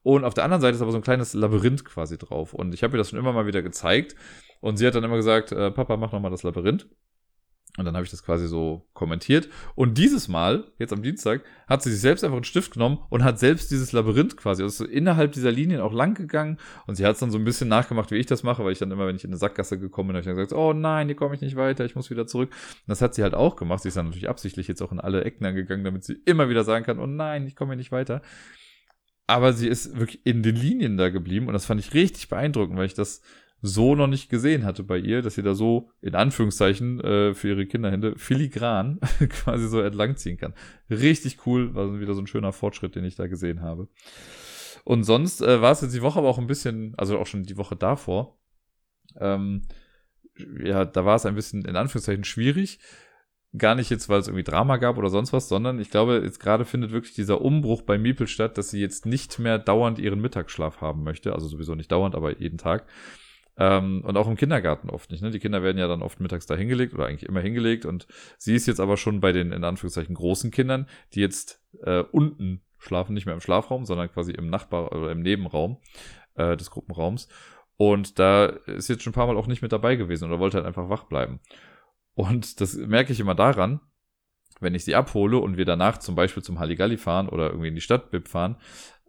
[0.02, 2.54] Und auf der anderen Seite ist aber so ein kleines Labyrinth quasi drauf.
[2.54, 4.14] Und ich habe ihr das schon immer mal wieder gezeigt.
[4.60, 6.88] Und sie hat dann immer gesagt, äh, Papa, mach noch mal das Labyrinth.
[7.76, 9.48] Und dann habe ich das quasi so kommentiert.
[9.74, 13.22] Und dieses Mal, jetzt am Dienstag, hat sie sich selbst einfach einen Stift genommen und
[13.22, 16.58] hat selbst dieses Labyrinth quasi, also innerhalb dieser Linien auch lang gegangen.
[16.86, 18.78] Und sie hat es dann so ein bisschen nachgemacht, wie ich das mache, weil ich
[18.78, 21.06] dann immer, wenn ich in eine Sackgasse gekommen bin, habe ich dann gesagt, oh nein,
[21.06, 22.50] hier komme ich nicht weiter, ich muss wieder zurück.
[22.50, 23.82] Und das hat sie halt auch gemacht.
[23.82, 26.64] Sie ist dann natürlich absichtlich jetzt auch in alle Ecken angegangen, damit sie immer wieder
[26.64, 28.22] sagen kann, oh nein, ich komme hier nicht weiter.
[29.26, 32.78] Aber sie ist wirklich in den Linien da geblieben und das fand ich richtig beeindruckend,
[32.78, 33.22] weil ich das
[33.62, 37.48] so noch nicht gesehen hatte bei ihr, dass sie da so in Anführungszeichen äh, für
[37.48, 40.54] ihre Kinderhände filigran quasi so entlangziehen kann.
[40.90, 43.88] Richtig cool, war wieder so ein schöner Fortschritt, den ich da gesehen habe.
[44.84, 47.42] Und sonst äh, war es jetzt die Woche aber auch ein bisschen, also auch schon
[47.42, 48.38] die Woche davor,
[49.18, 49.62] ähm,
[50.62, 52.78] ja, da war es ein bisschen in Anführungszeichen schwierig.
[53.56, 56.40] Gar nicht jetzt, weil es irgendwie Drama gab oder sonst was, sondern ich glaube, jetzt
[56.40, 60.20] gerade findet wirklich dieser Umbruch bei Miepel statt, dass sie jetzt nicht mehr dauernd ihren
[60.20, 61.32] Mittagsschlaf haben möchte.
[61.32, 62.86] Also sowieso nicht dauernd, aber jeden Tag.
[63.58, 65.22] Ähm, und auch im Kindergarten oft nicht.
[65.22, 65.30] Ne?
[65.30, 67.86] Die Kinder werden ja dann oft mittags da hingelegt oder eigentlich immer hingelegt.
[67.86, 68.06] Und
[68.38, 72.62] sie ist jetzt aber schon bei den in Anführungszeichen großen Kindern, die jetzt äh, unten
[72.78, 75.78] schlafen, nicht mehr im Schlafraum, sondern quasi im Nachbar- oder im Nebenraum
[76.34, 77.28] äh, des Gruppenraums.
[77.78, 80.58] Und da ist jetzt schon ein paar Mal auch nicht mit dabei gewesen oder wollte
[80.58, 81.40] halt einfach wach bleiben.
[82.14, 83.80] Und das merke ich immer daran,
[84.60, 87.74] wenn ich sie abhole und wir danach zum Beispiel zum Halligalli fahren oder irgendwie in
[87.74, 88.56] die Stadt fahren,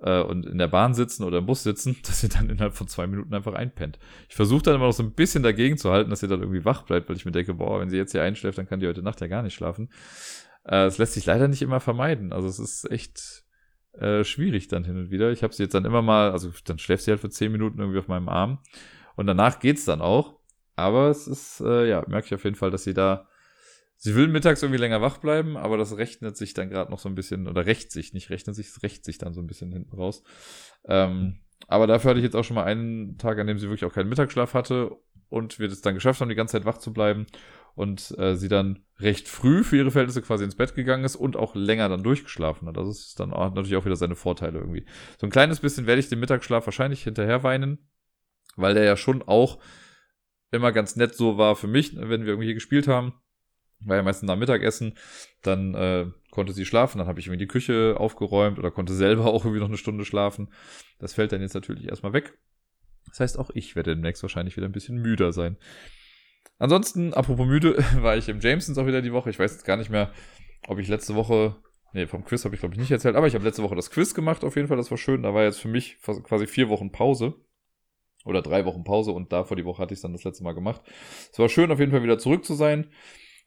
[0.01, 2.87] äh, und in der Bahn sitzen oder im Bus sitzen, dass sie dann innerhalb von
[2.87, 3.99] zwei Minuten einfach einpennt.
[4.29, 6.65] Ich versuche dann immer noch so ein bisschen dagegen zu halten, dass sie dann irgendwie
[6.65, 8.87] wach bleibt, weil ich mir denke, boah, wenn sie jetzt hier einschläft, dann kann die
[8.87, 9.89] heute Nacht ja gar nicht schlafen.
[10.63, 12.33] Äh, es lässt sich leider nicht immer vermeiden.
[12.33, 13.45] Also es ist echt
[13.93, 15.31] äh, schwierig dann hin und wieder.
[15.31, 17.79] Ich habe sie jetzt dann immer mal, also dann schläft sie halt für zehn Minuten
[17.79, 18.59] irgendwie auf meinem Arm
[19.15, 20.37] und danach geht's dann auch.
[20.75, 23.27] Aber es ist, äh, ja, merke ich auf jeden Fall, dass sie da
[23.99, 27.09] Sie will mittags irgendwie länger wach bleiben, aber das rechnet sich dann gerade noch so
[27.09, 29.71] ein bisschen, oder rächt sich, nicht rechnet sich, es rächt sich dann so ein bisschen
[29.71, 30.23] hinten raus.
[30.85, 33.85] Ähm, aber dafür hatte ich jetzt auch schon mal einen Tag, an dem sie wirklich
[33.85, 34.91] auch keinen Mittagsschlaf hatte
[35.29, 37.25] und wir es dann geschafft haben, die ganze Zeit wach zu bleiben
[37.73, 41.35] und äh, sie dann recht früh für ihre Verhältnisse quasi ins Bett gegangen ist und
[41.35, 42.77] auch länger dann durchgeschlafen hat.
[42.77, 44.85] Das ist dann auch, natürlich auch wieder seine Vorteile irgendwie.
[45.19, 47.89] So ein kleines bisschen werde ich den Mittagsschlaf wahrscheinlich hinterher weinen,
[48.55, 49.57] weil der ja schon auch
[50.51, 53.13] immer ganz nett so war für mich, wenn wir irgendwie hier gespielt haben
[53.79, 54.93] war ja meistens nach Mittagessen,
[55.41, 59.25] dann äh, konnte sie schlafen, dann habe ich irgendwie die Küche aufgeräumt oder konnte selber
[59.33, 60.49] auch irgendwie noch eine Stunde schlafen.
[60.99, 62.37] Das fällt dann jetzt natürlich erstmal weg.
[63.07, 65.57] Das heißt, auch ich werde demnächst wahrscheinlich wieder ein bisschen müder sein.
[66.59, 69.29] Ansonsten, apropos müde, war ich im Jamesons auch wieder die Woche.
[69.29, 70.11] Ich weiß jetzt gar nicht mehr,
[70.67, 71.55] ob ich letzte Woche,
[71.93, 73.91] nee, vom Quiz habe ich glaube ich nicht erzählt, aber ich habe letzte Woche das
[73.91, 75.23] Quiz gemacht auf jeden Fall, das war schön.
[75.23, 77.35] Da war jetzt für mich quasi vier Wochen Pause
[78.25, 80.53] oder drei Wochen Pause und davor die Woche hatte ich es dann das letzte Mal
[80.53, 80.81] gemacht.
[81.31, 82.89] Es war schön auf jeden Fall wieder zurück zu sein.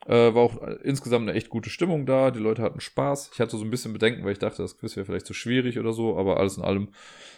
[0.06, 2.30] Äh, war auch insgesamt eine echt gute Stimmung da.
[2.30, 3.30] Die Leute hatten Spaß.
[3.34, 5.78] Ich hatte so ein bisschen Bedenken, weil ich dachte, das Quiz wäre vielleicht zu schwierig
[5.78, 6.88] oder so, aber alles in allem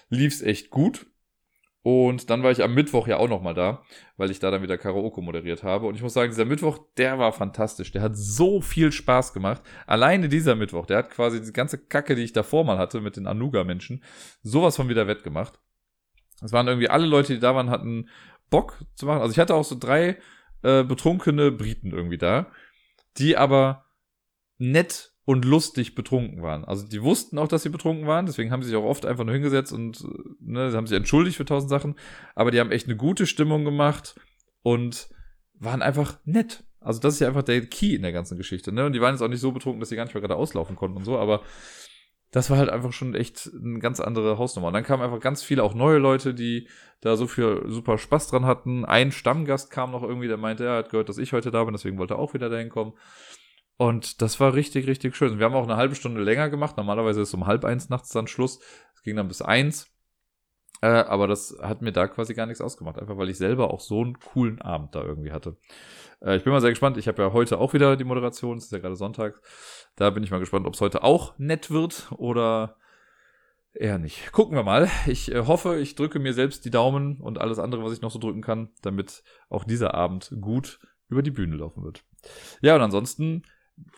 [0.09, 1.06] lief es echt gut.
[1.84, 3.82] Und dann war ich am Mittwoch ja auch nochmal da,
[4.16, 5.86] weil ich da dann wieder Karaoke moderiert habe.
[5.86, 7.90] Und ich muss sagen, dieser Mittwoch, der war fantastisch.
[7.90, 9.62] Der hat so viel Spaß gemacht.
[9.89, 13.16] Alleine dieser Mittwoch, der hat quasi die ganze Kacke, die ich davor mal hatte mit
[13.16, 14.05] den Anuga-Menschen,
[14.43, 15.59] sowas von wieder wettgemacht.
[16.40, 18.09] Es waren irgendwie alle Leute, die da waren, hatten
[18.48, 19.20] Bock zu machen.
[19.20, 20.18] Also ich hatte auch so drei
[20.62, 22.51] äh, betrunkene Briten irgendwie da,
[23.18, 23.86] die aber
[24.59, 26.64] nett und lustig betrunken waren.
[26.64, 29.24] Also die wussten auch, dass sie betrunken waren, deswegen haben sie sich auch oft einfach
[29.24, 30.05] nur hingesetzt und
[30.40, 31.94] ne, haben sich entschuldigt für tausend Sachen,
[32.34, 34.16] aber die haben echt eine gute Stimmung gemacht
[34.62, 35.09] und
[35.55, 36.64] waren einfach nett.
[36.80, 38.84] Also das ist ja einfach der Key in der ganzen Geschichte, ne?
[38.84, 40.74] Und die waren jetzt auch nicht so betrunken, dass sie gar nicht mehr gerade auslaufen
[40.74, 41.43] konnten und so, aber
[42.32, 44.68] das war halt einfach schon echt eine ganz andere Hausnummer.
[44.68, 46.66] Und dann kamen einfach ganz viele auch neue Leute, die
[47.02, 48.86] da so viel super Spaß dran hatten.
[48.86, 51.74] Ein Stammgast kam noch irgendwie, der meinte, er hat gehört, dass ich heute da bin,
[51.74, 52.94] deswegen wollte er auch wieder dahin kommen.
[53.76, 55.38] Und das war richtig, richtig schön.
[55.38, 56.78] Wir haben auch eine halbe Stunde länger gemacht.
[56.78, 58.60] Normalerweise ist um halb eins nachts dann Schluss.
[58.94, 59.91] Es ging dann bis eins.
[60.82, 62.98] Äh, aber das hat mir da quasi gar nichts ausgemacht.
[62.98, 65.56] Einfach weil ich selber auch so einen coolen Abend da irgendwie hatte.
[66.20, 66.96] Äh, ich bin mal sehr gespannt.
[66.98, 68.59] Ich habe ja heute auch wieder die Moderation.
[68.59, 69.40] Es ist ja gerade Sonntag.
[69.94, 72.76] Da bin ich mal gespannt, ob es heute auch nett wird oder
[73.72, 74.32] eher nicht.
[74.32, 74.90] Gucken wir mal.
[75.06, 78.10] Ich äh, hoffe, ich drücke mir selbst die Daumen und alles andere, was ich noch
[78.10, 82.04] so drücken kann, damit auch dieser Abend gut über die Bühne laufen wird.
[82.60, 83.44] Ja, und ansonsten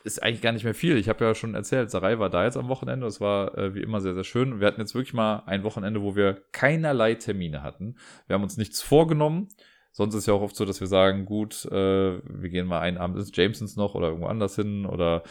[0.05, 0.97] ist eigentlich gar nicht mehr viel.
[0.97, 3.07] Ich habe ja schon erzählt, Sarai war da jetzt am Wochenende.
[3.07, 4.61] Es war äh, wie immer sehr, sehr schön.
[4.61, 7.97] Wir hatten jetzt wirklich mal ein Wochenende, wo wir keinerlei Termine hatten.
[8.27, 9.49] Wir haben uns nichts vorgenommen.
[9.93, 11.71] Sonst ist ja auch oft so, dass wir sagen, gut, äh,
[12.25, 15.23] wir gehen mal einen Abend ins Jamesons noch oder irgendwo anders hin oder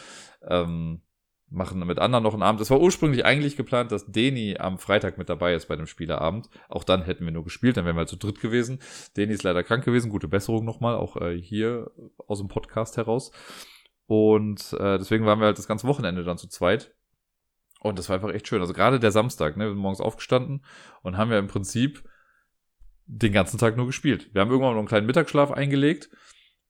[0.47, 1.01] ähm,
[1.49, 2.61] machen mit anderen noch einen Abend.
[2.61, 6.49] Es war ursprünglich eigentlich geplant, dass Deni am Freitag mit dabei ist bei dem Spielerabend.
[6.69, 8.79] Auch dann hätten wir nur gespielt, dann wären wir halt zu dritt gewesen.
[9.15, 10.09] Deni ist leider krank gewesen.
[10.09, 11.91] Gute Besserung nochmal, auch äh, hier
[12.27, 13.31] aus dem Podcast heraus.
[14.05, 16.93] Und äh, deswegen waren wir halt das ganze Wochenende dann zu zweit.
[17.79, 18.61] Und das war einfach echt schön.
[18.61, 20.63] Also gerade der Samstag, ne, wir sind morgens aufgestanden
[21.01, 22.03] und haben ja im Prinzip
[23.05, 24.33] den ganzen Tag nur gespielt.
[24.33, 26.09] Wir haben irgendwann noch einen kleinen Mittagsschlaf eingelegt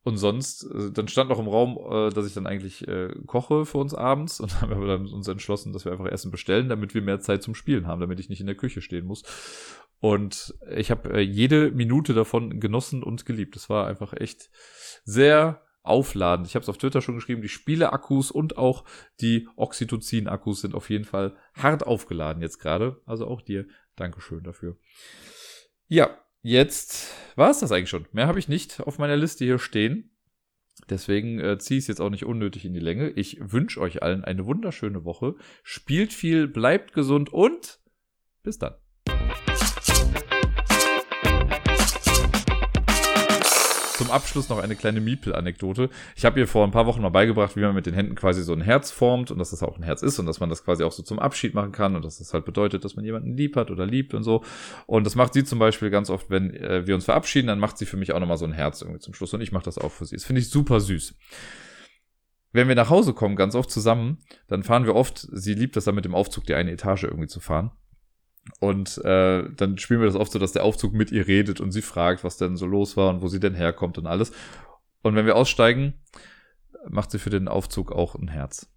[0.03, 3.65] und sonst, äh, dann stand noch im Raum, äh, dass ich dann eigentlich äh, koche
[3.65, 6.93] für uns abends und haben wir dann uns entschlossen, dass wir einfach Essen bestellen, damit
[6.93, 9.23] wir mehr Zeit zum Spielen haben, damit ich nicht in der Küche stehen muss.
[9.99, 13.55] Und ich habe jede Minute davon genossen und geliebt.
[13.55, 14.49] Es war einfach echt
[15.05, 16.47] sehr aufladend.
[16.47, 18.85] Ich habe es auf Twitter schon geschrieben, die Spiele-Akkus und auch
[19.19, 23.01] die Oxytocin-Akkus sind auf jeden Fall hart aufgeladen jetzt gerade.
[23.05, 24.77] Also auch dir Dankeschön dafür.
[25.87, 28.07] Ja, jetzt war es das eigentlich schon.
[28.13, 30.09] Mehr habe ich nicht auf meiner Liste hier stehen.
[30.89, 33.11] Deswegen äh, ziehe ich es jetzt auch nicht unnötig in die Länge.
[33.11, 35.35] Ich wünsche euch allen eine wunderschöne Woche.
[35.61, 37.79] Spielt viel, bleibt gesund und
[38.41, 38.75] bis dann.
[43.97, 45.89] Zum Abschluss noch eine kleine Miepel-Anekdote.
[46.15, 48.43] Ich habe ihr vor ein paar Wochen mal beigebracht, wie man mit den Händen quasi
[48.43, 50.63] so ein Herz formt und dass das auch ein Herz ist und dass man das
[50.63, 53.35] quasi auch so zum Abschied machen kann und dass das halt bedeutet, dass man jemanden
[53.35, 54.43] lieb hat oder liebt und so.
[54.87, 57.77] Und das macht sie zum Beispiel ganz oft, wenn äh, wir uns verabschieden, dann macht
[57.77, 59.77] sie für mich auch nochmal so ein Herz irgendwie zum Schluss und ich mache das
[59.77, 60.15] auch für sie.
[60.15, 61.15] Das finde ich super süß
[62.53, 65.85] wenn wir nach Hause kommen, ganz oft zusammen, dann fahren wir oft, sie liebt das
[65.85, 67.71] dann mit dem Aufzug die eine Etage irgendwie zu fahren.
[68.59, 71.71] Und äh, dann spielen wir das oft so, dass der Aufzug mit ihr redet und
[71.71, 74.31] sie fragt, was denn so los war und wo sie denn herkommt und alles.
[75.01, 75.93] Und wenn wir aussteigen,
[76.89, 78.72] macht sie für den Aufzug auch ein Herz.